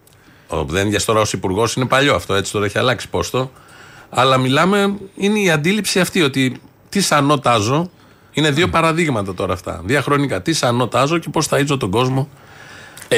Ο 0.59 0.63
Δένδιας 0.63 1.05
τώρα 1.05 1.19
ως 1.19 1.33
υπουργός 1.33 1.73
είναι 1.75 1.85
παλιό 1.85 2.15
αυτό, 2.15 2.33
έτσι 2.33 2.51
τώρα 2.51 2.65
έχει 2.65 2.77
αλλάξει 2.77 3.09
πόστο. 3.09 3.51
Αλλά 4.09 4.37
μιλάμε, 4.37 4.95
είναι 5.15 5.39
η 5.39 5.49
αντίληψη 5.49 5.99
αυτή 5.99 6.21
ότι 6.21 6.61
τι 6.89 7.01
σανόταζω. 7.01 7.89
Είναι 8.31 8.51
δύο 8.51 8.67
παραδείγματα 8.67 9.33
τώρα 9.33 9.53
αυτά. 9.53 9.81
Διαχρονικά. 9.85 10.41
Τι 10.41 10.53
σανόταζω 10.53 11.17
και 11.17 11.29
πώς 11.29 11.47
θα 11.47 11.57
ίζω 11.57 11.77
τον 11.77 11.89
κόσμο 11.91 12.29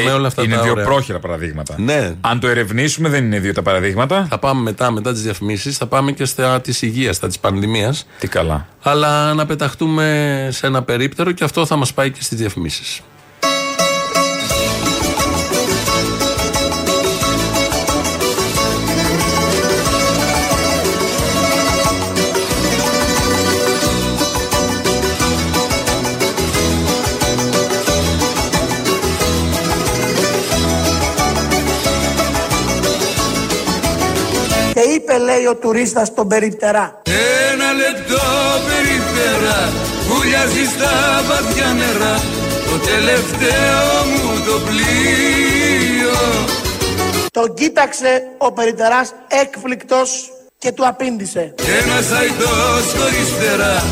με 0.03 0.11
όλα 0.11 0.27
αυτά 0.27 0.41
Ε, 0.41 0.45
είναι 0.45 0.55
τα 0.55 0.61
δύο 0.61 0.71
ωραία. 0.71 0.85
πρόχειρα 0.85 1.19
παραδείγματα. 1.19 1.75
Ναι. 1.77 2.15
Αν 2.21 2.39
το 2.39 2.47
ερευνήσουμε, 2.47 3.09
δεν 3.09 3.25
είναι 3.25 3.39
δύο 3.39 3.53
τα 3.53 3.61
παραδείγματα. 3.61 4.27
Θα 4.29 4.37
πάμε 4.39 4.61
μετά, 4.61 4.91
μετά 4.91 5.11
τις 5.11 5.21
διαφημίσεις, 5.21 5.77
θα 5.77 5.87
πάμε 5.87 6.11
και 6.11 6.25
στα 6.25 6.61
της 6.61 6.81
υγείας, 6.81 7.15
στα 7.15 7.27
της 7.27 7.39
πανδημίας. 7.39 8.07
Τι 8.19 8.27
καλά. 8.27 8.67
Αλλά 8.81 9.33
να 9.33 9.45
πεταχτούμε 9.45 10.47
σε 10.51 10.67
ένα 10.67 10.83
περίπτερο 10.83 11.31
και 11.31 11.43
αυτό 11.43 11.65
θα 11.65 11.75
μας 11.75 11.93
πάει 11.93 12.11
και 12.11 12.23
στις 12.23 12.37
διαφημίσεις. 12.37 13.01
Είπε 35.05 35.17
λέει 35.17 35.45
ο 35.45 35.55
τουρίστας 35.55 36.07
στον 36.07 36.27
περιπτερά. 36.27 37.01
Ένα 37.51 37.69
λεπτό 37.73 38.21
περιφέρα 38.67 39.59
βουλιάζει 40.07 40.65
στα 40.75 40.93
βαθιά 41.27 41.73
νερά. 41.79 42.15
Το 42.69 42.77
τελευταίο 42.91 43.83
μου 44.11 44.33
το 44.45 44.59
πλοίο. 44.67 46.17
Τον 47.31 47.53
κοίταξε 47.53 48.27
ο 48.37 48.51
περιπτεράς 48.51 49.13
έκπληκτος 49.27 50.31
και 50.57 50.71
του 50.71 50.87
απήντησε. 50.87 51.53
Ένας 51.81 52.11
αϊτός 52.19 52.85
χωρίς 52.97 53.29
φτερά 53.37 53.83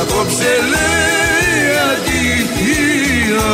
απόψε 0.00 0.52
λέει 0.72 1.70
αντίο 1.90 3.48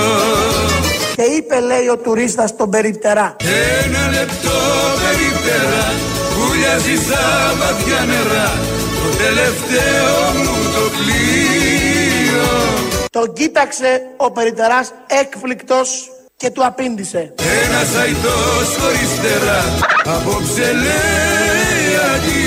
Και 1.16 1.22
είπε 1.22 1.60
λέει 1.60 1.88
ο 1.88 1.96
τουρίστας 1.96 2.50
στον 2.50 2.70
περιπτερά. 2.70 3.36
Ένα 3.84 4.10
λεπτό 4.10 4.56
περιφέρα 5.02 6.15
βουλιάζει 6.56 6.96
στα 7.04 7.54
βαθιά 7.58 8.04
νερά. 8.04 8.50
Το 9.02 9.16
τελευταίο 9.24 10.14
μου 10.36 10.56
το 10.74 10.84
πλοίο. 10.96 12.48
Τον 13.10 13.32
κοίταξε 13.32 14.02
ο 14.16 14.30
περιπτεράς 14.30 14.92
έκπληκτος 15.06 16.10
και 16.36 16.50
του 16.50 16.66
απήντησε. 16.66 17.34
Ένας 17.64 17.94
αϊτός 17.96 18.76
χωρίς 18.80 19.10
φτερά. 19.16 19.64
Απόψε 20.04 20.72
λέει 20.72 21.94
αντίο 22.14 22.44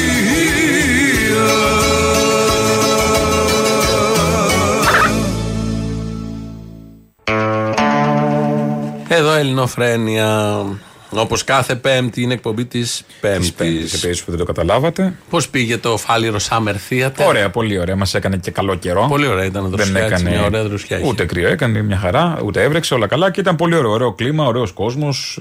Εδώ 9.08 9.34
Ελληνοφρένια. 9.34 10.66
Όπως 11.10 11.44
κάθε 11.44 11.76
Πέμπτη 11.76 12.22
είναι 12.22 12.34
εκπομπή 12.34 12.66
της 12.66 13.04
Πέμπτης. 13.20 13.54
Πέμπτης, 13.54 13.90
σε 13.90 13.98
περίπτωση 13.98 14.24
που 14.24 14.30
δεν 14.32 14.40
το 14.40 14.46
καταλάβατε. 14.46 15.14
Πώς 15.30 15.50
πήγε 15.50 15.78
το 15.78 15.98
Φάληρο 15.98 16.38
Summer 16.50 16.76
Theater; 16.90 17.26
Ωραία, 17.28 17.50
πολύ 17.50 17.80
ωραία. 17.80 17.96
Μας 17.96 18.14
έκανε 18.14 18.38
και 18.38 18.52
καλό 18.52 18.76
καιρό. 18.76 19.06
Πολύ 19.10 19.28
ωραία 19.28 19.46
ήταν 19.46 19.64
το 19.64 19.70
Δεν 19.70 19.78
δροσιά, 19.78 20.02
έτσι, 20.02 20.14
έκανε 20.14 20.30
μια 20.38 20.46
ωραία 20.46 20.64
δροσιά 20.64 20.98
είχε. 20.98 21.08
ούτε 21.08 21.26
κρύο, 21.26 21.48
έκανε 21.48 21.82
μια 21.82 21.98
χαρά, 21.98 22.40
ούτε 22.44 22.64
έβρεξε, 22.64 22.94
όλα 22.94 23.08
καλά 23.08 23.32
και 23.32 23.40
ήταν 23.40 23.56
πολύ 23.56 23.76
ωραίο. 23.76 23.92
Ωραίο 23.92 24.14
κλίμα, 24.14 24.46
ωραίος 24.46 24.72
κόσμος. 24.72 25.40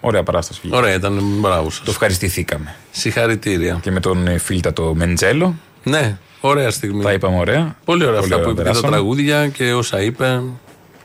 Ωραία 0.00 0.22
παράσταση. 0.22 0.60
Ωραία 0.70 0.94
ήταν, 0.94 1.18
μπράβο 1.22 1.70
σας. 1.70 1.84
Το 1.84 1.90
ευχαριστηθήκαμε. 1.90 2.74
Συγχαρητήρια. 2.90 3.78
Και 3.82 3.90
με 3.90 4.00
τον 4.00 4.26
ε, 4.26 4.38
φίλτατο 4.38 4.92
Μεντζέλο. 4.96 5.54
Ναι, 5.82 6.16
ωραία 6.40 6.70
στιγμή. 6.70 7.02
Τα 7.02 7.12
είπαμε 7.12 7.36
ωραία. 7.38 7.76
Πολύ 7.84 8.04
ωραία 8.04 8.18
αυτά 8.20 8.34
που 8.34 8.40
είπε 8.40 8.50
και 8.50 8.56
τα 8.56 8.62
περάσαμε. 8.62 8.88
τραγούδια 8.90 9.48
και 9.48 9.72
όσα 9.72 10.00
είπε. 10.02 10.42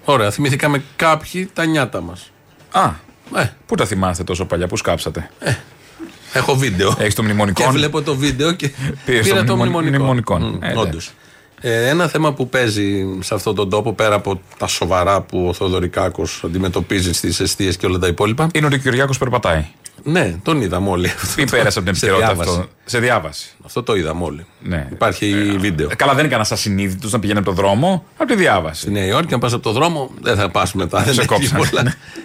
Ωραία, 0.06 0.32
θυμηθήκαμε 0.32 0.84
κάποιοι 0.96 1.50
τα 1.54 1.66
νιάτα 1.66 2.02
μας. 2.02 2.32
Α, 2.72 2.90
Ε, 3.36 3.50
πού 3.66 3.76
τα 3.76 3.86
θυμάστε 3.86 4.24
τόσο 4.24 4.46
παλιά, 4.46 4.68
πού 4.68 4.78
σκάψατε; 4.78 5.30
έχω 6.34 6.56
βίντεο. 6.56 6.96
Έχεις 7.00 7.16
το 7.16 7.24
μνημονικό; 7.24 7.64
Και 7.64 7.70
βλέπω 7.70 8.02
το 8.02 8.16
βίντεο 8.16 8.52
και 8.52 8.72
Πήρες 9.06 9.26
πήρα 9.28 9.40
το 9.40 9.46
το 9.46 9.56
μνημο- 9.56 9.80
μνημονικό. 9.82 10.38
μνημονικών. 10.38 10.42
Μμ, 10.44 10.64
Ε, 10.64 10.80
όντως. 10.80 11.12
Ε, 11.62 11.88
ένα 11.90 12.08
θέμα 12.08 12.34
που 12.34 12.50
παίζει 12.50 13.06
σε 13.20 13.34
αυτόν 13.34 13.56
τον 13.56 13.70
τόπο 13.70 13.94
πέρα 13.94 14.16
από 14.16 14.42
τα 14.58 14.68
σοβαρά 14.68 15.22
που 15.22 15.48
ο 15.48 15.54
Θοδωρικάκος 15.54 16.42
αντιμετωπίζει 16.46 17.14
στις 17.14 17.40
αιστείες 17.40 17.78
και 17.78 17.86
όλα 17.86 17.98
τα 17.98 18.08
υπόλοιπα 18.08 18.50
Είναι 18.54 18.66
ότι 18.66 18.76
ο 18.76 18.78
Κυριάκος 18.78 19.18
περπατάει. 19.18 19.66
Ναι, 20.04 20.36
τον 20.44 20.62
είδαμε 20.62 20.90
όλοι. 20.90 21.12
Ή 21.38 21.46
πέρασε 21.46 21.80
από 21.80 21.88
την 21.88 21.98
Σε 21.98 22.06
επικαιρότητα 22.06 22.34
διάβαση. 22.44 22.60
αυτό. 22.60 22.70
Σε 22.86 23.00
διάβαση. 23.00 23.50
Αυτό 23.66 23.84
το 23.84 23.96
είδαμε 23.96 24.24
όλοι. 24.24 24.46
Ναι. 24.60 24.88
Υπάρχει 24.92 25.56
βίντεο. 25.60 25.88
Ε, 25.92 25.96
Καλά, 25.96 26.12
δεν 26.14 26.20
είναι 26.26 26.34
κανένα 26.34 26.50
ασυνείδητο 26.52 27.08
να 27.12 27.20
πηγαίνει 27.20 27.40
από 27.40 27.48
το 27.50 27.56
δρόμο, 27.56 28.06
από 28.18 28.30
τη 28.30 28.36
διάβαση. 28.36 28.82
Στη 28.82 28.92
Νέα 28.92 29.06
Υόρκη, 29.06 29.34
αν 29.34 29.40
πας 29.40 29.54
από 29.54 29.64
το 29.64 29.72
δρόμο, 29.72 30.10
δεν 30.22 30.36
θα 30.36 30.50
πας 30.50 30.74
μετά. 30.74 30.98
Σε 30.98 31.04
Δεν 31.04 31.18
έχει 31.18 31.28
κόψανε. 31.28 31.66
πολλά. 31.66 31.82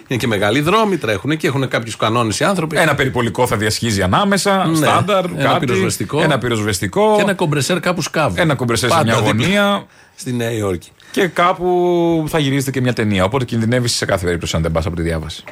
Είναι 0.07 0.19
και 0.19 0.27
μεγάλοι 0.27 0.59
δρόμοι, 0.61 0.97
τρέχουν 0.97 1.37
και 1.37 1.47
έχουν 1.47 1.67
κάποιους 1.67 1.95
κανόνες 1.97 2.39
οι 2.39 2.43
άνθρωποι. 2.43 2.77
Ένα 2.77 2.95
περιπολικό 2.95 3.47
θα 3.47 3.57
διασχίζει 3.57 4.01
ανάμεσα, 4.01 4.65
Ναι. 4.67 4.75
στάνταρ, 4.75 5.25
Ένα 5.25 5.43
κάτι, 5.43 5.59
πυροσβεστικό. 5.65 6.21
Ένα 6.21 6.37
πυροσβεστικό. 6.37 7.13
Και 7.15 7.21
ένα 7.21 7.33
κομπρεσέρ 7.33 7.79
κάπου 7.79 8.01
σκάβει. 8.01 8.41
Ένα 8.41 8.55
κομπρεσέρ 8.55 8.89
σε 8.89 8.95
Πάντα 8.95 9.11
μια 9.15 9.21
δίπλα. 9.21 9.45
γωνία. 9.45 9.85
Στη 10.15 10.33
Νέα 10.33 10.51
Υόρκη. 10.51 10.89
Και 11.11 11.27
κάπου 11.27 12.25
θα 12.29 12.39
γυρίζεται 12.39 12.71
και 12.71 12.81
μια 12.81 12.93
ταινία. 12.93 13.23
Οπότε 13.23 13.45
κινδυνεύεις 13.45 13.95
σε 13.95 14.05
κάθε 14.05 14.25
περίπτωση 14.25 14.55
αν 14.55 14.61
δεν 14.61 14.71
πας 14.71 14.85
από 14.85 14.95
τη 14.95 15.01
διάβαση. 15.01 15.43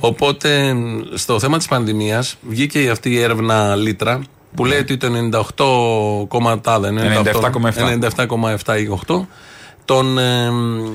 Οπότε 0.00 0.74
στο 1.14 1.38
θέμα 1.38 1.56
της 1.56 1.66
πανδημίας 1.68 2.36
βγήκε 2.48 2.90
αυτή 2.90 3.10
η 3.10 3.20
έρευνα 3.20 3.74
Λίτρα 3.76 4.20
που 4.54 4.64
λέει 4.64 4.78
ότι 4.78 4.96
το 4.96 5.08
98 6.24 6.28
κομματάδα, 6.28 6.88
97,7. 6.88 7.98
97,7 8.64 8.80
ή 8.80 8.98
8 9.06 9.26
των 9.84 10.18
ε, 10.18 10.50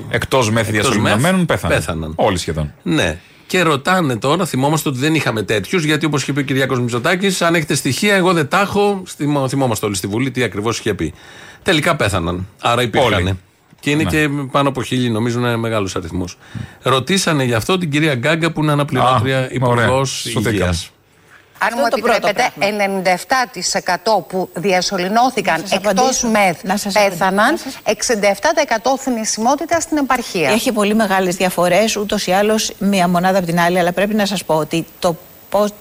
Εκτός 0.08 0.50
μεθ 0.50 0.70
διασωληνωμένων 0.70 1.34
μεθ 1.38 1.46
πέθαναν. 1.46 1.76
πέθαναν. 1.78 2.12
Όλοι 2.16 2.38
σχεδόν. 2.38 2.72
Ναι. 2.82 3.18
Και 3.46 3.62
ρωτάνε 3.62 4.16
τώρα, 4.16 4.44
θυμόμαστε 4.46 4.88
ότι 4.88 4.98
δεν 4.98 5.14
είχαμε 5.14 5.42
τέτοιους, 5.42 5.84
γιατί 5.84 6.06
όπως 6.06 6.22
είχε 6.22 6.32
πει 6.32 6.40
ο 6.40 6.42
Κυριάκος 6.42 6.80
Μητσοτάκης, 6.80 7.42
αν 7.42 7.54
έχετε 7.54 7.74
στοιχεία, 7.74 8.14
εγώ 8.14 8.32
δεν 8.32 8.48
τα 8.48 8.60
έχω. 8.60 9.02
Θυμό- 9.06 9.48
Θυμόμαστε 9.48 9.86
όλοι 9.86 9.94
στη 9.94 10.06
Βουλή 10.06 10.30
τι 10.30 10.42
ακριβώς 10.42 10.78
είχε 10.78 10.94
πει. 10.94 11.12
Τελικά 11.62 11.96
πέθαναν. 11.96 12.46
Άρα 12.60 12.82
υπήρχαν. 12.82 13.12
Όλοι. 13.12 13.38
Και 13.86 13.92
είναι 13.92 14.02
Ναι. 14.02 14.10
και 14.10 14.28
πάνω 14.50 14.68
από 14.68 14.82
χίλιοι, 14.82 15.08
νομίζω 15.12 15.38
είναι 15.38 15.56
μεγάλο 15.56 15.88
αριθμό. 15.96 16.24
Ρωτήσανε 16.82 17.44
γι' 17.44 17.54
αυτό 17.54 17.78
την 17.78 17.90
κυρία 17.90 18.14
Γκάγκα, 18.14 18.52
που 18.52 18.62
είναι 18.62 18.72
αναπληρώτρια 18.72 19.38
Α, 19.38 19.46
υπουργός 19.50 19.80
ωραία. 19.80 20.04
Σωθήκαμε. 20.04 20.50
υγείας. 20.50 20.90
Αν 21.58 21.68
μου 21.76 21.88
το 21.90 21.96
πρώτο 21.96 22.26
επιτρέπετε, 22.26 22.66
97% 22.66 24.24
που 24.28 24.48
διασωληνώθηκαν 24.54 25.60
Να 25.60 25.66
σας 25.66 25.76
εκτός 25.78 25.92
απαντήσω. 25.92 26.28
ΜΕΘ 26.28 26.62
Να 26.62 26.76
σας 26.76 26.92
πέθαναν, 26.92 27.54
απαντήσω. 27.54 27.78
67% 27.82 28.96
θνησιμότητα 28.98 29.80
στην 29.80 29.96
επαρχία. 29.96 30.50
Έχει 30.50 30.72
πολύ 30.72 30.94
μεγάλες 30.94 31.36
διαφορές 31.36 31.96
ούτως 31.96 32.26
ή 32.26 32.32
άλλως 32.32 32.72
μία 32.78 33.08
μονάδα 33.08 33.38
από 33.38 33.46
την 33.46 33.60
άλλη, 33.60 33.78
αλλά 33.78 33.92
πρέπει 33.92 34.14
να 34.14 34.26
σας 34.26 34.44
πω 34.44 34.54
ότι 34.54 34.86
το 34.98 35.08
πώς- 35.08 35.20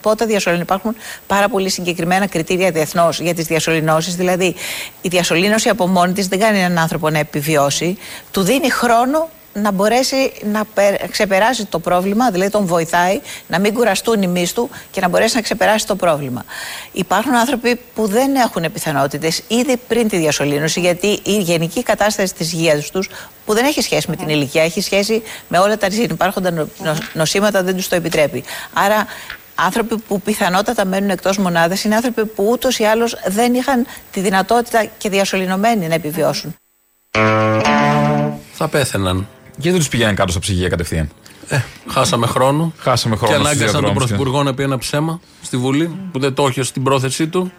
πότε 0.02 0.26
διασωληνώνουν. 0.26 0.68
Υπάρχουν 0.68 0.96
πάρα 1.28 1.50
πολύ 1.50 1.70
συγκεκριμένα 1.70 2.28
κριτήρια 2.28 2.72
διεθνώς 2.72 3.20
για 3.20 3.34
τις 3.34 3.46
διασωληνώσεις. 3.46 4.16
Δηλαδή, 4.16 4.56
η 5.02 5.08
διασωλήνωση 5.08 5.70
από 5.70 5.88
μόνη 5.88 6.14
της 6.14 6.28
δεν 6.28 6.40
κάνει 6.40 6.60
έναν 6.60 6.78
άνθρωπο 6.78 7.10
να 7.10 7.20
επιβιώσει. 7.20 7.98
Του 8.32 8.42
δίνει 8.42 8.70
χρόνο 8.70 9.30
να 9.58 9.72
μπορέσει 9.72 10.32
να 10.52 10.66
πε- 10.74 11.10
ξεπεράσει 11.12 11.66
το 11.66 11.80
πρόβλημα, 11.80 12.32
δηλαδή 12.32 12.52
τον 12.52 12.66
βοηθάει 12.66 13.22
να 13.48 13.60
μην 13.60 13.74
κουραστούν 13.74 14.22
οι 14.22 14.28
μυς 14.28 14.54
του 14.54 14.70
και 14.92 15.02
να 15.02 15.08
μπορέσει 15.08 15.36
να 15.36 15.42
ξεπεράσει 15.42 15.88
το 15.88 15.96
πρόβλημα. 15.96 16.44
Υπάρχουν 16.92 17.36
άνθρωποι 17.36 17.80
που 17.96 18.08
δεν 18.08 18.36
έχουν 18.36 18.72
πιθανότητες 18.74 19.42
ήδη 19.48 19.78
πριν 19.88 20.08
τη 20.08 20.18
διασωλήνωση, 20.18 20.80
γιατί 20.80 21.20
η 21.24 21.38
γενική 21.38 21.84
κατάσταση 21.84 22.34
της 22.34 22.54
υγείας 22.54 22.90
τους, 22.92 23.10
που 23.46 23.54
δεν 23.54 23.66
έχει 23.66 23.82
σχέση 23.82 24.10
με 24.10 24.16
την 24.16 24.30
ηλικία, 24.30 24.64
έχει 24.64 24.82
σχέση 24.82 25.22
με 25.48 25.58
όλα 25.58 25.78
τα 25.78 25.88
υπάρχοντα 25.92 26.52
νο- 26.52 26.68
νο- 26.84 26.98
νοσήματα, 27.14 27.64
δεν 27.64 27.76
τους 27.76 27.88
το 27.88 27.96
επιτρέπει. 27.96 28.44
Άρα, 28.74 29.06
άνθρωποι 29.56 29.98
που 29.98 30.22
πιθανότατα 30.22 30.86
μένουν 30.86 31.10
εκτός 31.10 31.38
μονάδας 31.38 31.84
είναι 31.84 31.96
άνθρωποι 31.96 32.26
που 32.26 32.48
ούτως 32.52 32.80
ή 32.80 32.84
άλλως 32.84 33.16
δεν 33.28 33.54
είχαν 33.54 33.86
τη 34.12 34.20
δυνατότητα 34.20 34.86
και 34.98 35.10
διασωληνωμένοι 35.10 35.88
να 35.88 35.94
επιβιώσουν. 35.94 36.56
Θα 38.54 38.68
πέθαιναν. 38.68 39.28
Γιατί 39.52 39.70
δεν 39.70 39.78
τους 39.80 39.88
πηγαίνουν 39.90 40.16
κάτω 40.16 40.32
στα 40.32 40.40
ψυγεία 40.40 40.70
κατευθείαν; 40.70 41.10
Ε, 41.50 41.60
χάσαμε 41.90 42.28
χρόνο. 42.28 42.74
Χάσαμε 42.78 43.16
χρόνο 43.16 43.34
Και 43.34 43.40
στους 43.40 43.50
ανάγκασαν 43.50 43.72
τον 43.74 43.82
διαδρόμους 43.82 44.04
και- 44.04 44.16
Πρωθυπουργό 44.16 44.44
να 44.44 44.54
πει 44.54 44.64
ένα 44.64 44.78
ψέμα 44.78 45.20
στη 45.42 45.58
Βουλή 45.58 45.96
που 46.12 46.20
δεν 46.20 46.34
το 46.34 46.48
είχε 46.48 46.64
στην 46.64 46.84
πρόθεσή 46.84 47.28
του. 47.28 47.52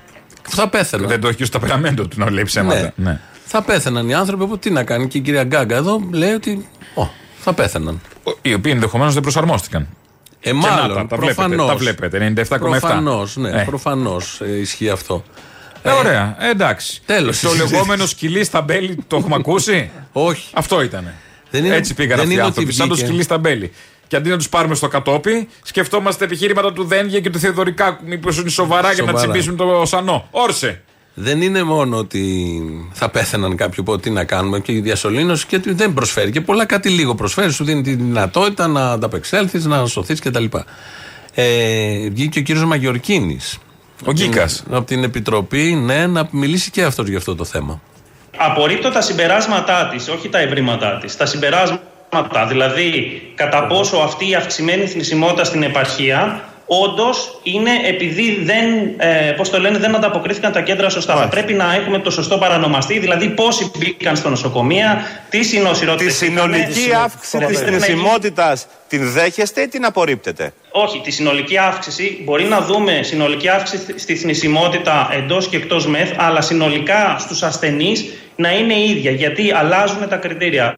Θα 0.48 0.68
πέθαιναν. 0.68 1.08
Δεν 1.08 1.20
το 1.20 1.28
έχει 1.28 1.36
και 1.36 1.44
στο 1.44 1.58
ταπεραμέντο 1.58 2.06
του 2.06 2.16
να 2.18 2.30
λέει 2.30 2.44
ψέματα. 2.44 2.80
Ναι. 2.80 3.10
Ναι. 3.10 3.20
Θα 3.46 3.62
πέθαιναν 3.62 4.08
οι 4.08 4.14
άνθρωποι. 4.14 4.42
Οπότε 4.42 4.58
τι 4.68 4.70
να 4.70 4.84
κάνει. 4.84 5.08
Και 5.08 5.18
η 5.18 5.20
κυρία 5.20 5.44
Γκάγκα 5.44 5.76
εδώ 5.76 6.00
λέει 6.10 6.32
ότι. 6.32 6.68
Ω, 6.94 7.06
θα 7.38 7.52
πέθαιναν. 7.52 8.00
Οι 8.42 8.54
οποίοι 8.54 8.72
ενδεχομένως 8.74 9.14
δεν 9.14 9.22
προσαρμόστηκαν. 9.22 9.88
Ε, 10.48 10.50
Και 10.50 10.56
μάλλον. 10.56 10.88
να 10.88 10.94
τα, 10.94 11.06
τα 11.06 11.16
βλέπετε, 11.16 11.34
προφανώς. 11.34 11.66
τα 11.68 11.76
βλέπετε. 11.76 12.18
97,7. 12.18 12.58
Προφανώς, 12.58 13.36
ναι, 13.36 13.48
Ε. 13.50 13.62
προφανώς 13.66 14.40
ισχύει 14.60 14.88
αυτό. 14.90 15.24
Ε, 15.82 15.90
ωραία, 15.90 16.36
ε, 16.40 16.50
εντάξει. 16.50 17.00
Τέλος. 17.06 17.40
Το 17.40 17.52
λεγόμενο 17.54 18.06
σκυλί 18.06 18.44
στα 18.44 18.60
μπέλη 18.60 18.98
το 19.06 19.16
έχουμε 19.16 19.34
ακούσει; 19.40 19.90
Όχι. 20.12 20.48
Αυτό 20.52 20.82
ήταν. 20.82 21.12
Δεν 21.50 21.64
είναι- 21.64 21.74
Έτσι 21.74 21.94
πήγαν 21.94 22.08
δεν 22.16 22.18
αυτοί 22.18 22.30
οι 22.30 22.32
είναι 22.34 22.42
ότι 22.42 22.50
άνθρωποι. 22.50 22.72
Σαν 22.72 22.88
το 22.88 22.94
βγήκε. 22.94 23.08
σκυλί 23.08 23.22
στα 23.22 23.38
μπέλη. 23.38 23.72
Και 24.08 24.16
αντί 24.16 24.28
να 24.28 24.36
τους 24.36 24.48
πάρουμε 24.48 24.74
στο 24.74 24.88
κατόπι, 24.88 25.48
σκεφτόμαστε 25.62 26.24
επιχείρηματα 26.24 26.72
του 26.72 26.84
Δένγια 26.84 27.20
και 27.20 27.30
του 27.30 27.38
Θεοδωρικάκου. 27.38 28.04
Μήπως 28.06 28.38
είναι 28.38 28.50
σοβαρά 28.50 28.92
για 28.92 29.02
να 29.02 29.08
Σοβαρά. 29.10 29.30
τσιμπήσουν 29.32 29.56
το 29.56 29.82
σανό. 29.86 30.28
Όρσε. 30.30 30.82
Δεν 31.18 31.42
είναι 31.42 31.62
μόνο 31.62 31.96
ότι 31.96 32.60
θα 32.92 33.08
πέθαναν 33.08 33.56
κάποιοι 33.56 33.84
που 33.84 33.98
τι 33.98 34.10
να 34.10 34.24
κάνουμε 34.24 34.60
και 34.60 34.72
η 34.72 34.80
διασωλήνωση 34.80 35.46
και 35.46 35.56
ότι 35.56 35.72
δεν 35.72 35.94
προσφέρει. 35.94 36.30
Και 36.30 36.40
πολλά 36.40 36.64
κάτι 36.64 36.88
λίγο 36.88 37.14
προσφέρει. 37.14 37.52
Σου 37.52 37.64
δίνει 37.64 37.82
τη 37.82 37.94
δυνατότητα 37.94 38.66
να 38.66 38.90
ανταπεξέλθεις, 38.90 39.64
να 39.64 39.86
σωθείς 39.86 40.20
κτλ. 40.20 40.44
Ε, 41.34 42.08
βγήκε 42.08 42.38
ο 42.38 42.42
κύριος 42.42 42.64
Μαγιορκίνης. 42.64 43.58
Ο 44.04 44.12
Γκίκας. 44.12 44.64
Από 44.70 44.86
την 44.86 45.04
Επιτροπή, 45.04 45.74
ναι, 45.74 46.06
να 46.06 46.28
μιλήσει 46.30 46.70
και 46.70 46.82
αυτός 46.82 47.08
για 47.08 47.18
αυτό 47.18 47.34
το 47.34 47.44
θέμα. 47.44 47.80
Απορρίπτω 48.36 48.90
τα 48.90 49.00
συμπεράσματά 49.00 49.88
της, 49.88 50.08
όχι 50.08 50.28
τα 50.28 50.38
ευρήματά 50.38 50.98
της. 50.98 51.16
Τα 51.16 51.26
συμπεράσματα, 51.26 52.46
δηλαδή 52.48 53.22
κατά 53.34 53.66
πόσο 53.66 53.96
αυτή 53.96 54.28
η 54.28 54.34
αυξημένη 54.34 54.86
θνησιμότητα 54.86 55.44
στην 55.44 55.62
επαρχία 55.62 56.44
όντως 56.66 57.40
είναι 57.42 57.70
επειδή 57.84 58.44
δεν, 58.44 58.64
ε, 58.96 59.32
πώς 59.36 59.50
το 59.50 59.60
λένε, 59.60 59.78
δεν 59.78 59.94
ανταποκρίθηκαν 59.94 60.52
τα 60.52 60.60
κέντρα 60.60 60.88
σωστά. 60.88 61.16
Θα 61.16 61.28
πρέπει 61.28 61.52
να 61.52 61.74
έχουμε 61.74 61.98
το 61.98 62.10
σωστό 62.10 62.38
παρανομαστή, 62.38 62.98
δηλαδή 62.98 63.28
πόσοι 63.28 63.70
μπήκαν 63.78 64.16
στο 64.16 64.28
νοσοκομεία, 64.28 65.02
τι 65.28 65.42
συνοσυρότητε. 65.42 66.10
Τη 66.10 66.16
συνολική 66.16 66.90
αύξηση 67.04 67.38
της 67.38 67.58
θνησιμότητας 67.58 68.66
την 68.88 69.10
δέχεστε 69.10 69.60
ή 69.60 69.68
την 69.68 69.84
απορρίπτετε; 69.84 70.52
Όχι, 70.70 71.00
τη 71.00 71.10
συνολική 71.10 71.58
αύξηση 71.58 72.20
μπορεί 72.24 72.44
να 72.44 72.60
δούμε 72.60 73.00
συνολική 73.02 73.48
αύξηση 73.48 73.98
στη 73.98 74.16
θνησιμότητα 74.16 75.08
εντός 75.12 75.48
και 75.48 75.56
εκτός 75.56 75.86
ΜΕΘ, 75.86 76.10
αλλά 76.16 76.40
συνολικά 76.40 77.16
στους 77.18 77.42
ασθενείς 77.42 78.04
να 78.36 78.52
είναι 78.52 78.80
ίδια, 78.80 79.10
γιατί 79.10 79.52
αλλάζουν 79.52 80.08
τα 80.08 80.16
κριτήρια. 80.16 80.74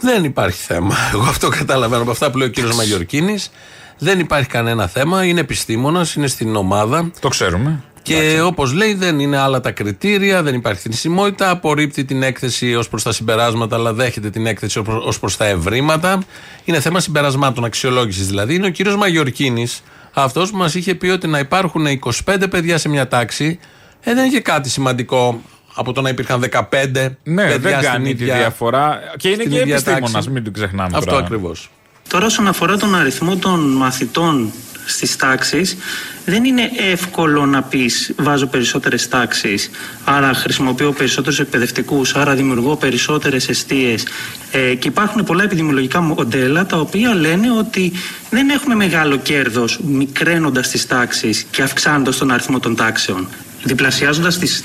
Δεν 0.00 0.24
υπάρχει 0.24 0.62
θέμα. 0.62 0.96
Εγώ 1.12 1.22
αυτό 1.22 1.48
καταλαβαίνω 1.48 2.02
από 2.02 2.10
αυτά 2.10 2.30
που 2.30 2.38
λέει 2.38 2.48
ο 2.48 2.50
κύριος 2.50 2.76
Μαγιορκίνης. 2.76 3.50
Δεν 3.98 4.18
υπάρχει 4.18 4.48
κανένα 4.48 4.86
θέμα. 4.86 5.24
Είναι 5.24 5.40
επιστήμονας, 5.40 6.14
είναι 6.14 6.26
στην 6.26 6.56
ομάδα. 6.56 7.10
Το 7.20 7.28
ξέρουμε. 7.28 7.82
Και 8.02 8.40
όπως 8.44 8.72
λέει, 8.72 8.94
δεν 8.94 9.18
είναι 9.18 9.36
άλλα 9.36 9.60
τα 9.60 9.70
κριτήρια, 9.70 10.42
δεν 10.42 10.54
υπάρχει 10.54 10.80
θνησιμότητα. 10.80 11.50
Απορρίπτει 11.50 12.04
την 12.04 12.22
έκθεση 12.22 12.74
ως 12.74 12.88
προς 12.88 13.02
τα 13.02 13.12
συμπεράσματα, 13.12 13.76
αλλά 13.76 13.92
δέχεται 13.92 14.30
την 14.30 14.46
έκθεση 14.46 14.82
ως 15.04 15.18
προ 15.18 15.30
τα 15.38 15.44
ευρήματα. 15.44 16.22
Είναι 16.64 16.80
θέμα 16.80 17.00
συμπερασμάτων, 17.00 17.64
αξιολόγησης 17.64 18.26
δηλαδή. 18.26 18.54
Είναι 18.54 18.66
ο 18.66 18.70
κύριος 18.70 18.96
Μαγιορκίνης, 18.96 19.82
αυτός 20.12 20.50
που 20.50 20.56
μας 20.56 20.74
είχε 20.74 20.94
πει 20.94 21.08
ότι 21.08 21.26
να 21.26 21.38
υπάρχουν 21.38 21.86
25 21.86 22.46
παιδιά 22.50 22.78
σε 22.78 22.88
μια 22.88 23.08
τάξη, 23.08 23.58
ε, 24.00 24.14
δεν 24.14 24.24
είχε 24.24 24.40
κάτι 24.40 24.68
σημαντικό 24.70 25.40
από 25.74 25.92
το 25.92 26.00
να 26.00 26.08
υπήρχαν 26.08 26.40
15 26.40 27.16
Ναι, 27.22 27.42
παιδιά 27.42 27.58
δεν 27.58 27.72
στην 27.72 27.90
κάνει 27.90 28.14
τη 28.14 28.22
ίδια, 28.22 28.36
διαφορά. 28.36 28.98
Και 29.16 29.28
είναι 29.28 29.36
στην 29.36 29.50
και 29.50 29.58
ίδια 29.58 29.74
επιστήμονας, 29.74 30.12
τάξη. 30.12 30.30
μην 30.30 30.44
το 30.44 30.50
ξεχνάμε. 30.50 30.96
Αυτό 30.96 31.10
τώρα. 31.10 31.24
ακριβώς. 31.24 31.70
Τώρα 32.08 32.26
όσον 32.26 32.48
αφορά 32.48 32.76
τον 32.76 32.94
αριθμό 32.94 33.36
των 33.36 33.60
μαθητών 33.60 34.52
στις 34.86 35.16
τάξεις 35.16 35.76
δεν 36.24 36.44
είναι 36.44 36.70
εύκολο 36.92 37.46
να 37.46 37.62
πεις 37.62 38.12
βάζω 38.16 38.46
περισσότερες 38.46 39.08
τάξεις 39.08 39.70
άρα 40.04 40.34
χρησιμοποιώ 40.34 40.92
περισσότερους 40.92 41.40
εκπαιδευτικούς 41.40 42.14
άρα 42.14 42.34
δημιουργώ 42.34 42.76
περισσότερες 42.76 43.48
αιστείες 43.48 44.06
ε, 44.50 44.74
και 44.74 44.88
υπάρχουν 44.88 45.24
πολλά 45.24 45.42
επιδημιολογικά 45.42 46.00
μοντέλα 46.00 46.66
τα 46.66 46.76
οποία 46.76 47.14
λένε 47.14 47.50
ότι 47.50 47.92
δεν 48.30 48.48
έχουμε 48.48 48.74
μεγάλο 48.74 49.16
κέρδος 49.16 49.78
μικραίνοντας 49.82 50.68
τις 50.68 50.86
τάξεις 50.86 51.46
και 51.50 51.62
αυξάνοντας 51.62 52.16
τον 52.16 52.30
αριθμό 52.30 52.60
των 52.60 52.76
τάξεων 52.76 53.28
Διπλασιάζοντας 53.66 54.38
τις 54.38 54.62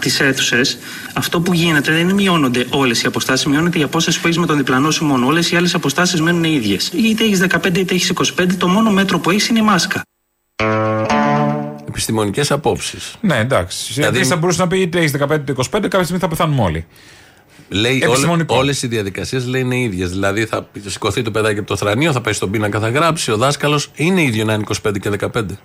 τις 0.00 0.20
αίθουσες, 0.20 0.78
αυτό 1.12 1.40
που 1.40 1.52
γίνεται 1.52 1.92
δεν 1.92 2.00
είναι 2.00 2.12
μειώνονται 2.12 2.66
όλες 2.70 3.02
οι 3.02 3.06
αποστάσεις, 3.06 3.46
μειώνεται 3.46 3.78
η 3.78 3.82
απόσταση 3.82 4.20
που 4.20 4.26
έχεις 4.26 4.38
με 4.38 4.46
τον 4.46 4.56
διπλανό 4.56 4.90
σου 4.90 5.04
μόνο. 5.04 5.26
Όλες 5.26 5.50
οι 5.50 5.56
άλλες 5.56 5.74
αποστάσεις 5.74 6.20
μένουν 6.20 6.44
οι 6.44 6.52
ίδιες. 6.54 6.90
Είτε 6.94 7.24
έχεις 7.24 7.38
15 7.38 7.78
είτε 7.78 7.94
έχεις 7.94 8.08
25, 8.08 8.56
το 8.56 8.68
μόνο 8.68 8.90
μέτρο 8.90 9.18
που 9.18 9.30
έχεις 9.30 9.48
είναι 9.48 9.58
η 9.58 9.62
μάσκα. 9.62 10.02
Επιστημονικές 11.88 12.50
απόψεις. 12.50 13.14
Ναι, 13.20 13.36
εντάξει. 13.36 13.92
Δηλαδή- 13.92 14.12
Δηλαδή 14.12 14.28
θα 14.30 14.36
μπορούσε 14.36 14.60
να 14.60 14.66
πει 14.68 14.80
είτε 14.80 14.98
έχεις 14.98 15.10
15 15.10 15.40
είτε 15.42 15.52
25, 15.52 15.88
κάποια 15.88 16.02
στιγμή 16.02 16.18
θα 16.20 16.28
πεθάνουμε 16.28 16.62
όλοι. 16.62 16.86
Λέει 17.68 18.00
Επιστημονικό. 18.04 18.56
όλες 18.56 18.82
οι 18.82 18.86
διαδικασίες 18.86 19.46
λέει 19.46 19.60
είναι 19.60 19.78
ίδιες. 19.80 20.10
Δηλαδή 20.10 20.46
θα 20.46 20.68
σηκωθεί 20.86 21.22
το 21.22 21.30
παιδάκι 21.30 21.58
από 21.58 21.68
το 21.68 21.76
θρανίο, 21.76 22.12
θα 22.12 22.20
πάει 22.20 22.32
στον 22.32 22.50
πίνακα, 22.50 22.80
θα 22.80 22.88
γράψει. 22.88 23.30
Ο 23.30 23.36
δάσκαλος 23.36 23.90
είναι 23.94 24.22
ίδιο 24.22 24.44
να 24.44 24.52
είναι 24.52 24.62
25 24.62 24.98
και 24.98 25.08
15. 25.10 25.58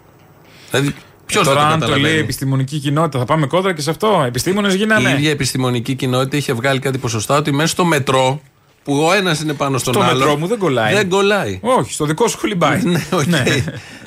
Δηλαδή, 0.72 0.96
ποιος 1.26 1.42
Ε, 1.42 1.50
θα 1.50 1.54
το 1.54 1.60
Τώρα, 1.60 1.74
αν 1.74 1.80
το 1.80 1.86
λέει 1.86 1.96
η 1.96 1.98
καταλαβαίνει; 1.98 2.24
επιστημονική 2.24 2.78
κοινότητα, 2.80 3.20
θα 3.20 3.26
πάμε 3.26 3.48
κόντρα 3.48 3.74
και 3.74 3.82
σε 3.82 3.90
αυτό. 3.90 4.24
Επιστήμονες 4.28 4.74
Η 4.74 4.78
γίνανε. 4.78 5.10
ίδια 5.10 5.30
επιστημονική 5.30 5.94
κοινότητα 5.96 6.38
είχε 6.38 6.54
βγάλει 6.54 6.80
κάτι 6.80 6.98
ποσοστά 6.98 7.38
ότι 7.38 7.52
μέσα 7.52 7.68
στο 7.68 7.86
μετρό 7.86 8.42
που 8.84 8.98
ο 9.04 9.14
ένας 9.14 9.40
είναι 9.42 9.54
πάνω 9.54 9.78
στον 9.78 9.94
Στο 9.94 10.04
άλλο. 10.04 10.18
μετρό 10.20 10.38
μου 10.38 10.48
δεν 10.48 10.58
κολλάει. 10.58 10.94
Δεν 10.94 11.10
κολλάει. 11.10 11.60
Όχι, 11.62 11.94
στο 11.94 12.06
δικό 12.06 12.28
σου 12.28 12.40
κολυμπάει. 12.40 12.82
ναι, 12.86 13.06
οκ. 13.12 13.24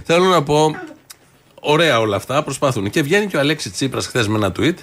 Θέλω 0.05 0.25
να 0.25 0.43
πω, 0.43 0.71
ωραία 1.61 2.01
όλα 2.01 2.17
αυτά, 2.17 2.43
προσπαθούν. 2.43 2.91
Και 2.91 3.03
βγαίνει 3.03 3.27
και 3.27 3.37
ο 3.37 3.41
Αλέξης 3.41 3.73
Τσίπρας 3.73 4.07
χθες 4.07 4.29
με 4.29 4.37
ένα 4.37 4.53
tweet, 4.59 4.75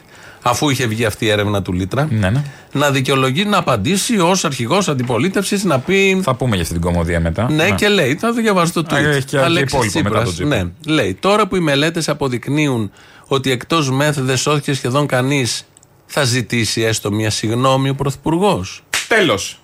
αφού 0.43 0.69
είχε 0.69 0.85
βγει 0.87 1.05
αυτή 1.05 1.25
η 1.25 1.29
έρευνα 1.29 1.61
του 1.61 1.73
Λίτρα, 1.73 2.07
Ναι, 2.11 2.29
ναι. 2.29 2.43
να 2.71 2.91
δικαιολογεί, 2.91 3.45
να 3.45 3.57
απαντήσει 3.57 4.19
ως 4.19 4.45
αρχηγός 4.45 4.87
αντιπολίτευσης, 4.87 5.63
να 5.63 5.79
πει. 5.79 6.19
Θα 6.23 6.35
πούμε 6.35 6.51
για 6.53 6.61
αυτή 6.61 6.73
την 6.73 6.83
κομμωδία 6.83 7.19
μετά. 7.19 7.51
Ναι, 7.51 7.71
και 7.71 7.87
λέει, 7.89 8.15
θα 8.15 8.31
διαβάσω 8.31 8.73
το 8.73 8.85
tweet. 8.89 8.93
Α, 8.93 9.09
έχει 9.09 9.25
και 9.25 9.39
Αλέξης 9.39 9.73
υπόλοιπο 9.73 10.09
μετά 10.09 10.23
Τσίπρας, 10.23 10.23
τον 10.23 10.33
Τσίπρα. 10.33 10.71
Ναι, 10.85 10.93
λέει, 10.93 11.17
τώρα 11.19 11.47
που 11.47 11.55
οι 11.55 11.59
μελέτες 11.59 12.09
αποδεικνύουν 12.09 12.91
ότι 13.27 13.51
εκτός 13.51 13.91
μεθ 13.91 14.19
δεν 14.19 14.37
σώθηκε 14.37 14.73
σχεδόν 14.73 15.07
κανείς, 15.07 15.65
θα 16.05 16.23
ζητήσει 16.23 16.81
έστω 16.81 17.11
μια 17.11 17.29
συγγνώμη 17.29 17.89
ο 17.89 17.95
Πρωθυπουργός. 17.95 18.83
Τέλος. 19.07 19.59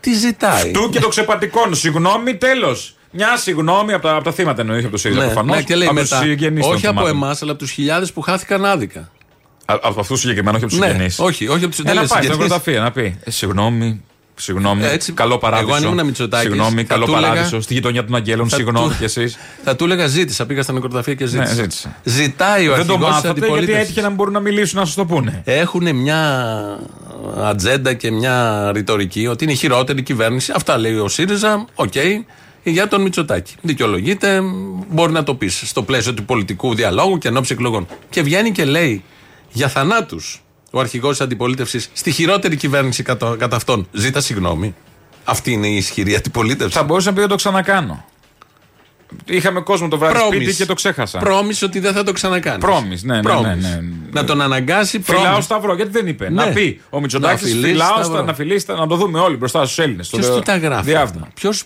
Τι 0.00 0.12
ζητάει; 0.14 0.70
Του 0.70 0.88
και 0.92 1.00
το 1.00 1.08
ξεπατικών. 1.08 1.74
Συγγνώμη, 1.74 2.34
τέλος. 2.36 2.90
Μια 3.10 3.36
συγγνώμη 3.36 3.92
από 3.92 4.02
τα, 4.02 4.14
από 4.14 4.24
τα 4.24 4.32
θύματα 4.32 4.60
εννοεί, 4.60 4.76
όχι 4.76 4.84
από 4.84 4.94
το 4.94 5.00
ΣΥΡΙΖΑ 5.00 5.20
Ναι, 5.20 5.26
προφανώς. 5.26 5.56
ναι, 5.56 5.62
και 5.62 5.74
λέει 5.74 5.86
από 5.86 5.94
μετά, 5.96 6.18
τους 6.18 6.26
συγγενείς 6.28 6.64
των 6.64 6.74
όχι 6.74 6.86
από 6.86 6.98
θυμάτων. 7.00 7.22
εμάς, 7.22 7.42
αλλά 7.42 7.50
από 7.50 7.60
τους 7.60 7.70
χιλιάδες 7.70 8.12
που 8.12 8.20
χάθηκαν 8.20 8.64
άδικα. 8.64 9.10
Α- 9.68 9.78
Από 9.82 10.00
αυτούς 10.00 10.20
συγκεκριμένα, 10.20 10.56
όχι 10.56 10.64
από 10.64 10.72
τους 10.72 10.82
Ναι, 10.82 10.90
συγγενείς. 10.90 11.18
όχι, 11.18 11.46
όχι 11.48 11.64
από 11.64 11.68
τους- 11.68 11.78
Ε, 11.78 11.82
δεν 11.82 11.94
να 11.94 12.00
λέει 12.00 12.08
πάει 12.08 12.22
στην 12.22 12.32
συγγενείς. 12.32 12.52
νεκροταφεία 12.54 12.80
να 12.80 12.90
πει. 12.90 13.18
ε, 13.24 13.30
Συγγνώμη, 13.30 14.02
συγγνώμη. 14.34 14.84
Έτσι, 14.84 15.12
καλό 15.12 15.38
παράδεισο. 15.38 15.76
εγώ 15.76 15.86
αν 15.86 15.92
ήμουν 15.92 16.06
Μητσοτάκης, 16.06 16.48
Συγγνώμη, 16.50 16.76
θα 16.76 16.82
καλό 16.94 17.04
του 17.04 17.12
έλεγα- 17.12 17.28
παράδεισο. 17.28 17.60
Στη 17.60 17.74
γειτονιά 17.74 18.04
των 18.04 18.14
Αγγέλων, 18.14 18.48
Θα 18.48 18.56
συγγνώμη 18.56 18.88
του- 18.88 18.96
κι 18.98 19.04
εσείς. 19.04 19.36
Θα 19.64 19.76
του 19.76 19.84
έλεγα 19.84 20.06
ζήτησα, 20.06 20.46
πήγα 20.46 20.62
στα 20.62 20.72
νεκροταφεία 20.72 21.14
και 21.14 21.26
ζήτησα. 21.26 21.54
Ναι, 21.54 21.60
ζήτησε. 21.62 21.96
Ζητάει 22.04 22.68
ο 22.68 22.76
Δεν 22.76 22.86
το 22.86 22.92
αρχηγός 22.92 22.98
της 22.98 23.08
μάθατε 23.08 23.26
γιατί 23.26 23.40
αντιπολίτευσης. 23.40 23.82
έτυχε 23.84 24.00
να 24.00 24.10
μπορούν 24.10 24.32
να 24.32 24.40
μιλήσουν, 24.40 24.78
να 24.78 24.84
σας 24.84 24.94
το 24.94 25.04
πούνε. 25.04 25.42
Έχουν 25.44 25.94
μια 25.96 26.20
ατζέντα 27.42 27.92
και 27.94 28.10
μια 28.10 28.70
ρητορική 28.74 29.26
ότι 29.26 29.44
είναι 29.44 29.52
η 29.52 29.56
χειρότερη 29.56 30.02
κυβέρνηση. 30.02 30.52
Αυτά 30.56 30.78
λέει 30.78 30.94
ο 30.98 31.08
ΣΥΡΙΖΑ. 31.08 31.64
Οκ. 31.74 31.92
Για 32.62 32.88
τον 32.88 33.02
Μητσοτάκη. 33.02 33.54
Δικαιολογείται, 33.62 34.40
μπορεί 34.90 35.12
να 35.12 35.22
το 35.22 35.34
πεις 35.34 35.62
στο 35.66 35.82
πλαίσιο 35.82 36.14
του 36.14 36.24
πολιτικού 36.24 36.74
διαλόγου 36.74 37.18
και 37.18 37.28
ενόψη 37.28 37.52
εκλογών. 37.52 37.86
Και 38.10 38.22
βγαίνει 38.22 38.50
και 38.52 38.64
λέει 38.64 39.04
για 39.56 39.68
θανάτους 39.68 40.42
ο 40.70 40.80
αρχηγός 40.80 41.10
της 41.10 41.20
αντιπολίτευσης 41.20 41.88
στη 41.92 42.10
χειρότερη 42.10 42.56
κυβέρνηση 42.56 43.02
κατά, 43.02 43.36
κατά 43.38 43.56
αυτόν. 43.56 43.88
Ζήτα 43.92 44.20
συγγνώμη. 44.20 44.74
Αυτή 45.24 45.52
είναι 45.52 45.66
η 45.66 45.76
ισχυρή 45.76 46.14
αντιπολίτευση. 46.14 46.78
Θα 46.78 46.82
μπορούσα 46.84 47.08
να 47.08 47.14
πει 47.14 47.20
ότι 47.20 47.28
το 47.28 47.34
ξανακάνω. 47.34 48.04
Είχαμε 49.24 49.60
κόσμο 49.60 49.88
το 49.88 49.98
βράδυ 49.98 50.18
σπίτι 50.34 50.54
και 50.54 50.66
το 50.66 50.74
ξέχασα. 50.74 51.18
Πρόμισε 51.18 51.64
ότι 51.64 51.78
δεν 51.78 51.92
θα 51.92 52.02
το 52.02 52.12
ξανακάνεις. 52.12 52.64
Πρόμις, 52.64 53.02
ναι, 53.02 53.20
ναι, 53.20 53.34
ναι, 53.40 53.54
ναι. 53.54 53.80
Να 54.12 54.24
τον 54.24 54.40
αναγκάσει 54.40 55.00
Φυλάω 55.00 55.22
πρόμις. 55.22 55.44
σταυρό, 55.44 55.74
γιατί 55.74 55.90
δεν 55.90 56.06
είπε. 56.06 56.30
Ναι. 56.30 56.44
Να 56.44 56.52
πει 56.52 56.80
ο 56.90 57.00
Μητσοτάκης, 57.00 57.42
Να 57.42 57.48
φιλήσει 57.48 57.68
φυλάω 57.70 57.88
σταυρό. 57.88 58.14
στα, 58.14 58.22
να 58.22 58.34
φιλήσει, 58.34 58.66
τα- 58.66 58.74
να 58.74 58.86
το 58.86 58.96
δούμε 58.96 59.18
όλοι 59.20 59.36
μπροστά 59.36 59.64
στους 59.64 59.78
Έλληνες. 59.78 60.08
Ποιος 60.08 60.26
του 60.30 60.40
τα 60.40 60.56
γράφει. 60.56 60.96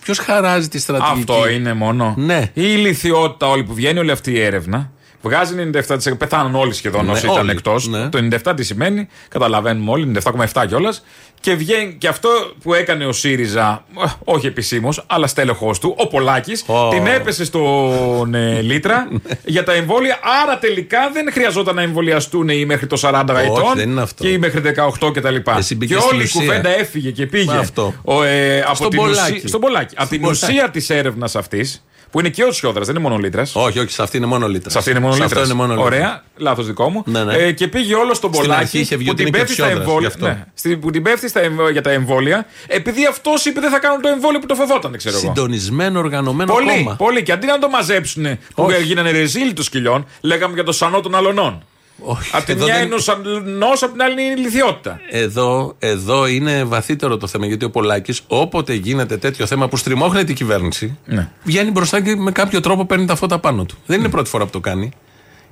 Ποιος 0.01 0.17
χαράζει 0.19 0.67
τη 0.67 0.79
στρατηγική; 0.79 1.31
Αυτό 1.31 1.49
είναι 1.49 1.73
μόνο. 1.73 2.13
Ναι. 2.17 2.39
Η 2.39 2.49
ηλικιότητα 2.53 3.47
όλη 3.47 3.63
που 3.63 3.73
βγαίνει, 3.73 3.99
όλη 3.99 4.11
αυτή 4.11 4.31
η 4.31 4.39
έρευνα. 4.41 4.91
Βγάζει 5.21 5.71
97%. 5.87 6.17
Πεθάνουν 6.17 6.55
όλοι 6.55 6.73
σχεδόν 6.73 7.05
Ναι, 7.05 7.11
όσοι 7.11 7.25
ήταν 7.25 7.37
όλοι. 7.37 7.51
εκτός. 7.51 7.87
Ναι. 7.87 8.09
Το 8.09 8.17
97 8.43 8.53
τι 8.55 8.63
σημαίνει, 8.63 9.07
καταλαβαίνουμε 9.29 9.91
όλοι, 9.91 10.11
97,7 10.23 10.65
κιόλας. 10.67 11.03
Και 11.41 11.53
βγαίνει 11.55 11.95
και 11.97 12.07
αυτό 12.07 12.29
που 12.63 12.73
έκανε 12.73 13.05
ο 13.05 13.11
ΣΥΡΙΖΑ, 13.11 13.85
ε, 14.05 14.07
όχι 14.23 14.47
επισήμως, 14.47 15.03
αλλά 15.07 15.27
στέλεχος 15.27 15.79
του, 15.79 15.95
ο 15.97 16.07
Πολάκης, 16.07 16.65
την 16.91 17.07
έπεσε 17.07 17.45
στον 17.45 18.33
ε, 18.35 18.61
Λίτρα 18.61 19.07
για 19.45 19.63
τα 19.63 19.73
εμβόλια. 19.73 20.19
Άρα 20.43 20.57
τελικά 20.59 20.99
δεν 21.13 21.31
χρειαζόταν 21.31 21.75
να 21.75 21.81
εμβολιαστούν 21.81 22.49
οι 22.49 22.65
μέχρι 22.65 22.87
το 22.87 22.97
40 23.01 23.23
Όχι, 23.35 23.45
ετών 23.45 23.73
δεν 23.75 23.89
είναι 23.89 24.01
αυτό. 24.01 24.23
και 24.23 24.29
οι 24.29 24.37
μέχρι 24.37 24.61
18 24.99 25.11
κτλ. 25.13 25.35
Εσύ 25.57 25.67
Και 25.67 25.75
μπήκες 25.75 26.01
στην 26.01 26.13
όλη 26.13 26.21
η 26.21 26.25
ουσία. 26.25 26.41
κουβέντα 26.41 26.69
έφυγε 26.79 27.11
και 27.11 27.25
πήγε 27.25 27.51
Μα 27.53 27.57
αυτό. 27.59 27.93
ο, 28.03 28.23
ε, 28.23 28.61
από 28.61 28.75
Στον 28.75 28.89
την 28.89 28.99
Πολάκη. 28.99 29.33
ουσία, 29.35 29.47
στον 29.47 29.59
Πολάκη. 29.61 29.95
Από 29.97 30.05
Στον 30.05 30.17
την 30.17 30.21
Πολάκη. 30.21 30.45
ουσία 30.45 30.69
της 30.69 30.89
έρευνας 30.89 31.35
αυτής, 31.35 31.85
που 32.11 32.19
είναι 32.19 32.29
και 32.29 32.43
ο 32.43 32.49
Τσιόδρα, 32.49 32.83
δεν 32.83 32.95
είναι 32.95 33.03
μόνο 33.03 33.15
ο 33.15 33.17
Λύτρας. 33.17 33.55
Όχι, 33.55 33.79
όχι, 33.79 33.91
σε 33.91 34.01
αυτή 34.03 34.17
είναι 34.17 34.25
μόνο 34.25 34.47
Λύτρας. 34.47 34.71
Σε 34.71 34.77
αυτή 34.77 34.89
είναι 34.91 34.99
μόνο 34.99 35.13
Σε 35.13 35.21
Λύτρας. 35.21 35.41
αυτό 35.41 35.53
είναι 35.53 35.61
μόνο 35.67 35.73
Λύτρας. 35.83 35.99
Ωραία, 35.99 36.23
λάθος 36.37 36.65
δικό 36.65 36.89
μου. 36.89 37.03
Ναι, 37.05 37.23
ναι. 37.23 37.33
Ε, 37.35 37.51
και 37.51 37.67
πήγε 37.67 37.95
όλος 37.95 38.17
στον 38.17 38.29
Στην 38.33 38.41
Πολάκη 38.45 38.61
αρχή 38.63 38.79
είχε 38.79 38.95
βγει 38.95 39.05
που 39.05 39.11
ότι 39.13 39.23
την 39.23 39.27
είναι 39.27 39.37
και 39.37 39.43
πέφτει 39.43 39.53
στα 39.61 39.65
Τσιόδρας, 39.65 39.87
εμβόλια. 39.87 40.07
γι' 40.07 40.13
αυτό. 40.13 40.25
Ναι, 40.27 40.45
στη- 40.53 40.77
που 40.77 40.89
την 40.91 41.03
πέφτει 41.03 41.27
στα 41.31 41.39
εμβ- 41.41 41.69
για 41.71 41.81
τα 41.81 41.91
εμβόλια, 41.91 42.45
επειδή 42.67 43.05
αυτός 43.05 43.45
είπε 43.45 43.59
δεν 43.59 43.69
θα 43.71 43.79
κάνουν 43.79 44.01
το 44.01 44.07
εμβόλιο 44.07 44.39
που 44.39 44.45
το 44.45 44.55
φοβόταν, 44.55 44.97
ξέρω 44.97 45.17
εγώ. 45.17 45.25
Συντονισμένο, 45.25 45.99
οργανωμένο 45.99 46.53
Πολύ, 46.53 46.67
κόμμα. 46.77 46.95
πολύ. 46.95 47.23
Και 47.23 47.31
αντί 47.31 47.45
να 47.45 47.59
το 47.59 47.69
μαζέψουν 47.69 48.23
που 48.55 48.63
Όχι. 48.63 48.83
γίνανε 48.83 49.11
ρεζίλι 49.11 49.53
των 49.53 49.63
σκυλιών, 49.63 50.05
λέγαμε 50.21 50.53
για 50.53 50.63
το 50.63 50.71
σανό 50.71 50.99
των 50.99 51.15
αλωνών. 51.15 51.63
Όχι, 52.03 52.29
Απ' 52.33 52.43
τη 52.45 52.51
εδώ 52.51 52.65
μια 52.65 52.73
δεν- 52.75 52.85
είναι 52.85 52.95
ο 52.95 52.99
σανό, 52.99 53.67
απ' 53.81 53.91
την 53.91 54.01
άλλη 54.01 54.21
είναι 54.23 54.33
η 54.39 54.43
ηλιθιότητα. 54.43 54.99
Εδώ, 55.09 55.75
εδώ 55.79 56.27
είναι 56.27 56.63
βαθύτερο 56.63 57.17
το 57.17 57.27
θέμα 57.27 57.45
γιατί 57.45 57.65
ο 57.65 57.69
Πολάκης, 57.69 58.21
όποτε 58.27 58.73
γίνεται 58.73 59.17
τέτοιο 59.17 59.45
θέμα 59.45 59.67
που 59.67 59.77
στριμώχνει 59.77 60.23
την 60.23 60.35
κυβέρνηση, 60.35 60.97
Ναι. 61.05 61.29
βγαίνει 61.43 61.71
μπροστά 61.71 62.01
και 62.01 62.15
με 62.15 62.31
κάποιο 62.31 62.59
τρόπο 62.59 62.85
παίρνει 62.85 63.05
τα 63.05 63.15
φώτα 63.15 63.39
πάνω 63.39 63.65
του. 63.65 63.77
Δεν 63.85 63.99
είναι 63.99 64.09
πρώτη 64.09 64.29
φορά 64.29 64.45
που 64.45 64.51
το 64.51 64.59
κάνει. 64.59 64.91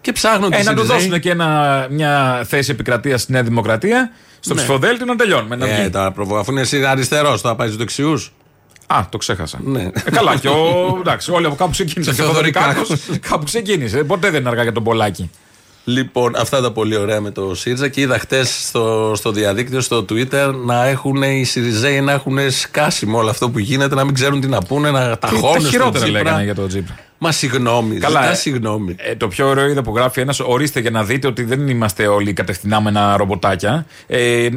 Και 0.02 0.12
ψάχνουν 0.12 0.52
Ε, 0.54 0.56
τις 0.58 0.66
να 0.66 0.74
του 0.74 0.80
Σιριζέοι. 0.86 0.98
δώσουν 1.08 1.20
και 1.22 1.30
ένα, 1.30 1.88
μια 1.90 2.44
θέση 2.48 2.72
επικρατείας 2.72 3.22
στη 3.22 3.32
Νέα 3.32 3.44
Δημοκρατία, 3.44 4.12
στο 4.40 4.54
Ναι. 4.54 4.60
ψηφοδέλτιο 4.60 5.06
να 5.06 5.16
τελειώνουμε. 5.16 5.56
Να 5.56 5.68
Ε, 5.68 5.80
βγει. 5.82 5.90
τώρα 5.90 6.12
προβο- 6.12 6.38
αφού 6.38 6.52
είναι 6.52 6.62
εσύ 6.62 6.86
αριστερός, 6.86 7.42
θα 7.42 7.56
πάει 7.56 7.68
στους 7.68 7.80
δεξιούς. 7.80 8.34
Α, 8.88 9.00
το 9.10 9.18
ξέχασα. 9.18 9.60
Ναι. 9.64 9.82
Ε, 9.82 10.12
καλά, 10.12 10.36
και 10.38 10.48
ο. 10.48 10.98
Εντάξει, 11.00 11.32
όλοι 11.32 11.46
από 11.46 11.56
κάπου 11.56 11.72
ξεκίνησαν. 11.72 12.14
Και 12.16 12.22
Και 12.22 12.28
ο 12.28 12.32
Θεοδωρικάκος. 12.32 12.74
Θεοδωρικάκος 12.88 13.30
κάπου 13.30 13.44
ξεκίνησε. 13.44 14.04
Ποτέ 14.04 14.30
δεν 14.30 14.40
είναι 14.40 14.50
αργά 14.50 14.64
για 14.64 14.72
τον 14.72 14.84
Πολάκη. 14.84 15.30
Λοιπόν, 15.84 16.36
αυτά 16.36 16.62
τα 16.62 16.72
πολύ 16.72 16.96
ωραία 16.96 17.22
με 17.22 17.32
το 17.32 17.56
ΣΥΡΙΖΑ 17.56 17.88
και 17.88 18.02
είδα 18.02 18.20
χτες 18.20 18.66
στο, 18.68 19.14
στο 19.16 19.32
διαδίκτυο, 19.32 19.82
στο 19.82 20.06
Twitter, 20.10 20.54
να 20.66 20.86
έχουν 20.86 21.22
οι 21.22 21.44
ΣΥΡΙΖΑΙ 21.44 22.02
να 22.02 22.12
έχουν 22.12 22.38
σκάσει 22.52 23.06
με 23.06 23.18
όλο 23.18 23.30
αυτό 23.30 23.50
που 23.50 23.60
γίνεται, 23.60 23.96
να 23.96 24.04
μην 24.04 24.14
ξέρουν 24.14 24.42
τι 24.42 24.48
να 24.48 24.60
πούνε, 24.62 24.92
να 24.92 25.18
τα 25.18 25.28
Τι- 25.28 25.36
χώνουν 25.36 25.54
Τα 25.54 25.60
στον 25.60 25.72
χειρότερα 25.72 26.04
Τσίπρα. 26.04 26.22
λέγανε 26.24 26.44
για 26.44 26.56
τον 26.56 26.68
Τσίπρα. 26.68 26.96
Μα 27.21 27.32
συγγνώμη, 27.32 27.97
Καλά, 27.97 28.19
ζητά 28.21 28.32
ε, 28.32 28.36
συγγνώμη. 28.36 28.95
Ε, 28.97 29.15
το 29.15 29.27
πιο 29.27 29.47
ωραίο 29.47 29.67
είδα 29.67 29.82
που 29.82 29.95
γράφει 29.95 30.21
ένας, 30.21 30.39
ορίστε 30.39 30.79
για 30.79 30.89
να 30.91 31.03
δείτε 31.03 31.27
ότι 31.27 31.43
δεν 31.43 31.67
είμαστε 31.67 32.08
όλοι 32.08 32.34
κατευθυνάμενα 32.34 33.17
ρομποτάκια. 33.17 33.86
Ε, 34.08 34.47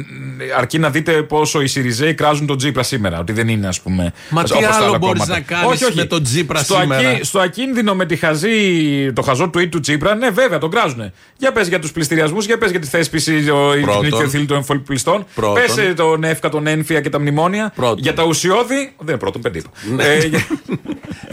αρκεί 0.57 0.79
να 0.79 0.89
δείτε 0.89 1.11
πόσο 1.23 1.61
οι 1.61 1.67
Σιριζέοι 1.67 2.13
κράζουν 2.13 2.47
τον 2.47 2.57
Τζίπρα 2.57 2.83
σήμερα. 2.83 3.19
Ότι 3.19 3.31
δεν 3.33 3.47
είναι, 3.47 3.67
ας 3.67 3.81
πούμε. 3.81 4.13
Μα 4.29 4.41
όπως 4.41 4.57
τι 4.57 4.63
τα 4.63 4.69
άλλο 4.73 4.85
άλλα 4.85 4.97
μπορείς 4.97 5.21
κόμματα. 5.21 5.43
να 5.49 5.57
κάνεις 5.57 5.91
με 5.95 6.05
τον 6.05 6.23
Τζίπρα 6.23 6.59
στο 6.59 6.77
σήμερα; 6.81 7.09
ακί- 7.09 7.23
στο 7.25 7.39
ακίνδυνο 7.39 7.95
με 7.95 8.05
τη 8.05 8.15
χαζή, 8.15 9.13
το 9.13 9.21
χαζό 9.21 9.49
tweet 9.57 9.69
του 9.69 9.79
Τσίπρα, 9.79 10.15
ναι, 10.15 10.29
βέβαια, 10.29 10.57
τον 10.57 10.69
κράζουν. 10.71 11.11
Για 11.37 11.51
πες 11.51 11.67
για 11.67 11.79
τους 11.79 11.91
πληστηριασμούς, 11.91 12.45
για 12.45 12.57
πες 12.57 12.71
για 12.71 12.79
τη 12.79 12.87
θέσπιση 12.87 13.49
ο- 13.49 13.75
η 13.75 13.81
Πρώτον. 13.81 14.03
νοικιοθήλη 14.03 14.45
των 14.45 14.57
εμφολιπλιστών. 14.57 15.25
Πρώτον. 15.35 15.53
Πες 15.53 15.93
τον 15.95 16.23
ΕΦΚΑ, 16.23 16.49
τον 16.49 16.67
ΕΝΦΙΑ 16.67 17.01
και 17.01 17.09
τα 17.09 17.19
μνημόνια. 17.19 17.71
Πρώτον. 17.75 17.97
Για 17.97 18.13
τα 18.13 18.23
ουσιώδη. 18.23 18.75
Δεν 18.75 19.07
είναι 19.07 19.17
πρώτον, 19.17 19.41
πέντε 19.41 19.57
είπα. 19.57 19.69
Ναι. 19.95 20.03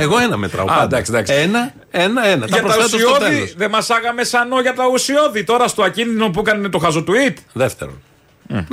Ε, 0.03 0.07
για- 0.07 0.17
Εγώ 0.17 0.19
ένα 0.25 0.37
μετράω. 0.37 0.65
Α, 0.65 0.69
πάντα. 0.69 0.83
εντάξει, 0.85 1.13
εντάξει. 1.13 1.33
Ένα, 1.33 1.73
ένα, 1.91 2.27
ένα. 2.27 2.47
για 2.47 2.57
τα 2.57 2.63
προσθέτω 2.63 2.89
στο 2.89 2.97
ουσιώδη 2.97 3.35
τέλος. 3.35 3.55
δεν 3.57 3.71
μασάγαμε 3.71 4.25
σανό 4.25 4.61
για 4.61 4.75
τα 4.75 4.85
ουσιώδη. 4.93 5.45
Τώρα 5.45 5.69
στο 5.69 5.83
ακίνδυνο 5.83 6.31
που 6.31 6.41
έκανε 6.41 6.69
το 6.69 6.79
χαζό 6.79 7.05
tweet. 7.09 7.35
Δεύτερον. 7.53 8.03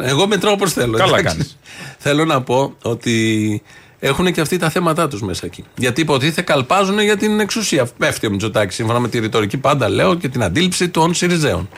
Εγώ 0.02 0.28
μετράω 0.28 0.54
όπως 0.54 0.74
θέλω. 0.74 0.98
Καλά 0.98 1.18
εντάξει. 1.18 1.36
κάνεις. 1.38 1.58
Θέλω 1.98 2.26
να 2.26 2.42
πω 2.42 2.76
ότι 2.82 3.62
έχουν 4.00 4.32
και 4.34 4.42
αυτοί 4.42 4.58
τα 4.58 4.70
θέματα 4.70 5.08
τους 5.08 5.22
μέσα 5.22 5.46
εκεί. 5.46 5.64
Γιατί 5.76 6.02
υποτίθεται 6.02 6.42
καλπάζουν 6.42 7.00
για 7.00 7.18
την 7.18 7.40
εξουσία. 7.40 7.88
Πέφτει 7.98 8.28
ο 8.28 8.30
Μητσοτάκης 8.30 8.76
σύμφωνα 8.76 9.00
με 9.00 9.08
τη 9.08 9.20
ρητορική 9.20 9.58
πάντα 9.58 9.90
λέω 9.90 10.16
και 10.16 10.28
την 10.28 10.44
αντίληψη 10.44 10.90
των 10.90 11.14
Σιριζέων. 11.14 11.70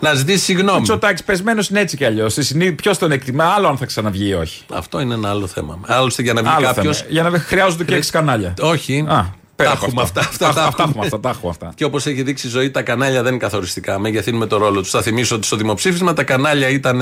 Να 0.00 0.14
ζητήσει 0.14 0.44
συγγνώμη. 0.44 0.82
Τσοτάκης 0.82 1.22
πεσμένος 1.24 1.68
είναι 1.68 1.80
έτσι 1.80 1.96
κι 1.96 2.04
αλλιώς. 2.04 2.36
Ποιος 2.76 2.98
τον 2.98 3.12
εκτιμά, 3.12 3.44
άλλο 3.44 3.68
αν 3.68 3.76
θα 3.76 3.86
ξαναβγεί 3.86 4.28
ή 4.28 4.32
όχι. 4.34 4.62
Αυτό 4.72 5.00
είναι 5.00 5.14
ένα 5.14 5.30
άλλο 5.30 5.46
θέμα. 5.46 5.78
Άλλωστε 5.86 6.22
για 6.22 6.32
να 6.32 6.42
βγει 6.42 6.50
Άλλο 6.56 6.66
κάποιο. 6.66 6.92
θέμα. 6.92 7.08
Για 7.10 7.22
να 7.22 7.38
χρειάζονται 7.38 7.84
και 7.84 7.94
έξι 7.94 8.10
κανάλια. 8.10 8.54
Όχι. 8.60 9.04
Α, 9.08 9.34
πέρα 9.56 9.70
τα 9.70 9.76
από 9.76 9.86
έχουμε 9.86 10.02
αυτό. 10.02 10.20
αυτά. 10.20 10.30
Αυτά, 10.30 10.46
Αυτά- 10.48 10.60
τα 10.60 10.66
αυτά 10.66 10.82
έχουμε. 10.82 10.88
έχουμε 10.88 11.04
αυτά, 11.04 11.20
τα 11.20 11.28
έχουμε 11.28 11.50
αυτά. 11.50 11.72
Και 11.74 11.84
όπως 11.84 12.06
έχει 12.06 12.22
δείξει 12.22 12.46
η 12.46 12.50
ζωή, 12.50 12.70
τα 12.70 12.82
κανάλια 12.82 13.22
δεν 13.22 13.32
είναι 13.32 13.42
καθοριστικά. 13.42 13.98
Μεγεθύνουμε 13.98 14.46
το 14.46 14.56
ρόλο 14.56 14.80
τους. 14.80 14.90
Θα 14.90 15.02
θυμίσω 15.02 15.34
ότι 15.36 15.46
στο 15.46 15.56
δημοψήφισμα 15.56 16.12
τα 16.12 16.22
κανάλια 16.24 16.68
ήταν 16.68 17.00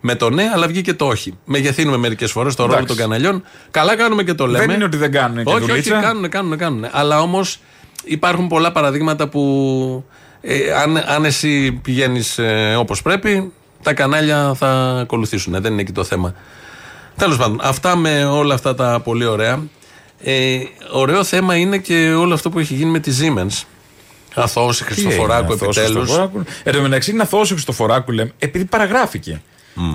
με 0.00 0.14
το 0.14 0.30
ναι, 0.30 0.50
αλλά 0.54 0.66
βγήκε 0.66 0.94
το 0.94 1.06
όχι. 1.06 1.38
Μεγεθύνουμε 1.44 1.96
μερικές 1.96 2.30
φορές 2.32 2.54
το 2.54 2.62
ρόλο 2.62 2.74
Εντάξει. 2.76 2.96
των 2.96 3.04
καναλιών. 3.04 3.42
Καλά 3.70 3.96
κάνουμε 3.96 4.22
και 4.22 4.34
το 4.34 4.46
λέμε. 4.46 4.66
Δεν 4.66 4.74
είναι 4.74 4.84
ότι 4.84 4.96
δεν 4.96 5.12
κάνουν 5.12 5.36
και 5.44 5.52
όχι, 5.52 5.56
όχι, 5.56 5.66
δουλίτσα. 5.66 6.00
κάνουν, 6.00 6.28
κάνουν, 6.28 6.56
κάνουν. 6.58 6.86
Αλλά 6.90 7.20
όμως 7.20 7.58
υπάρχουν 8.04 8.48
πολλά 8.48 8.72
παραδείγματα 8.72 9.28
που 9.28 10.04
ε, 10.46 10.72
αν, 10.72 10.96
αν 10.96 11.24
εσύ 11.24 11.72
πηγαίνεις 11.72 12.38
ε, 12.38 12.74
όπως 12.78 13.02
πρέπει, 13.02 13.52
τα 13.82 13.94
κανάλια 13.94 14.54
θα 14.54 14.98
ακολουθήσουν. 15.00 15.60
Δεν 15.60 15.72
είναι 15.72 15.80
εκεί 15.80 15.92
το 15.92 16.04
θέμα. 16.04 16.34
Τέλος 17.16 17.36
πάντων, 17.36 17.60
αυτά 17.62 17.96
με 17.96 18.24
όλα 18.24 18.54
αυτά 18.54 18.74
τα 18.74 19.00
πολύ 19.00 19.24
ωραία. 19.24 19.62
Ε, 20.22 20.58
ωραίο 20.92 21.24
θέμα 21.24 21.56
είναι 21.56 21.78
και 21.78 22.12
όλο 22.12 22.34
αυτό 22.34 22.50
που 22.50 22.58
έχει 22.58 22.74
γίνει 22.74 22.90
με 22.90 22.98
τη 22.98 23.12
Siemens. 23.20 23.62
Αθώος 24.34 24.80
Χριστοφοράκου 24.80 25.52
επιτέλους. 25.52 26.10
Εν 26.62 26.72
τω 26.72 26.80
μεταξύ 26.80 27.10
είναι 27.10 27.22
αθώος 27.22 27.48
Χριστοφοράκου, 27.48 28.12
λέμε, 28.12 28.32
επειδή 28.38 28.64
παραγράφηκε. 28.64 29.42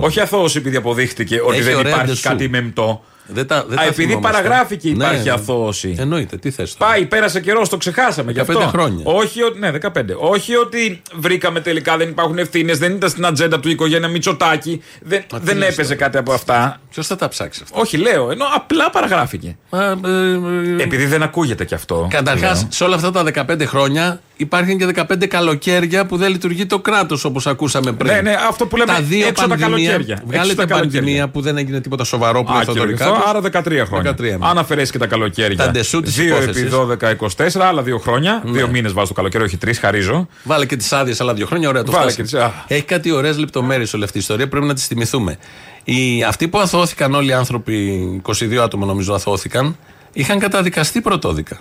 Όχι 0.00 0.20
αθώος 0.20 0.56
επειδή 0.56 0.76
αποδείχτηκε 0.76 1.40
ότι 1.40 1.54
Έχει 1.56 1.62
δεν 1.62 1.76
ωραία 1.76 1.92
υπάρχει 1.92 2.10
ντεσού. 2.10 2.28
κάτι 2.28 2.48
μεμτό. 2.48 3.04
Δεν 3.26 3.46
τα, 3.46 3.64
δεν 3.68 3.78
Α, 3.78 3.82
τα 3.82 3.86
επειδή 3.88 4.08
θυμόμαστε. 4.08 4.36
παραγράφει 4.42 4.76
και 4.76 4.88
Ναι, 4.88 4.94
υπάρχει 5.04 5.24
ναι. 5.24 5.30
αθώωση. 5.30 5.96
Εννοείται, 5.98 6.36
τι 6.36 6.50
θες. 6.50 6.74
Πάει, 6.78 7.06
πέρασε 7.06 7.40
καιρός, 7.40 7.68
το 7.68 7.76
ξεχάσαμε 7.76 8.32
γι' 8.32 8.40
15 8.40 8.50
αυτό. 8.56 8.68
χρόνια. 8.68 9.02
Όχι, 9.06 9.42
ότι- 9.42 9.58
ναι, 9.58 9.70
15. 9.70 10.14
Όχι 10.18 10.56
ότι 10.56 11.02
βρήκαμε 11.14 11.60
τελικά 11.60 11.96
δεν 11.96 12.08
υπάρχουν 12.08 12.38
ευθύνες, 12.38 12.78
δεν 12.78 12.92
ήταν 12.92 13.08
στην 13.10 13.26
ατζέντα 13.26 13.60
του 13.60 13.68
η 13.68 13.70
οικογένεια 13.70 14.08
Μητσοτάκη. 14.08 14.82
Δεν, 15.02 15.24
Μα 15.32 15.38
τι 15.38 15.44
δεν 15.44 15.56
λες 15.56 15.68
έπαιζε 15.72 15.94
κάτι 15.94 16.16
από 16.18 16.32
αυτά. 16.32 16.80
Ποιος 16.90 17.06
θα 17.06 17.16
τα 17.16 17.28
ψάξει 17.28 17.60
αυτά. 17.64 17.80
Όχι, 17.80 17.96
λέω, 17.96 18.30
ενώ 18.30 18.44
απλά 18.54 18.90
παραγράφηκε. 18.90 19.56
Μα, 19.70 19.84
ε, 19.84 20.78
ε, 20.78 20.82
Επειδή 20.82 21.06
δεν 21.06 21.22
ακούγεται 21.22 21.64
κι 21.64 21.74
αυτό. 21.74 22.06
Καταρχάς, 22.10 22.60
λέω. 22.60 22.68
σε 22.72 22.84
όλα 22.84 22.94
αυτά 22.94 23.10
τα 23.10 23.22
15 23.22 23.64
χρόνια 23.66 24.20
υπάρχουν 24.36 24.78
και 24.78 24.86
15 24.94 25.26
καλοκαίρια 25.26 26.06
που 26.06 26.16
δεν 26.16 26.30
λειτουργεί 26.30 26.66
το 26.66 26.78
κράτος 26.78 27.24
όπως 27.24 27.46
ακούσαμε 27.46 27.92
πριν. 27.92 28.12
Ναι, 28.12 28.20
ναι, 28.20 28.36
αυτό 28.48 28.66
που 28.66 28.76
λέμε 28.76 28.92
τα 28.92 29.00
δύο 29.00 29.26
έξω 29.26 29.42
τα 29.42 29.48
πανδημία, 29.48 29.90
καλοκαίρια. 29.90 30.14
Έξω 30.14 30.26
Βγάλετε 30.26 30.54
τα 30.54 30.66
καλοκαίρια. 30.66 31.00
πανδημία 31.00 31.28
που 31.28 31.40
δεν 31.40 31.56
έγινε 31.56 31.80
τίποτα 31.80 32.04
σοβαρό 32.04 32.42
που 32.42 32.52
Α, 32.52 32.54
είναι 32.54 32.64
και 32.64 32.70
Θοδωρικά. 32.70 33.08
οργιστό, 33.10 33.28
άρα 33.28 33.40
13 33.40 33.84
χρόνια. 33.86 34.14
13, 34.18 34.20
ναι. 34.22 34.36
Αν 34.40 34.58
αφαιρέσει 34.58 34.92
και 34.92 34.98
τα 34.98 35.06
καλοκαίρια. 35.06 35.56
Τα 35.56 35.70
ντεσού 35.70 36.00
της 36.00 36.16
2 36.16 36.20
υπόθεσης. 36.26 36.62
επί 36.62 36.70
12, 36.70 37.10
24, 37.10 37.60
άλλα 37.60 37.82
δύο 37.82 37.98
χρόνια. 37.98 38.42
Ναι. 38.44 38.50
Δύο 38.50 38.68
μήνες 38.68 38.92
βάζω 38.92 39.06
το 39.08 39.14
καλοκαίρι, 39.14 39.44
όχι 39.44 39.56
τρεις, 39.56 39.78
χαρίζω. 39.78 40.26
Βάλε 40.44 40.66
και 40.66 40.76
τις 40.76 40.92
άδειες 40.92 41.20
άλλα 41.20 41.34
δύο 41.34 41.46
χρόνια, 41.46 41.68
ωραία 41.68 41.82
το 41.82 41.92
Βάλε 41.92 42.10
φτάσαμε. 42.10 42.28
και 42.28 42.36
τις- 42.36 42.44
α. 42.70 42.74
Έχει 42.74 42.82
κάτι 42.84 43.10
ωραίες 43.10 43.38
λεπτομέρειες 43.38 43.94
όλη 43.94 44.04
αυτή 44.04 44.16
η 44.16 44.20
ιστορία, 44.20 44.48
πρέπει 44.48 44.66
να 44.66 44.74
τις 44.74 44.86
θυμηθούμε. 44.86 45.36
Οι, 45.84 46.22
αυτοί 46.24 46.48
που 46.48 46.58
αθωώθηκαν 46.58 47.14
όλοι 47.14 47.28
οι 47.28 47.32
άνθρωποι, 47.32 48.02
22 48.22 48.62
άτομα 48.62 48.86
νομίζω 48.86 49.14
αθωώθηκαν, 49.14 49.76
είχαν 50.12 50.38
καταδικαστεί 50.38 51.00
πρωτόδικα. 51.00 51.60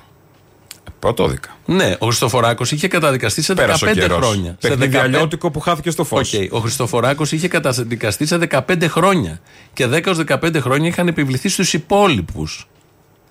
Πρωτόδικα. 1.02 1.50
Ναι, 1.66 1.96
ο 2.00 2.06
Χριστοφοράκος 2.06 2.72
είχε 2.72 2.88
καταδικαστεί 2.88 3.42
σε 3.42 3.54
15 3.54 3.56
Πέρασε 3.56 3.86
ο 3.86 3.94
καιρός. 3.94 4.18
χρόνια. 4.26 4.56
Σε 4.60 4.68
Παιχνίδι 4.68 4.98
15 4.98 5.02
αλλιώτικο 5.02 5.52
που 5.52 5.60
χάθηκε 5.60 5.90
στο 5.90 6.04
φως. 6.04 6.34
Οκ, 6.34 6.54
Ο 6.54 6.60
Χριστοφοράκος 6.60 7.32
είχε 7.32 7.48
καταδικαστεί 7.48 8.26
σε 8.26 8.38
15 8.38 8.88
χρόνια. 8.88 9.40
Και 9.74 9.88
10-15 9.88 10.60
χρόνια 10.60 10.88
είχαν 10.88 11.08
επιβληθεί 11.08 11.50
στους 11.50 11.74
υπόλοιπους. 11.74 12.68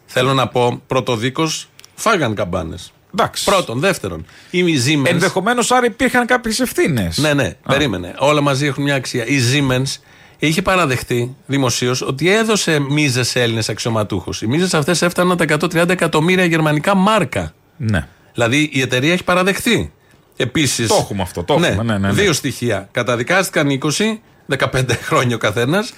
Θέλω 0.06 0.34
να 0.34 0.48
πω, 0.48 0.80
πρωτοδίκω 0.86 1.50
φάγαν 1.94 2.34
καμπάνες. 2.34 2.92
Εντάξει. 3.14 3.44
Πρώτον. 3.44 3.78
Δεύτερον, 3.80 4.24
η 4.50 4.62
Siemens. 4.86 5.06
Ενδεχομένως 5.10 5.70
άρα 5.70 5.86
υπήρχαν 5.86 6.26
κάποιες 6.26 6.60
ευθύνες. 6.60 7.18
Ναι, 7.18 7.34
ναι, 7.34 7.54
περίμενε. 7.68 8.14
Όλα 8.18 8.40
μαζί 8.40 8.66
έχουν 8.66 8.82
μια 8.82 8.94
αξία. 8.94 9.26
Η 9.26 9.38
Siemens 9.52 9.96
είχε 10.38 10.62
παραδεχτεί 10.62 11.36
δημοσίως 11.46 12.02
ότι 12.02 12.30
έδωσε 12.30 12.78
μίζες 12.78 13.28
σε 13.28 13.42
Έλληνες 13.42 13.68
αξιωματούχους. 13.68 14.42
Οι 14.42 14.46
μίζες 14.46 14.74
αυτές 14.74 15.02
έφταναν 15.02 15.36
τα 15.36 15.44
130 15.44 15.88
εκατομμύρια 15.88 16.44
γερμανικά 16.44 16.94
μάρκα. 16.94 17.52
Ναι. 17.82 18.06
Δηλαδή 18.34 18.68
η 18.72 18.80
εταιρεία 18.80 19.12
έχει 19.12 19.24
παραδεχτεί. 19.24 19.92
Επίσης. 20.36 20.88
Το 20.88 20.94
έχουμε 20.94 21.22
αυτό, 21.22 21.42
το 21.42 21.52
έχουμε, 21.52 21.82
ναι, 21.82 21.98
ναι, 21.98 21.98
ναι. 21.98 22.12
Δύο 22.12 22.32
στοιχεία. 22.32 22.88
Καταδικάστηκαν 22.92 23.80
20, 23.82 24.58
15 24.58 24.84
χρόνια 25.08 25.34
ο 25.34 25.38
καθένας, 25.38 25.92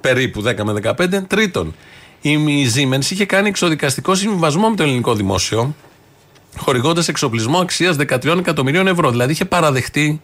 περίπου 0.00 0.42
10 0.46 0.54
με 0.64 0.80
15. 0.82 1.26
Τρίτον, 1.26 1.74
η 2.20 2.66
Siemens 2.74 3.10
είχε 3.10 3.26
κάνει 3.26 3.48
εξοδικαστικό 3.48 4.14
συμβιβασμό 4.14 4.68
με 4.68 4.76
το 4.76 4.82
ελληνικό 4.82 5.14
δημόσιο, 5.14 5.74
χορηγώντας 6.56 7.08
εξοπλισμό 7.08 7.58
αξίας 7.58 7.96
13 7.98 8.38
εκατομμυρίων 8.38 8.86
ευρώ. 8.86 9.10
Δηλαδή 9.10 9.32
είχε 9.32 9.44
παραδεχτεί 9.44 10.20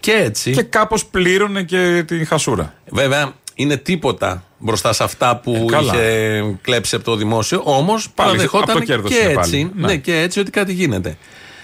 και 0.00 0.12
έτσι. 0.12 0.50
Και 0.50 0.62
κάπως 0.62 1.06
πλήρωνε 1.06 1.62
και 1.62 2.04
την 2.06 2.26
χασούρα. 2.26 2.74
Βέβαια, 2.90 3.32
είναι 3.54 3.76
τίποτα 3.76 4.44
μπροστά 4.58 4.92
σε 4.92 5.04
αυτά 5.04 5.36
που 5.36 5.66
Ε, 5.68 5.72
καλά. 5.72 5.92
είχε 5.94 6.42
κλέψει 6.62 6.94
από 6.94 7.04
το 7.04 7.16
δημόσιο. 7.16 7.60
Όμως 7.64 8.04
από 8.04 8.14
παραδεχόταν 8.14 8.74
το 8.74 8.80
κέρδος 8.84 9.10
και 9.10 9.16
είναι 9.16 9.32
έτσι, 9.32 9.50
πάλι. 9.50 9.70
ναι. 9.74 9.86
Ναι. 9.86 9.96
και 9.96 10.16
έτσι 10.20 10.40
ότι 10.40 10.50
κάτι 10.50 10.72
γίνεται. 10.72 11.16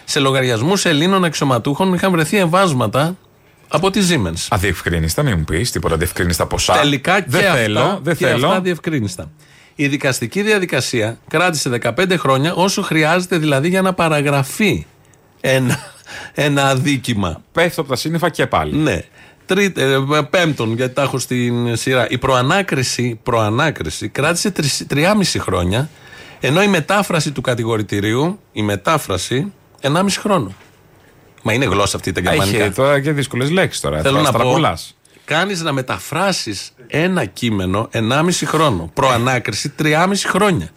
Σε 0.05 0.21
λογαριασμούς 0.21 0.85
Ελλήνων 0.85 1.25
αξιωματούχων 1.25 1.95
είχαν 1.95 2.11
βρεθεί 2.11 2.37
εμβάσματα 2.37 3.17
από 3.69 3.91
τη 3.91 4.01
Siemens. 4.11 4.47
Αδιευκρίνηστα, 4.49 5.23
μην 5.23 5.35
μου 5.39 5.45
πεις 5.45 5.71
τίποτα 5.71 5.95
αδιευκρίνηστα 5.95 6.47
ποσά. 6.47 6.73
Τελικά 6.75 7.21
και 7.21 7.27
δεν 7.29 7.41
αυτά, 7.45 7.55
θέλω, 7.55 8.01
δεν 8.03 8.17
και 8.17 8.27
θέλω. 8.27 8.47
αυτά 8.47 8.61
διευκρίνηστα. 8.61 9.31
Η 9.75 9.87
δικαστική 9.89 10.43
διαδικασία 10.43 11.19
κράτησε 11.29 11.81
15 11.83 12.15
χρόνια 12.19 12.55
όσο 12.55 12.83
χρειάζεται 12.83 13.39
δηλαδή 13.39 13.69
για 13.69 13.83
να 13.83 13.93
παραγραφεί 13.95 14.87
ένα, 15.41 15.79
ένα 16.35 16.69
αδίκημα. 16.69 17.43
Πέφτω 17.53 17.81
από 17.81 17.91
τα 17.91 17.97
σύννεφα 17.97 18.29
και 18.29 18.47
πάλι. 18.47 18.77
Ναι. 18.77 19.01
Τρίτε, 19.49 19.93
ε, 19.93 20.21
πέμπτον, 20.31 20.75
γιατί 20.75 20.95
τα 20.95 21.03
έχω 21.03 21.19
στην 21.19 21.77
σειρά. 21.77 22.07
Η 22.11 22.19
προανάκριση, 22.19 23.21
προανάκριση 23.23 24.09
κράτησε 24.09 24.51
τρεις- 24.51 24.87
τριάμιση 24.89 25.39
χρόνια, 25.39 25.89
ενώ 26.41 26.63
η 26.63 26.67
μετάφραση 26.69 27.33
του 27.33 27.41
κατηγορητηρίου, 27.41 28.39
η 28.53 28.63
μετάφραση, 28.63 29.53
1,5 29.81 30.21
χρόνο. 30.21 30.53
Μα 31.43 31.53
είναι 31.53 31.65
γλώσσα 31.65 31.97
αυτή 31.97 32.13
τα 32.13 32.21
γερμανικά. 32.21 32.65
Έχει 32.65 32.75
τώρα 32.75 33.01
και 33.01 33.13
δύσκολες 33.13 33.51
λέξεις 33.51 33.81
τώρα. 33.81 34.01
Θέλω 34.01 34.21
να 34.21 34.33
πω, 34.33 34.39
Στραπουλάς. 34.39 34.97
κάνεις 35.25 35.63
να 35.63 35.73
μεταφράσεις 35.73 36.73
ένα 36.87 37.25
κείμενο 37.25 37.89
1,5 37.93 38.47
χρόνο. 38.47 38.91
Προανάκριση 38.95 39.69
3,5 39.69 40.29
χρόνια. 40.29 40.71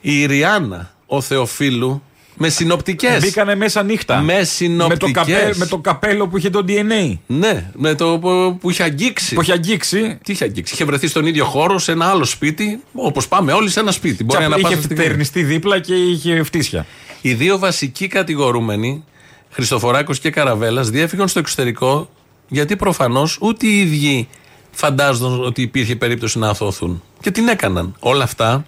Η 0.00 0.26
Ριάννα, 0.26 0.90
ο 1.06 1.20
Θεοφίλου, 1.20 2.02
με 2.36 2.48
συνοπτικές. 2.48 3.22
Μπήκανε 3.22 3.54
μέσα 3.54 3.82
νύχτα. 3.82 4.16
Με 4.16 4.32
με, 4.32 4.38
το 4.38 4.44
συνοπτικές. 4.44 5.12
καπέ, 5.12 5.52
με 5.56 5.66
το 5.66 5.78
καπέλο 5.78 6.28
που 6.28 6.36
είχε 6.38 6.50
το 6.50 6.64
DNA. 6.68 7.18
Ναι, 7.26 7.70
με 7.74 7.94
το 7.94 8.18
που, 8.18 8.58
που 8.60 8.70
είχε 8.70 8.82
αγγίξει. 8.82 9.34
Που 9.34 9.42
είχε 9.42 9.52
αγγίξει. 9.52 10.18
Τι 10.24 10.32
είχε 10.32 10.44
αγγίξει; 10.44 10.74
Είχε 10.74 10.84
βρεθεί 10.84 11.06
στον 11.06 11.26
ίδιο 11.26 11.44
χώρο, 11.44 11.78
σε 11.78 11.92
ένα 11.92 12.06
άλλο 12.06 12.24
σπίτι, 12.24 12.80
όπως 12.92 13.28
πάμε 13.28 13.52
όλοι 13.52 13.70
σε 13.70 13.80
ένα 13.80 13.90
σπίτι. 13.90 14.24
Μπορεί 14.24 14.42
Και 14.42 14.48
να 14.48 14.56
είχε 14.56 14.68
πάσα 14.68 14.82
στιγμή. 14.82 15.02
φτερνιστεί 15.02 15.42
δίπλα 15.42 15.78
και 15.78 15.94
είχε 15.94 16.42
φτύσια. 16.42 16.86
Οι 17.20 17.34
δύο 17.34 17.58
βασικοί 17.58 18.06
κατηγορούμενοι, 18.06 19.04
Χριστοφοράκος 19.50 20.18
και 20.18 20.30
Καραβέλας, 20.30 20.90
διέφυγαν 20.90 21.28
στο 21.28 21.38
εξωτερικό 21.38 22.08
γιατί 22.48 22.76
προφανώς 22.76 23.38
ούτε 23.40 23.66
οι 23.66 23.78
ίδιοι 23.78 24.28
φαντάζονταν 24.70 25.44
ότι 25.44 25.62
υπήρχε 25.62 25.96
περίπτωση 25.96 26.38
να 26.38 26.48
αθώθουν. 26.48 27.02
Και 27.20 27.30
την 27.30 27.48
έκαναν. 27.48 27.96
Όλα 27.98 28.24
αυτά. 28.24 28.64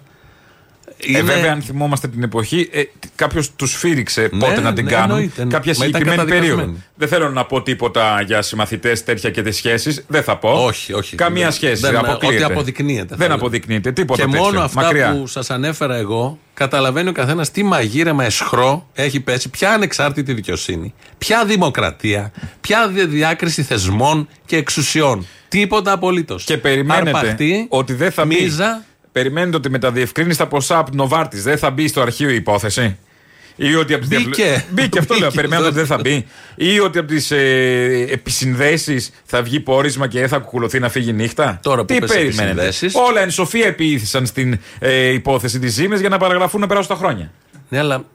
Ε, 1.01 1.09
είναι- 1.09 1.21
βέβαια, 1.21 1.51
αν 1.51 1.61
θυμόμαστε 1.61 2.07
την 2.07 2.23
εποχή, 2.23 2.69
ε, 2.71 2.81
κάποιος 3.15 3.55
τους 3.55 3.71
σφύριξε 3.71 4.21
Ναι, 4.31 4.39
πότε 4.39 4.61
να 4.61 4.73
την 4.73 4.83
ναι, 4.85 4.91
κάνουν. 4.91 5.09
εννοείται, 5.09 5.43
ναι. 5.43 5.49
Κάποια 5.51 5.73
Μα 5.77 5.85
ήταν 5.85 5.99
συγκεκριμένη 6.01 6.29
περίοδο. 6.29 6.55
καταδικασμένοι. 6.55 6.83
Δεν 6.95 7.07
θέλω 7.07 7.29
να 7.29 7.45
πω 7.45 7.61
τίποτα 7.61 8.21
για 8.21 8.41
συμμαθητές 8.41 9.03
τέτοια 9.03 9.29
και 9.29 9.41
τις 9.41 9.55
σχέσεις. 9.55 10.03
Δεν 10.07 10.23
θα 10.23 10.37
πω. 10.37 10.49
Όχι, 10.49 10.93
όχι. 10.93 11.15
Καμία 11.15 11.43
Δεν- 11.43 11.51
σχέση. 11.51 11.81
δεν- 11.81 11.95
αποκλείεται. 11.95 12.43
Ότι 12.43 12.53
αποδεικνύεται. 12.53 12.99
θα 13.07 13.15
Δεν 13.15 13.19
έλεγα. 13.25 13.33
αποδεικνύεται. 13.33 13.91
Τίποτα 13.91 14.21
Και 14.23 14.29
τέτοιο. 14.29 14.43
μόνο 14.43 14.61
αυτά 14.61 14.81
Μακριά. 14.81 15.17
που 15.19 15.27
σας 15.27 15.49
ανέφερα 15.49 15.95
εγώ, 15.95 16.39
καταλαβαίνει 16.53 17.09
ο 17.09 17.11
καθένας 17.11 17.51
τι 17.51 17.63
μαγείρεμα 17.63 18.23
εσχρό 18.25 18.87
έχει 18.93 19.19
πέσει, 19.19 19.49
ποια 19.49 19.71
ανεξάρτητη 19.71 20.33
δικαιοσύνη, 20.33 20.93
ποια 21.17 21.45
δημοκρατία, 21.45 22.31
ποια 22.61 22.87
δι- 22.87 23.07
διάκριση 23.09 23.63
θεσμών 23.63 24.27
και 24.45 24.55
εξουσιών. 24.57 25.25
Τίποτα 25.47 25.91
απολύτως. 25.91 26.43
Και 26.43 26.57
περιμένετε 26.57 27.17
Αρπαχτή, 27.17 27.65
ότι 27.69 27.93
δεν 27.93 28.11
θα 28.11 28.25
μπει. 28.25 28.35
μίζα, 28.41 28.83
Περιμένετε 29.23 29.57
ότι 29.57 29.69
με 29.69 29.79
τα 29.79 29.91
διευκρίνηστα 29.91 30.47
ποσά 30.47 30.77
από 30.77 30.89
την 30.89 30.99
Νοβάρτη 30.99 31.39
δεν 31.39 31.57
θα 31.57 31.69
μπει 31.69 31.87
στο 31.87 32.01
αρχείο 32.01 32.29
η 32.29 32.35
υπόθεση. 32.35 32.97
Ή 33.55 33.75
ότι 33.75 33.93
από 33.93 34.07
τις 34.07 34.17
Μπήκε. 34.17 34.43
διαφλε- 34.43 34.63
Μπήκε 34.71 34.99
αυτό 34.99 35.13
λέω. 35.13 35.23
Μπήκε. 35.27 35.35
Περιμένετε 35.35 35.67
ότι 35.67 35.75
δεν 35.77 35.85
θα 35.85 35.97
μπει. 35.97 36.25
Ή 36.55 36.79
ότι 36.79 36.97
από 36.97 37.07
τις 37.07 37.31
ε, 37.31 38.05
επισυνδέσεις 38.09 39.11
θα 39.25 39.41
βγει 39.41 39.59
πόρισμα 39.59 40.07
και 40.07 40.19
δεν 40.19 40.27
θα 40.27 40.37
κουκουλωθεί 40.37 40.79
να 40.79 40.89
φύγει 40.89 41.13
νύχτα. 41.13 41.59
Τώρα 41.63 41.79
που 41.85 41.93
Τι 41.93 41.99
πες 41.99 42.09
περιμένετε; 42.09 42.41
επισυνδέσεις. 42.41 42.93
Όλα 42.95 43.21
εν 43.21 43.31
σοφία 43.31 43.65
επιήθησαν 43.67 44.25
στην 44.25 44.59
ε, 44.79 45.07
υπόθεση 45.07 45.59
της 45.59 45.73
Ζήμε 45.73 45.95
για 45.95 46.09
να 46.09 46.17
παραγραφούν 46.17 46.61
να 46.61 46.67
περάσουν 46.67 46.89
τα 46.89 46.95
χρόνια. 46.95 47.31
Ναι, 47.69 47.79
αλλά 47.79 48.05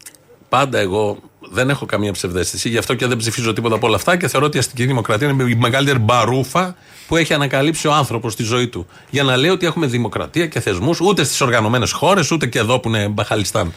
πάντα 0.48 0.78
εγώ 0.78 1.18
δεν 1.50 1.70
έχω 1.70 1.86
καμία 1.86 2.12
ψευδέστηση. 2.12 2.68
Γι' 2.68 2.78
αυτό 2.78 2.94
και 2.94 3.06
δεν 3.06 3.16
ψηφίζω 3.16 3.52
τίποτα 3.52 3.74
από 3.74 3.86
όλα 3.86 3.96
αυτά 3.96 4.16
και 4.16 4.28
θεωρώ 4.28 4.46
ότι 4.46 4.56
η 4.56 4.60
αστική 4.60 4.86
δημοκρατία 4.86 5.28
είναι 5.28 5.50
η 5.50 5.54
μεγαλύτερη 5.54 5.98
μπαρούφα 5.98 6.76
που 7.06 7.16
έχει 7.16 7.34
ανακαλύψει 7.34 7.86
ο 7.86 7.92
άνθρωπος 7.92 8.32
στη 8.32 8.42
ζωή 8.42 8.68
του. 8.68 8.86
Για 9.10 9.22
να 9.22 9.36
λέει 9.36 9.50
ότι 9.50 9.66
έχουμε 9.66 9.86
δημοκρατία 9.86 10.46
και 10.46 10.60
θεσμούς 10.60 11.00
ούτε 11.00 11.24
στις 11.24 11.40
οργανωμένες 11.40 11.92
χώρες, 11.92 12.30
ούτε 12.30 12.46
και 12.46 12.58
εδώ 12.58 12.78
που 12.78 12.88
είναι 12.88 13.08
Μπαχαλιστάν. 13.08 13.72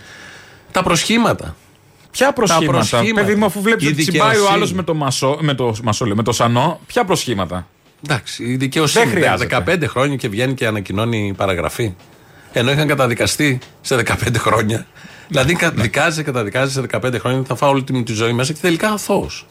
Τα 0.71 0.83
προσχήματα. 0.83 1.55
Ποια 2.11 2.33
προσχήματα; 2.33 2.71
προσχήματα. 2.71 3.13
Παιδί 3.13 3.35
μου, 3.35 3.45
αφού 3.45 3.61
βλέπεις 3.61 3.85
Η 3.85 3.87
ότι 3.87 3.95
τσιμπάει 3.95 4.27
ο 4.27 4.31
δικαιοσύνη. 4.31 4.55
άλλος 4.55 4.73
με 4.73 4.83
το 4.83 4.93
μασό, 4.93 5.37
με 5.41 5.53
το, 5.53 5.75
μασό, 5.83 6.05
λέω, 6.05 6.15
με 6.15 6.23
το 6.23 6.31
σανό, 6.31 6.79
ποια 6.87 7.05
προσχήματα; 7.05 7.67
Εντάξει, 8.05 8.43
η 8.43 8.55
δικαιοσύνη. 8.55 9.05
Δεν 9.05 9.13
χρειάζεται. 9.13 9.63
15 9.67 9.87
χρόνια 9.87 10.15
και 10.15 10.29
βγαίνει 10.29 10.53
και 10.53 10.67
ανακοινώνει 10.67 11.33
παραγραφή. 11.37 11.93
Ενώ 12.53 12.71
είχαν 12.71 12.87
καταδικαστεί 12.87 13.59
σε 13.81 13.95
15 13.95 14.35
χρόνια. 14.37 14.85
Δηλαδή, 15.27 15.55
κα- 15.55 15.71
δικάζει, 15.71 16.23
καταδικάζει 16.23 16.71
σε 16.71 16.81
15 16.91 17.19
χρόνια, 17.19 17.43
θα 17.47 17.55
φάω 17.55 17.69
όλη 17.69 17.83
τη, 17.83 17.93
μου 17.93 18.03
τη 18.03 18.13
ζωή 18.13 18.33
μέσα 18.33 18.53
και 18.53 18.59
τελικά 18.61 18.89
αθώος. 18.89 19.45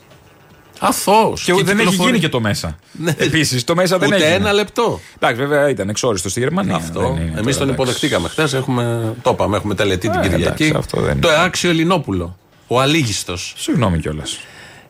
Αθώος. 0.79 1.43
Και, 1.45 1.53
δεν 1.65 1.79
έχει 1.79 1.95
γίνει 1.95 2.19
και 2.19 2.29
το 2.29 2.41
μέσα. 2.41 2.77
Επίσης, 3.17 3.65
το 3.65 3.75
μέσα 3.75 3.99
δεν 3.99 4.09
Ναι. 4.09 4.15
Ούτε 4.17 4.25
έγινε. 4.25 4.37
ένα 4.39 4.53
λεπτό. 4.53 5.01
Εντάξει, 5.19 5.41
βέβαια 5.41 5.69
ήταν 5.69 5.89
εξόριστο 5.89 6.29
στη 6.29 6.41
Γερμανία. 6.41 6.75
Αυτό. 6.75 7.01
Δεν 7.01 7.09
είναι 7.11 7.21
Εμείς 7.23 7.33
τώρα, 7.33 7.43
τον 7.43 7.51
εντάξει. 7.53 7.73
υποδεχτήκαμε 7.73 8.29
χθες. 8.29 8.53
Έχουμε, 8.53 9.15
το 9.23 9.31
είπαμε, 9.31 9.57
έχουμε 9.57 9.75
τελετή 9.75 10.09
την 10.11 10.21
Ε, 10.21 10.23
Κυριακή. 10.29 10.43
εντάξει, 10.65 10.73
αυτό 10.77 11.01
δεν 11.01 11.21
το 11.21 11.29
είναι. 11.29 11.39
άξιο 11.41 11.71
Ελληνόπουλο. 11.71 12.37
Ο 12.67 12.81
Αλήγιστος. 12.81 13.55
Συγγνώμη 13.57 13.99
κιόλας. 13.99 14.39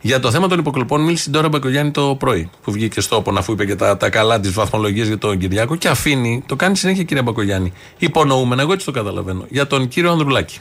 Για 0.01 0.21
το 0.21 0.31
θέμα 0.31 0.49
των 0.49 0.59
υποκλοπών 0.59 1.01
μίλησε 1.05 1.25
η 1.29 1.33
Ντόρα 1.33 1.49
Μπακογιάννη 1.49 1.91
το 1.91 2.17
πρωί 2.19 2.51
που 2.63 2.73
βγήκε 2.73 3.01
στο 3.01 3.17
όπον 3.17 3.39
αφού 3.39 3.53
είπε 3.53 3.65
και 3.67 3.75
τα, 3.77 3.97
τα 3.97 4.11
καλά 4.11 4.41
της 4.41 4.53
βαθμολογίας 4.53 5.07
για 5.07 5.19
τον 5.19 5.39
Κυριάκο 5.39 5.77
και 5.77 5.89
αφήνει, 5.89 6.43
το 6.47 6.57
κάνει 6.57 6.77
συνέχεια 6.77 7.03
κυρία 7.03 7.23
Μπακογιάννη. 7.23 7.73
Υπονοούμενα, 7.99 8.63
εγώ 8.63 8.73
έτσι 8.73 8.87
το 8.87 8.93
καταλαβαίνω. 8.93 9.45
Για 9.49 9.67
τον 9.67 9.89
κύριο 9.89 10.11
Ανδρουλάκη. 10.11 10.59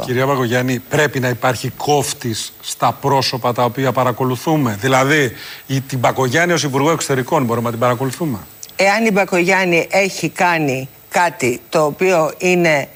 Κυρία 0.00 0.26
Παγκογιάννη, 0.26 0.78
πρέπει 0.78 1.20
να 1.20 1.28
υπάρχει 1.28 1.68
κόφτης 1.76 2.52
στα 2.62 2.92
πρόσωπα 3.00 3.52
τα 3.52 3.64
οποία 3.64 3.92
παρακολουθούμε. 3.92 4.76
Δηλαδή, 4.80 5.32
η, 5.66 5.80
την 5.80 6.00
Παγκογιάννη 6.00 6.52
ως 6.52 6.62
Υπουργό 6.62 6.90
Εξωτερικών 6.90 7.44
μπορούμε 7.44 7.64
να 7.64 7.70
την 7.70 7.80
παρακολουθούμε; 7.80 8.38
εάν 8.76 9.04
η 9.06 9.10
Μπακογιάννη 9.12 9.86
έχει 9.90 10.28
κάνει 10.28 10.88
κάτι 11.08 11.60
το 11.68 11.84
οποίο 11.84 12.32
είναι 12.38 12.88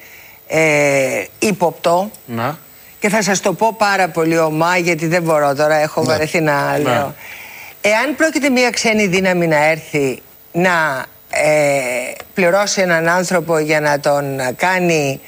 ε, 0.47 1.23
ύποπτο 1.39 2.11
Να. 2.25 2.57
και 2.99 3.09
θα 3.09 3.21
σας 3.21 3.39
το 3.39 3.53
πω 3.53 3.75
πάρα 3.77 4.09
πολύ 4.09 4.37
ομά 4.39 4.77
γιατί 4.77 5.07
δεν 5.07 5.21
μπορώ 5.23 5.55
τώρα, 5.55 5.75
έχω 5.75 6.01
Ναι. 6.01 6.07
βαρεθεί 6.07 6.39
να 6.41 6.71
Ναι. 6.71 6.77
λέω. 6.77 7.15
Εάν 7.81 8.15
πρόκειται 8.17 8.49
μια 8.49 8.69
ξένη 8.69 9.07
δύναμη 9.07 9.47
να 9.47 9.65
έρθει 9.65 10.21
να 10.51 11.05
ε, 11.29 11.79
πληρώσει 12.33 12.81
έναν 12.81 13.07
άνθρωπο 13.07 13.57
για 13.59 13.79
να 13.81 13.99
τον 13.99 14.23
κάνει 14.55 15.19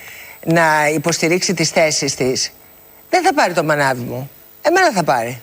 να 0.45 0.87
υποστηρίξει 0.93 1.53
τις 1.53 1.69
θέσεις 1.69 2.15
της, 2.15 2.51
δεν 3.09 3.23
θα 3.23 3.33
πάρει 3.33 3.53
το 3.53 3.63
μανάβι 3.63 4.01
μου. 4.01 4.29
Εμένα 4.61 4.91
θα 4.91 5.03
πάρει. 5.03 5.41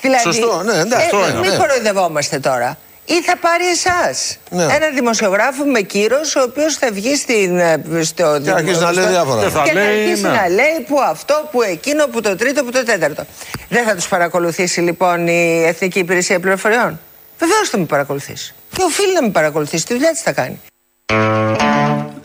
Δηλαδή, 0.00 0.22
Σωστό, 0.22 0.62
ναι, 0.62 0.72
εντάξει, 0.72 1.04
αυτό 1.04 1.28
είναι, 1.28 1.38
Μην 1.40 1.50
ναι. 1.50 1.56
κοροϊδευόμαστε 1.56 2.38
τώρα. 2.38 2.78
Ή 3.04 3.22
θα 3.22 3.36
πάρει 3.36 3.64
εσάς. 3.68 4.36
Ναι. 4.50 4.62
Ένα 4.62 4.88
δημοσιογράφο 4.94 5.64
με 5.64 5.80
κύρος, 5.80 6.36
ο 6.36 6.42
οποίος 6.42 6.74
θα 6.76 6.88
βγει 6.92 7.16
στην, 7.16 7.58
ε, 7.58 7.82
στο. 8.02 8.40
Και 8.42 8.50
αρχίζει 8.50 8.80
να 8.80 8.92
λέει 8.92 9.02
στο- 9.04 9.12
διάφορα. 9.12 9.40
Και 9.40 9.46
Και 9.46 9.52
θα 9.52 9.64
θα 9.64 9.72
λέει, 9.72 9.86
αρχίσει 10.02 10.22
ναι. 10.22 10.28
να 10.28 10.48
λέει 10.48 10.84
που 10.88 11.00
αυτό, 11.00 11.48
που 11.52 11.62
εκείνο, 11.62 12.06
που 12.06 12.20
το 12.20 12.36
τρίτο, 12.36 12.64
που 12.64 12.70
το 12.70 12.84
τέταρτο. 12.84 13.24
Δεν 13.68 13.84
θα 13.84 13.94
τους 13.94 14.08
παρακολουθήσει 14.08 14.80
λοιπόν 14.80 15.26
η 15.26 15.62
Εθνική 15.66 15.98
Υπηρεσία 15.98 16.40
Πληροφοριών; 16.40 17.00
Βεβαίως 17.38 17.68
θα 17.68 17.78
με 17.78 17.84
παρακολουθήσει. 17.84 18.54
Και 18.70 18.82
οφείλει 18.82 19.12
να 19.14 19.22
με 19.22 19.30
παρακολουθήσει. 19.30 19.86
Τη 19.86 19.92
δουλειά 19.94 20.10
της 20.10 20.20
θα 20.22 20.32
κάνει. 20.32 20.60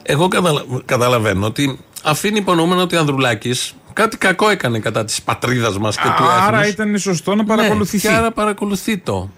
Εγώ 0.04 0.28
καταλα- 0.28 0.66
καταλαβαίνω 0.86 1.46
ότι 1.46 1.80
αφήνει 2.04 2.38
υπονοούμενο 2.38 2.82
ότι 2.82 2.96
ο 2.96 3.00
Ανδρουλάκης 3.00 3.76
κάτι 3.94 4.18
κακό 4.18 4.50
έκανε 4.50 4.80
κατά 4.80 5.06
της 5.06 5.22
πατρίδας 5.22 5.78
μας 5.78 5.96
και 5.96 6.08
του 6.18 6.24
έθνους. 6.24 6.48
Άρα 6.48 6.68
ήταν 6.68 6.98
σωστό 6.98 7.36
να 7.36 7.44
παρακολουθηθεί. 7.44 8.08
Ναι, 8.08 8.14
και 8.14 8.20
άρα 8.20 8.32
παρακολουθεί 8.32 8.98
το. 8.98 9.30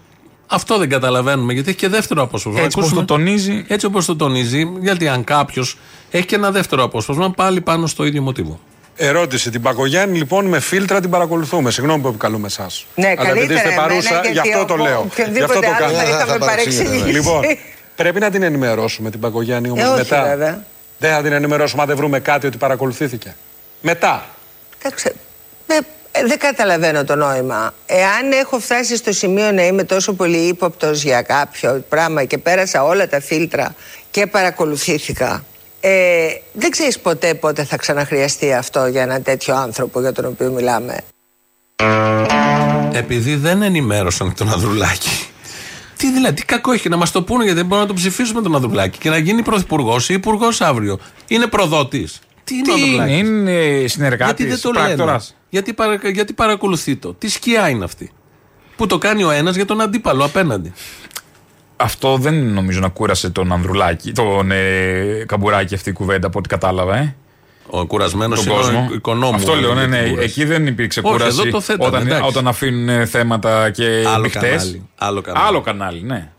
Αυτό 0.46 0.78
δεν 0.78 0.88
καταλαβαίνουμε 0.88 1.52
γιατί 1.52 1.68
έχει 1.68 1.78
και 1.78 1.88
δεύτερο 1.88 2.22
απόσπασμα. 2.22 2.60
Έτσι 2.60 2.78
όπως 2.78 2.84
Ακούσουμε- 2.90 3.06
το 3.06 3.14
τονίζει. 3.14 3.64
Έτσι 3.68 3.86
όπως 3.86 4.04
το 4.06 4.16
τονίζει, 4.16 4.70
γιατί 4.80 5.08
αν 5.08 5.24
κάποιος 5.24 5.78
έχει 6.10 6.24
και 6.26 6.34
ένα 6.34 6.50
δεύτερο 6.50 6.82
απόσπασμα 6.82 7.30
πάλι 7.30 7.60
πάνω 7.60 7.86
στο 7.86 8.04
ίδιο 8.04 8.22
μοτίβο. 8.22 8.60
Ερώτηση. 8.96 9.50
Την 9.50 9.62
Πακογιάννη 9.62 10.18
λοιπόν 10.18 10.46
με 10.46 10.60
φίλτρα 10.60 11.00
την 11.00 11.10
παρακολουθούμε. 11.10 11.70
Συγγνώμη 11.70 12.02
που 12.02 12.08
επικαλούμε 12.08 12.46
εσά. 12.46 12.66
Ναι, 12.94 13.06
Αλλά 13.06 13.12
επειδή 13.12 13.28
καλύτερα 13.28 13.54
είστε 13.58 13.68
εμένα, 13.72 13.82
παρούσα, 13.88 14.10
γιατί 14.10 14.30
γι' 14.30 14.38
αυτό 14.38 14.64
το 14.64 14.72
ο- 14.72 14.76
λέω. 14.76 14.98
οποιονδήποτε 15.10 15.38
Γι' 15.38 15.42
αυτό 15.44 15.60
το 15.60 15.66
άλλο 15.84 15.94
κάνω. 15.94 15.98
θα 15.98 16.08
είχαμε 16.08 16.32
θα 16.32 16.38
παρεξηγήσει. 16.38 16.82
παρεξηγήσει. 16.84 17.16
Λοιπόν, 17.18 17.42
πρέπει 17.96 18.20
να 18.20 18.30
την 18.30 18.42
ενημερώσουμε 18.42 19.10
την 19.10 19.20
Πακογιάννη 19.20 19.70
όμως 19.70 19.82
Ε, 19.84 19.86
όχι, 19.86 19.96
μετά. 19.96 20.64
Βέβαια. 20.98 21.14
Δεν 21.14 21.14
θα 21.14 21.22
την 21.22 21.32
ενημερώσουμε 21.32 21.82
αν 21.82 21.88
δεν 21.88 21.96
βρούμε 21.96 22.20
κάτι 22.20 22.46
ότι 22.46 22.56
παρακολουθήθηκε. 22.56 23.36
Μετά. 23.80 24.24
Κοίταξε, 24.76 25.14
ε, 25.66 25.78
ε, 26.10 26.26
δεν 26.26 26.38
καταλαβαίνω 26.38 27.04
το 27.04 27.14
νόημα. 27.14 27.74
Εάν 27.86 28.32
έχω 28.32 28.58
φτάσει 28.58 28.96
στο 28.96 29.12
σημείο 29.12 29.52
να 29.52 29.66
είμαι 29.66 29.84
τόσο 29.84 30.12
πολύ 30.12 30.36
ύποπτος 30.36 31.02
για 31.02 31.22
κάποιο 31.22 31.84
πράγμα 31.88 32.24
και 32.24 32.38
πέρασα 32.38 32.84
όλα 32.84 33.08
τα 33.08 33.20
φίλτρα 33.20 33.74
και 34.10 34.26
παρακολουθήθηκα, 34.26 35.44
ε, 35.80 36.26
δεν 36.52 36.70
ξέρεις 36.70 36.98
ποτέ 36.98 37.34
πότε 37.34 37.64
θα 37.64 37.76
ξαναχρειαστεί 37.76 38.52
αυτό 38.52 38.86
για 38.86 39.02
ένα 39.02 39.20
τέτοιο 39.20 39.54
άνθρωπο 39.54 40.00
για 40.00 40.12
τον 40.12 40.24
οποίο 40.24 40.50
μιλάμε. 40.50 40.96
Επειδή 42.92 43.36
δεν 43.36 43.62
ενημέρωσαν 43.62 44.34
τον 44.34 44.52
Ανδρουλάκη. 44.52 45.25
Τι 45.96 46.12
δηλαδή, 46.12 46.34
τι 46.34 46.44
κακό 46.44 46.72
έχει 46.72 46.88
να 46.88 46.96
μας 46.96 47.10
το 47.10 47.22
πούνε 47.22 47.42
γιατί 47.42 47.58
δεν 47.58 47.66
μπορούμε 47.66 47.86
να 47.86 47.94
τον 47.94 47.96
ψηφίσουμε 47.96 48.42
τον 48.42 48.54
Ανδρουλάκη 48.54 48.98
και 48.98 49.10
να 49.10 49.16
γίνει 49.16 49.42
πρωθυπουργός 49.42 50.08
ή 50.08 50.14
υπουργός 50.14 50.60
αύριο. 50.60 50.98
Είναι 51.28 51.46
προδότης. 51.46 52.20
Τι 52.44 52.54
είναι 52.54 52.72
ο 52.72 52.74
Τι 52.74 52.80
είναι, 52.80 53.02
Ανδρουλάκης; 53.02 53.28
είναι 53.28 53.86
συνεργάτης. 53.86 54.46
Γιατί 54.46 54.62
δεν 54.62 54.72
το 54.72 54.80
λένε. 54.80 55.18
Γιατί, 55.48 55.72
παρα, 55.72 55.98
γιατί 56.12 56.32
παρακολουθεί 56.32 56.96
το. 56.96 57.14
Τι 57.14 57.28
σκιά 57.28 57.68
είναι 57.68 57.84
αυτή. 57.84 58.10
Που 58.76 58.86
το 58.86 58.98
κάνει 58.98 59.24
ο 59.24 59.30
ένας 59.30 59.54
για 59.54 59.64
τον 59.64 59.80
αντίπαλο 59.80 60.24
απέναντι. 60.24 60.72
Αυτό 61.76 62.16
δεν 62.16 62.34
νομίζω 62.34 62.80
να 62.80 62.88
κούρασε 62.88 63.30
τον 63.30 63.52
Ανδρουλάκη, 63.52 64.12
τον 64.12 64.50
ε, 64.50 65.24
Καμπουράκη 65.26 65.74
αυτή 65.74 65.90
η 65.90 65.92
κουβέντα 65.92 66.26
από 66.26 66.38
ό,τι 66.38 66.48
κατάλαβα, 66.48 66.96
ε. 66.96 67.16
Ο 67.70 67.86
κουρασμένος 67.86 68.44
Τον 68.44 68.52
είναι 68.52 68.62
κόσμο. 68.62 68.88
ο 68.90 68.94
οικονόμου. 68.94 69.34
Αυτό 69.34 69.54
λέω, 69.54 69.74
ναι, 69.74 69.80
για 69.80 69.88
την 69.88 70.02
ναι. 70.02 70.08
κούραση. 70.08 70.24
Εκεί 70.24 70.44
δεν 70.44 70.66
υπήρξε 70.66 71.00
Όχι, 71.04 71.12
κούραση. 71.12 71.40
εδώ 71.40 71.50
το 71.50 71.60
θέτανε, 71.60 71.86
όταν, 71.88 72.06
εντάξει. 72.06 72.28
όταν 72.28 72.48
αφήνουν 72.48 72.88
ε, 72.88 73.04
θέματα 73.06 73.70
και 73.70 74.04
Άλλο 74.06 74.22
μπιχτές. 74.22 74.42
κανάλι, 74.42 74.88
άλλο 74.96 75.20
κανάλι. 75.20 75.46
Άλλο 75.46 75.60
κανάλι, 75.60 76.02
ναι. 76.02 76.30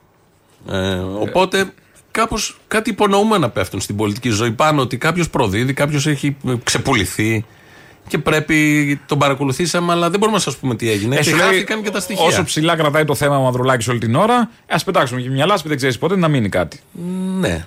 Ε, 0.70 0.96
οπότε 1.20 1.66
κάπως 2.12 2.58
κάτι 2.68 2.90
υπονοούμενα 2.90 3.50
πέφτουν 3.50 3.82
στην 3.82 3.96
πολιτική 3.96 4.30
ζωή 4.30 4.52
πάνω 4.52 4.82
ότι 4.82 4.98
κάποιος 4.98 5.30
προδίδει, 5.30 5.74
κάποιος 5.74 6.08
έχει 6.08 6.38
ε, 6.48 6.54
ξεπουληθεί 6.64 7.46
και 8.08 8.18
πρέπει 8.18 9.00
τον 9.06 9.18
παρακολουθήσαμε, 9.18 9.92
αλλά 9.92 10.10
δεν 10.10 10.20
μπορούμε 10.20 10.38
να 10.38 10.44
σας 10.44 10.58
πούμε 10.58 10.76
τι 10.76 10.90
έγινε. 10.92 11.16
Ε, 11.16 11.18
και 11.18 11.30
σου 11.30 11.36
λέει, 11.36 11.46
χάθηκαν 11.46 11.84
και 11.84 11.90
τα 11.90 12.00
στοιχεία. 12.00 12.26
Όσο 12.26 12.44
ψηλά 12.44 12.76
κρατάει 12.76 13.06
το 13.06 13.16
θέμα 13.16 13.38
ο 13.38 13.46
Ανδρουλάκη 13.46 13.90
όλη 13.90 14.00
την 14.00 14.16
ώρα, 14.16 14.50
ας 14.68 14.84
πετάξουμε 14.84 15.22
και 15.22 15.30
μια 15.30 15.46
λάσπη, 15.46 15.68
δεν 15.68 15.78
ξέρεις 15.78 15.98
πότε 15.98 16.16
να 16.16 16.28
μείνει 16.28 16.50
κάτι. 16.50 16.80
Ναι. 17.40 17.66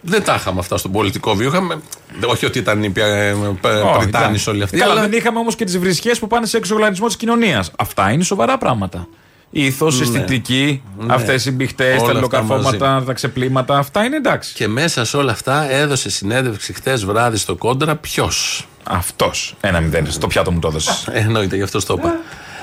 Δεν 0.00 0.24
τα 0.24 0.34
είχαμε 0.34 0.60
αυτά 0.60 0.76
στον 0.76 0.92
πολιτικό 0.92 1.34
βίο. 1.34 1.48
Είχαμε, 1.48 1.80
όχι 2.26 2.46
ότι 2.46 2.58
ήταν 2.58 2.82
οι 2.82 2.92
ε, 2.96 3.30
Όχι, 3.30 3.58
Πριτάνης 3.60 4.06
εντάξει. 4.06 4.50
όλοι 4.50 4.62
αυτοί. 4.62 4.76
Καλά, 4.78 4.92
αλλά 4.92 5.00
δεν 5.00 5.12
είχαμε 5.12 5.38
όμως 5.38 5.56
και 5.56 5.64
τις 5.64 5.78
βρισχές 5.78 6.18
που 6.18 6.26
πάνε 6.26 6.46
σε 6.46 6.56
εξοργανισμό 6.56 7.06
της 7.06 7.16
κοινωνίας. 7.16 7.70
Αυτά 7.78 8.10
είναι 8.10 8.22
σοβαρά 8.22 8.58
πράγματα. 8.58 9.08
Η 9.50 9.64
ηθός, 9.64 9.94
η 9.94 9.98
Ναι. 9.98 10.04
αισθητική, 10.04 10.82
Ναι. 10.98 11.14
αυτές 11.14 11.46
οι 11.46 11.50
μπιχτέ, 11.50 11.84
Όλα 11.84 11.96
τα 11.96 12.02
αυτά 12.02 12.12
λογοκαρφώματα, 12.12 13.02
τα 13.06 13.12
ξεπλήματα, 13.12 13.78
αυτά 13.78 14.04
είναι 14.04 14.16
εντάξει. 14.16 14.54
Και 14.54 14.68
μέσα 14.68 15.04
σε 15.04 15.16
όλα 15.16 15.32
αυτά 15.32 15.70
έδωσε 15.70 16.10
συνέντευξη 16.10 16.72
χθε 16.72 16.96
βράδυ 16.96 17.36
στο 17.36 17.54
κόντρα 17.56 17.96
ποιος; 17.96 18.68
Αυτός. 18.90 19.56
Ένα 19.60 19.80
μηδέν. 19.80 20.10
Στο 20.12 20.26
πιάτο 20.26 20.52
μου 20.52 20.58
το 20.58 20.68
έδωσες. 20.68 21.08
Εννοείται, 21.12 21.56
γι' 21.56 21.62
αυτό 21.62 21.86
το 21.86 21.94
είπα. 21.98 22.16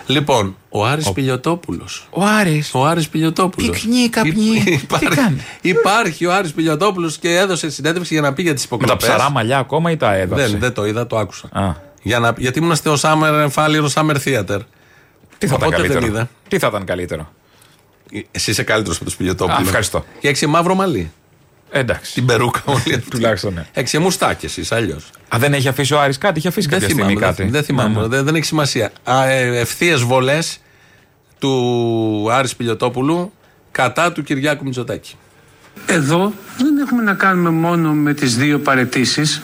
Λοιπόν, 0.08 0.56
ο 0.70 0.86
Άρης 0.86 1.12
Πιλιοτόπουλος. 1.12 2.08
Ο 2.10 2.24
Άρης. 2.24 2.74
Ο 2.74 2.86
Άρης 2.86 3.10
Πιλιοτόπουλος. 3.10 3.80
Πυκνή, 3.82 4.10
καπνή. 4.10 4.64
Υπάρχει, 4.66 5.08
Τι 5.08 5.16
κάνει; 5.16 5.42
υπάρχει 5.62 6.26
ο 6.26 6.34
Άρης 6.34 6.52
Πιλιοτόπουλος 6.52 7.18
και 7.18 7.38
έδωσε 7.38 7.70
συνέντευξη 7.70 8.14
για 8.14 8.22
να 8.22 8.34
πει 8.34 8.42
για 8.42 8.54
τις 8.54 8.62
Με 8.62 8.76
υποκλοπές. 8.76 9.08
τα 9.08 9.14
ψαρά 9.16 9.30
μαλλιά 9.32 9.58
ακόμα 9.58 9.92
ή 9.92 9.98
τα 9.98 10.14
έδωσε; 10.14 10.48
Δεν, 10.48 10.60
δεν 10.60 10.74
το 10.74 10.86
είδα, 10.86 11.08
το 11.08 11.18
άκουσα. 11.18 11.50
Α. 11.52 11.74
Για 12.02 12.20
να, 12.20 12.34
γιατί 12.38 12.60
ήμουν 12.60 12.76
στο 12.76 12.96
Summer 13.02 13.48
Falliro 13.56 13.88
Summer 13.94 14.16
Theater. 14.26 14.60
Τι 15.38 15.48
θα 15.48 15.56
ήταν 15.56 15.68
Οπότε 15.68 15.82
δεν 15.82 15.92
καλύτερο; 15.92 16.06
είδα. 16.06 16.30
Τι 16.48 16.60
θα 16.60 16.68
ήταν 16.68 16.86
καλύτερο; 16.86 17.32
Εσύ 18.32 18.52
είσαι 18.52 18.64
καλύτερος 18.64 18.96
από 18.98 19.06
τους 19.06 19.16
Πιλιοτόπουλους. 19.16 19.60
Α, 19.60 19.64
ευχαριστώ. 19.66 20.06
Και 20.20 20.28
έχεις 20.28 20.46
μαύρο 20.48 20.76
μαλλί. 20.76 21.12
Εντάξει. 21.80 22.14
Την 22.14 22.26
περούκα 22.26 22.62
όλη 22.76 22.94
αυτή. 22.96 23.10
Τουλάχιστον 23.10 23.54
ναι. 23.54 23.66
Έχει 23.74 23.98
μουστάκι 24.00 24.46
εσύ, 24.46 24.66
αλλιώς. 24.70 25.10
Α, 25.36 25.38
δεν 25.40 25.54
έχει 25.54 25.68
αφήσει 25.68 25.94
ο 25.94 26.00
Άρης 26.02 26.18
κάτι, 26.18 26.38
έχει 26.38 26.48
αφήσει 26.48 26.68
Δεν 26.68 26.80
κάποια 26.80 26.94
στιγμή 26.94 27.14
θυμάμαι, 27.14 27.28
κάτι. 27.28 27.42
δεν, 27.44 27.52
δεν 27.52 27.64
θυμάμαι, 27.64 27.96
Ναι, 27.96 28.02
ναι. 28.02 28.08
δεν, 28.08 28.26
δεν 28.26 28.36
έχει 28.36 28.46
σημασία. 28.46 28.92
Ευθείες 29.54 30.02
βολές 30.02 30.58
του 31.40 32.28
Άρης 32.32 32.56
Πιλιοτόπουλου 32.56 33.32
κατά 33.72 34.12
του 34.12 34.24
Κυριάκου 34.24 34.64
Μητσοτάκη. 34.64 35.16
Εδώ 35.86 36.34
δεν 36.58 36.78
έχουμε 36.78 37.04
να 37.04 37.14
κάνουμε 37.14 37.50
μόνο 37.50 37.94
με 37.94 38.14
τις 38.14 38.38
δύο 38.38 38.60
παρετήσεις. 38.60 39.42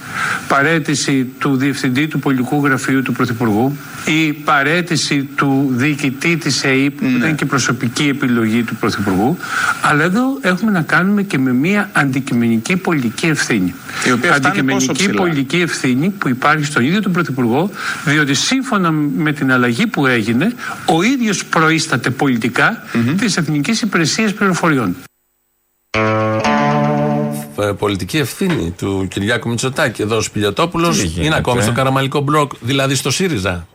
Παρέτηση 0.47 1.25
του 1.39 1.55
Διευθυντή 1.55 2.07
του 2.07 2.19
Πολιτικού 2.19 2.65
Γραφείου 2.65 3.01
του 3.01 3.11
Πρωθυπουργού 3.11 3.77
ή 4.05 4.33
παρέτηση 4.33 5.23
του 5.23 5.67
διοικητή 5.71 6.37
της 6.37 6.63
ΕΕΠ 6.63 6.97
που 6.97 7.05
ήταν 7.05 7.35
και 7.35 7.45
προσωπική 7.45 8.07
επιλογή 8.07 8.63
του 8.63 8.75
Πρωθυπουργού. 8.75 9.37
Αλλά 9.81 10.03
εδώ 10.03 10.37
έχουμε 10.41 10.71
να 10.71 10.81
κάνουμε 10.81 11.21
και 11.23 11.37
με 11.37 11.53
μια 11.53 11.89
αντικειμενική 11.93 12.77
πολιτική 12.77 13.25
ευθύνη. 13.25 13.73
Η 14.07 14.11
οποία 14.11 14.33
φτάνει 14.33 14.41
πόσο 14.41 14.47
αντικειμενική 14.47 14.93
ψηλά; 14.93 15.21
πολιτική 15.21 15.57
ευθύνη 15.57 16.09
που 16.09 16.29
υπάρχει 16.29 16.65
στον 16.65 16.83
ίδιο 16.83 17.01
τον 17.01 17.11
Πρωθυπουργό 17.11 17.69
διότι 18.05 18.33
σύμφωνα 18.33 18.91
με 18.91 19.33
την 19.33 19.51
αλλαγή 19.51 19.87
που 19.87 20.07
έγινε 20.07 20.53
ο 20.85 21.03
ίδιος 21.03 21.45
προείσταται 21.45 22.09
πολιτικά 22.09 22.83
της 23.17 23.37
Εθνικής 23.37 23.81
Υπηρεσίας 23.81 24.33
Πληροφοριών. 24.33 24.95
Ε, 27.71 27.75
Πολιτική 27.77 28.17
ευθύνη 28.17 28.73
του 28.77 29.07
Κυριάκου 29.09 29.49
Μητσοτάκη. 29.49 30.01
Εδώ 30.01 30.17
ο 30.17 30.21
Πιλιοτόπουλο 30.33 30.89
Τι 30.89 31.05
γίνεται, 31.05 31.25
είναι 31.25 31.35
ακόμη 31.35 31.59
ε; 31.59 31.63
στο 31.63 31.71
καραμαλικό 31.71 32.19
μπλοκ, 32.19 32.51
δηλαδή 32.59 32.95
στο 32.95 33.11
ΣΥΡΙΖΑ. 33.11 33.67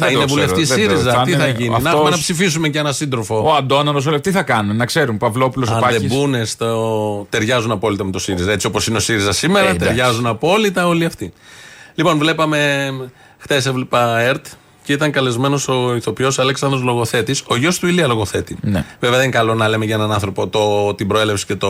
Θα 0.00 0.06
Δεν 0.06 0.14
είναι 0.16 0.24
το 0.24 0.34
ξέρω, 0.34 0.40
βουλευτής 0.46 0.68
δεν 0.68 0.76
το- 0.88 0.90
ΣΥΡΙΖΑ; 0.96 1.12
θα 1.12 1.22
Τι 1.22 1.30
είναι- 1.32 1.40
θα 1.42 1.48
γίνει, 1.48 1.68
να 1.68 1.76
αυτός- 1.76 1.92
έχουμε 1.92 2.10
να 2.10 2.16
ψηφίσουμε 2.18 2.68
και 2.68 2.78
ένα 2.78 2.92
σύντροφο. 2.92 3.42
Ο 3.46 3.54
Αντώναλο, 3.54 4.04
όλα 4.08 4.20
τι 4.20 4.30
θα 4.30 4.42
κάνουν, 4.42 4.76
να 4.76 4.84
ξέρουν. 4.86 5.16
Παυλόπουλος, 5.18 5.68
ο 5.68 5.74
Αν 5.74 5.80
δεν 5.80 5.90
Πάκης. 5.92 6.08
μπουν 6.16 6.46
στο. 6.46 7.26
ταιριάζουν 7.30 7.70
απόλυτα 7.70 8.04
με 8.04 8.10
το 8.10 8.18
ΣΥΡΙΖΑ. 8.18 8.52
Έτσι 8.52 8.66
όπως 8.66 8.86
είναι 8.86 8.96
ο 8.96 9.00
ΣΥΡΙΖΑ 9.00 9.32
σήμερα, 9.32 9.66
Ε, 9.66 9.70
εντάξει. 9.70 9.86
ταιριάζουν 9.86 10.26
απόλυτα 10.26 10.86
όλοι 10.86 11.04
αυτοί. 11.04 11.32
Λοιπόν, 11.94 12.18
βλέπαμε. 12.18 12.90
Χθες 13.38 13.66
έβλεπα 13.66 14.18
ΕΡΤ 14.20 14.46
και 14.88 14.94
ήταν 14.94 15.10
καλεσμένος 15.10 15.68
ο 15.68 15.94
ηθοποιός 15.96 16.38
Αλέξανδρος 16.38 16.82
Λογοθέτης, 16.82 17.42
ο 17.46 17.56
γιος 17.56 17.78
του 17.78 17.86
Ηλία 17.86 18.06
Λογοθέτη. 18.06 18.56
Ναι. 18.60 18.84
Βέβαια 19.00 19.16
δεν 19.18 19.26
είναι 19.28 19.36
καλό 19.36 19.54
να 19.54 19.68
λέμε 19.68 19.84
για 19.84 19.94
έναν 19.94 20.12
άνθρωπο 20.12 20.48
το, 20.48 20.94
την 20.94 21.06
προέλευση 21.08 21.46
και 21.46 21.54
το. 21.54 21.68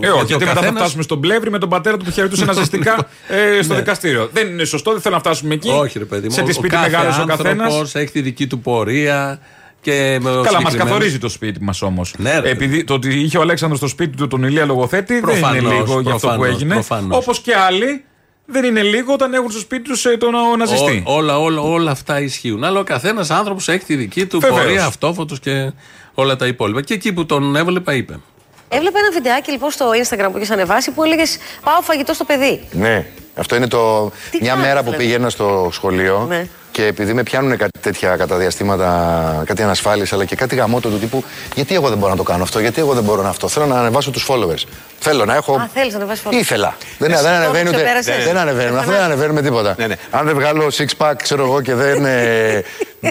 Ε, 0.00 0.08
όχι, 0.08 0.20
ο 0.22 0.24
γιατί 0.26 0.32
μετά 0.34 0.46
θα 0.46 0.54
καθένας- 0.54 0.80
φτάσουμε 0.80 1.02
στον 1.02 1.20
Πλεύρη 1.20 1.50
με 1.50 1.58
τον 1.58 1.68
πατέρα 1.68 1.96
του 1.96 2.04
που 2.04 2.10
χαιρετούσε 2.10 2.44
ναζιστικά 2.54 3.08
ε, 3.28 3.62
στο 3.62 3.72
Ναι. 3.72 3.78
δικαστήριο. 3.78 4.28
Δεν 4.32 4.48
είναι 4.48 4.64
σωστό, 4.64 4.92
δεν 4.92 5.00
θέλω 5.00 5.14
να 5.14 5.20
φτάσουμε 5.20 5.54
εκεί. 5.54 5.68
Όχι, 5.70 5.98
ρε 5.98 6.04
παιδί 6.04 6.26
μου. 6.26 6.32
Σε 6.34 6.42
τι 6.42 6.50
ο 6.50 6.52
σπίτι 6.52 6.68
κάθε 6.74 6.90
μεγάλο 6.90 7.22
ο 7.22 7.26
καθένας. 7.26 7.64
άνθρωπος 7.66 7.94
έχει 7.94 8.10
τη 8.12 8.20
δική 8.20 8.46
του 8.46 8.58
πορεία. 8.60 9.38
Και 9.80 9.92
με 9.92 10.30
Καλά, 10.30 10.34
μας 10.34 10.46
συγκεκριμένους- 10.46 10.76
καθορίζει 10.76 11.18
το 11.18 11.28
σπίτι 11.28 11.62
μας 11.62 11.82
όμως. 11.82 12.14
Ναι, 12.18 12.38
ρε. 12.38 12.50
Επειδή 12.50 12.84
το 12.84 12.94
ότι 12.94 13.20
είχε 13.20 13.38
ο 13.38 13.40
Αλέξανδρος 13.40 13.78
στο 13.78 13.88
σπίτι 13.88 14.16
του 14.16 14.26
τον 14.26 14.42
Ηλία 14.42 14.64
Λογοθέτη 14.64 15.12
δεν 15.12 15.22
Προφανώς, 15.22 15.62
είναι 15.62 15.68
λίγο 15.74 16.00
για 16.00 16.12
αυτό 16.14 16.26
που 16.28 16.34
προφανώς, 16.34 16.54
έγινε. 16.54 16.74
προφανώς. 16.74 17.16
Όπως 17.18 17.40
και 17.40 17.54
άλλοι 17.54 18.04
δεν 18.46 18.64
είναι 18.64 18.82
λίγο 18.82 19.12
όταν 19.12 19.34
έχουν 19.34 19.50
στο 19.50 19.60
σπίτι 19.60 19.82
τους 19.82 20.02
τον 20.18 20.34
ο, 20.34 20.56
ναζιστή. 20.56 21.02
Ό, 21.06 21.12
όλα, 21.14 21.38
όλα, 21.38 21.60
όλα 21.60 21.90
αυτά 21.90 22.20
ισχύουν. 22.20 22.64
Αλλά 22.64 22.80
ο 22.80 22.82
καθένας 22.82 23.30
άνθρωπος 23.30 23.68
έχει 23.68 23.84
τη 23.84 23.94
δική 23.96 24.26
του 24.26 24.38
Βεβαίως. 24.40 24.60
πορεία, 24.60 24.84
αυτόφωτος 24.84 25.40
και 25.40 25.72
όλα 26.14 26.36
τα 26.36 26.46
υπόλοιπα. 26.46 26.82
Και 26.82 26.94
εκεί 26.94 27.12
που 27.12 27.26
τον 27.26 27.56
έβλεπα, 27.56 27.94
είπε. 27.94 28.20
Έβλεπα 28.68 28.98
ένα 28.98 29.10
βιντεάκι 29.10 29.50
λοιπόν 29.50 29.70
στο 29.70 29.90
Instagram 29.90 30.28
που 30.30 30.36
είχες 30.36 30.50
ανεβάσει 30.50 30.90
που 30.90 31.02
έλεγες 31.02 31.38
Πάω 31.64 31.80
φαγητό 31.82 32.12
στο 32.12 32.24
παιδί. 32.24 32.60
Ναι, 32.72 33.06
αυτό 33.36 33.56
είναι 33.56 33.68
το. 33.68 34.12
Τι 34.30 34.38
μια 34.40 34.50
κάνεις, 34.50 34.66
μέρα 34.66 34.78
που 34.78 34.84
δηλαδή; 34.84 35.04
πήγαινα 35.04 35.30
στο 35.30 35.68
σχολείο 35.72 36.24
Ναι. 36.28 36.48
Και 36.76 36.84
επειδή 36.86 37.12
με 37.12 37.22
πιάνουν 37.22 37.56
κάτι 37.56 37.78
τέτοια 37.80 38.16
κατά 38.16 38.36
διαστήματα, 38.36 39.42
κάτι 39.46 39.62
ανασφάλειες 39.62 40.12
αλλά 40.12 40.24
και 40.24 40.36
κάτι 40.36 40.54
γαμότο 40.56 40.88
του 40.88 40.98
τύπου, 40.98 41.24
γιατί 41.54 41.74
εγώ 41.74 41.88
δεν 41.88 41.98
μπορώ 41.98 42.10
να 42.10 42.16
το 42.16 42.22
κάνω 42.22 42.42
αυτό, 42.42 42.58
γιατί 42.60 42.80
εγώ 42.80 42.92
δεν 42.94 43.02
μπορώ 43.02 43.22
να 43.22 43.28
αυτό. 43.28 43.48
Θέλω 43.48 43.66
να 43.66 43.78
ανεβάσω 43.78 44.10
τους 44.10 44.26
followers. 44.28 44.62
Θέλω 44.98 45.24
να 45.24 45.34
έχω. 45.34 45.54
Α, 45.54 45.68
θέλεις 45.74 45.90
να 45.92 45.98
ανεβάσεις 45.98 46.22
φωτό. 46.22 46.36
Ήθελα. 46.36 46.76
Δεν, 46.98 47.10
Εσύ 47.10 47.22
δεν 47.22 47.30
το 47.32 47.36
ανεβαίνει 47.36 47.68
ούτε. 47.68 47.76
ξεπέρασες. 47.76 48.24
Δεν 48.24 48.36
ανεβαίνουν. 48.36 48.78
Αυτό 48.78 48.90
δεν 48.90 49.00
ανεβαίνουν 49.00 49.34
με 49.34 49.42
τίποτα. 49.42 49.76
Αν 50.10 50.26
δεν 50.26 50.34
βγάλω 50.34 50.66
six 50.76 50.86
pack, 51.06 51.12
ξέρω 51.22 51.42
εγώ 51.44 51.60
και 51.60 51.74
δεν. 51.74 52.04
ε, 52.04 52.64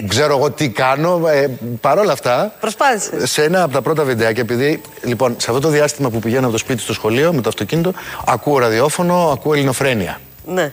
ξέρω 0.08 0.36
εγώ 0.36 0.50
τι 0.50 0.68
κάνω. 0.68 1.28
Ε, 1.28 1.46
Παρ' 1.80 1.98
όλα 1.98 2.12
αυτά. 2.12 2.52
Προσπάθησες. 2.60 3.30
Σε 3.30 3.42
ένα 3.42 3.62
από 3.62 3.72
τα 3.72 3.82
πρώτα 3.82 4.02
βιντεάκια, 4.04 4.42
επειδή 4.42 4.80
λοιπόν 5.02 5.34
σε 5.38 5.46
αυτό 5.50 5.60
το 5.60 5.68
διάστημα 5.68 6.10
που 6.10 6.18
πηγαίνω 6.18 6.42
από 6.42 6.52
το 6.52 6.58
σπίτι 6.58 6.80
στο 6.82 6.92
σχολείο 6.92 7.32
με 7.32 7.40
το 7.40 7.48
αυτοκίνητο, 7.48 7.92
ακούω 8.26 8.58
ραδιόφωνο, 8.58 9.30
ακούω 9.32 9.54
ελληνοφρένεια 9.54 10.20
Ναι. 10.46 10.72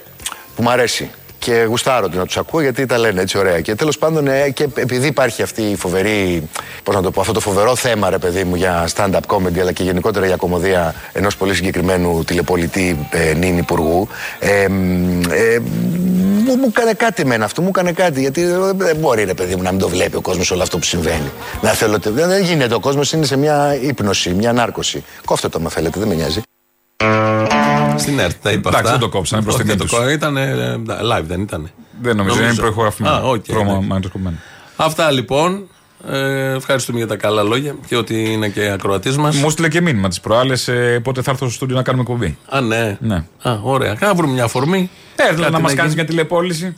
που 0.55 0.63
μου 0.63 0.69
αρέσει. 0.69 1.11
Και 1.43 1.65
γουστάρω 1.67 2.09
την 2.09 2.19
να 2.19 2.25
τους 2.25 2.37
ακούω 2.37 2.61
γιατί 2.61 2.85
τα 2.85 2.97
λένε 2.97 3.21
έτσι 3.21 3.37
ωραία. 3.37 3.61
Και 3.61 3.75
τέλος 3.75 3.97
πάντων, 3.97 4.27
ε, 4.27 4.49
και 4.49 4.67
επειδή 4.75 5.07
υπάρχει 5.07 5.41
αυτή 5.41 5.61
η 5.61 5.75
φοβερή, 5.75 6.49
πώς 6.83 6.95
να 6.95 7.01
το 7.01 7.11
πω, 7.11 7.21
αυτό 7.21 7.33
το 7.33 7.39
φοβερό 7.39 7.75
θέμα, 7.75 8.09
ρε 8.09 8.17
παιδί 8.17 8.43
μου, 8.43 8.55
για 8.55 8.87
stand-up 8.95 9.19
comedy, 9.27 9.59
αλλά 9.59 9.71
και 9.71 9.83
γενικότερα 9.83 10.25
για 10.25 10.35
κομμωδία 10.35 10.95
ενός 11.13 11.37
πολύ 11.37 11.53
συγκεκριμένου 11.53 12.23
τηλεπολιτή 12.23 13.07
ε, 13.09 13.33
νυν 13.33 13.57
υπουργού, 13.57 14.07
ε, 14.39 14.67
μ, 14.67 15.21
ε, 15.29 15.59
μου, 16.45 16.55
μου 16.55 16.67
έκανε 16.67 16.93
κάτι 16.93 17.25
με 17.25 17.35
αυτό, 17.35 17.61
μου 17.61 17.67
έκανε 17.67 17.91
κάτι. 17.91 18.19
Γιατί 18.21 18.41
ε, 18.41 18.57
δεν 18.75 18.95
μπορεί, 18.95 19.23
ρε 19.23 19.33
παιδί 19.33 19.55
μου, 19.55 19.61
να 19.61 19.71
μην 19.71 19.79
το 19.79 19.89
βλέπει 19.89 20.15
ο 20.15 20.21
κόσμος 20.21 20.51
όλο 20.51 20.61
αυτό 20.61 20.77
που 20.77 20.83
συμβαίνει. 20.83 21.31
Να 21.61 21.69
θέλω, 21.69 21.97
δεν 21.97 22.27
δεν 22.27 22.43
γίνεται. 22.43 22.73
Ο 22.73 22.79
κόσμος 22.79 23.11
είναι 23.11 23.25
σε 23.25 23.37
μια 23.37 23.77
ύπνωση, 23.81 24.33
μια 24.33 24.53
νάρκωση. 24.53 25.03
Κόψτε 25.25 25.49
το, 25.49 25.59
αν 25.59 25.69
θέλετε, 25.69 25.99
δεν 25.99 26.07
με 26.07 26.15
νοιάζει. 26.15 26.41
Στην 27.97 28.19
ΕΡΤ 28.19 28.35
τα 28.41 28.51
είπα 28.51 28.69
Εντάξει, 28.69 28.77
αυτά. 28.77 28.91
δεν 28.91 28.99
το 28.99 29.09
κόψανε, 29.09 29.41
προς 29.43 29.53
Όχι, 29.55 29.63
τιμή 29.63 29.75
δεν 29.77 29.87
το 29.87 29.89
τους. 29.89 29.93
κόψανε. 29.93 30.13
Ήταν 30.13 30.37
ε, 30.37 31.17
live, 31.17 31.23
δεν 31.27 31.41
ήταν. 31.41 31.69
Δεν 32.01 32.15
νομίζω, 32.15 32.43
είναι 32.43 32.53
προηχογραφημένο. 32.53 33.15
Α, 33.15 33.19
οκ, 33.21 33.45
Πρόμα- 33.45 33.69
εντάξει. 33.71 33.87
μαγνητοσκοπημένο. 33.87 34.37
Αυτά 34.75 35.11
λοιπόν. 35.11 35.67
Ε, 36.11 36.53
ευχαριστούμε 36.55 36.97
για 36.97 37.07
τα 37.07 37.15
καλά 37.15 37.43
λόγια 37.43 37.75
και 37.87 37.95
ότι 37.95 38.31
είναι 38.31 38.47
και 38.49 38.69
ακροατής 38.71 39.17
μας. 39.17 39.35
Μου 39.35 39.49
'στειλε 39.49 39.67
και 39.69 39.81
μήνυμα 39.81 40.07
τις 40.09 40.19
προάλλες 40.19 40.69
πότε 41.03 41.21
θα 41.21 41.31
έρθω 41.31 41.45
στο 41.45 41.53
στούντιο 41.55 41.75
να 41.75 41.81
κάνουμε 41.83 42.03
εκπομπή. 42.03 42.37
Α, 42.49 42.61
ναι. 42.61 42.97
Ναι. 42.99 43.15
Α, 43.41 43.57
ωραία. 43.63 43.93
Κάνα 43.95 44.13
βρούμε 44.13 44.33
μια 44.33 44.43
αφορμή. 44.43 44.89
Έρθω 45.15 45.39
Κάτι 45.41 45.51
να 45.51 45.59
μας 45.59 45.67
γίνει. 45.69 45.81
κάνεις 45.81 45.95
μια 45.95 46.05
τηλεπόληση. 46.05 46.75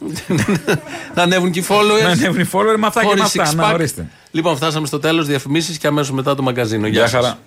να 1.15 1.23
ανέβουν 1.23 1.51
και 1.51 1.59
οι 1.59 1.65
followers. 1.69 2.03
Να 2.03 2.09
ανέβουν 2.09 2.39
οι 2.39 2.49
followers 2.51 2.77
με 2.77 2.87
αυτά 2.87 2.99
και 3.01 3.05
με 3.07 3.21
Χωρίς 3.21 3.39
αυτά. 3.39 3.51
six 3.51 3.55
Να 3.55 3.69
pack. 3.71 3.73
ορίστε. 3.73 4.07
Λοιπόν, 4.31 4.55
φτάσαμε 4.55 4.87
στο 4.87 4.99
τέλος. 4.99 5.27
Διαφημίσεις 5.27 5.77
και 5.77 5.87
αμέσως 5.87 6.11
μετά 6.11 6.35
το 6.35 6.41
μαγκαζίνο. 6.41 6.87
Γεια 6.87 6.99
Γεια 6.99 7.07
σας. 7.07 7.21
χαρά. 7.23 7.37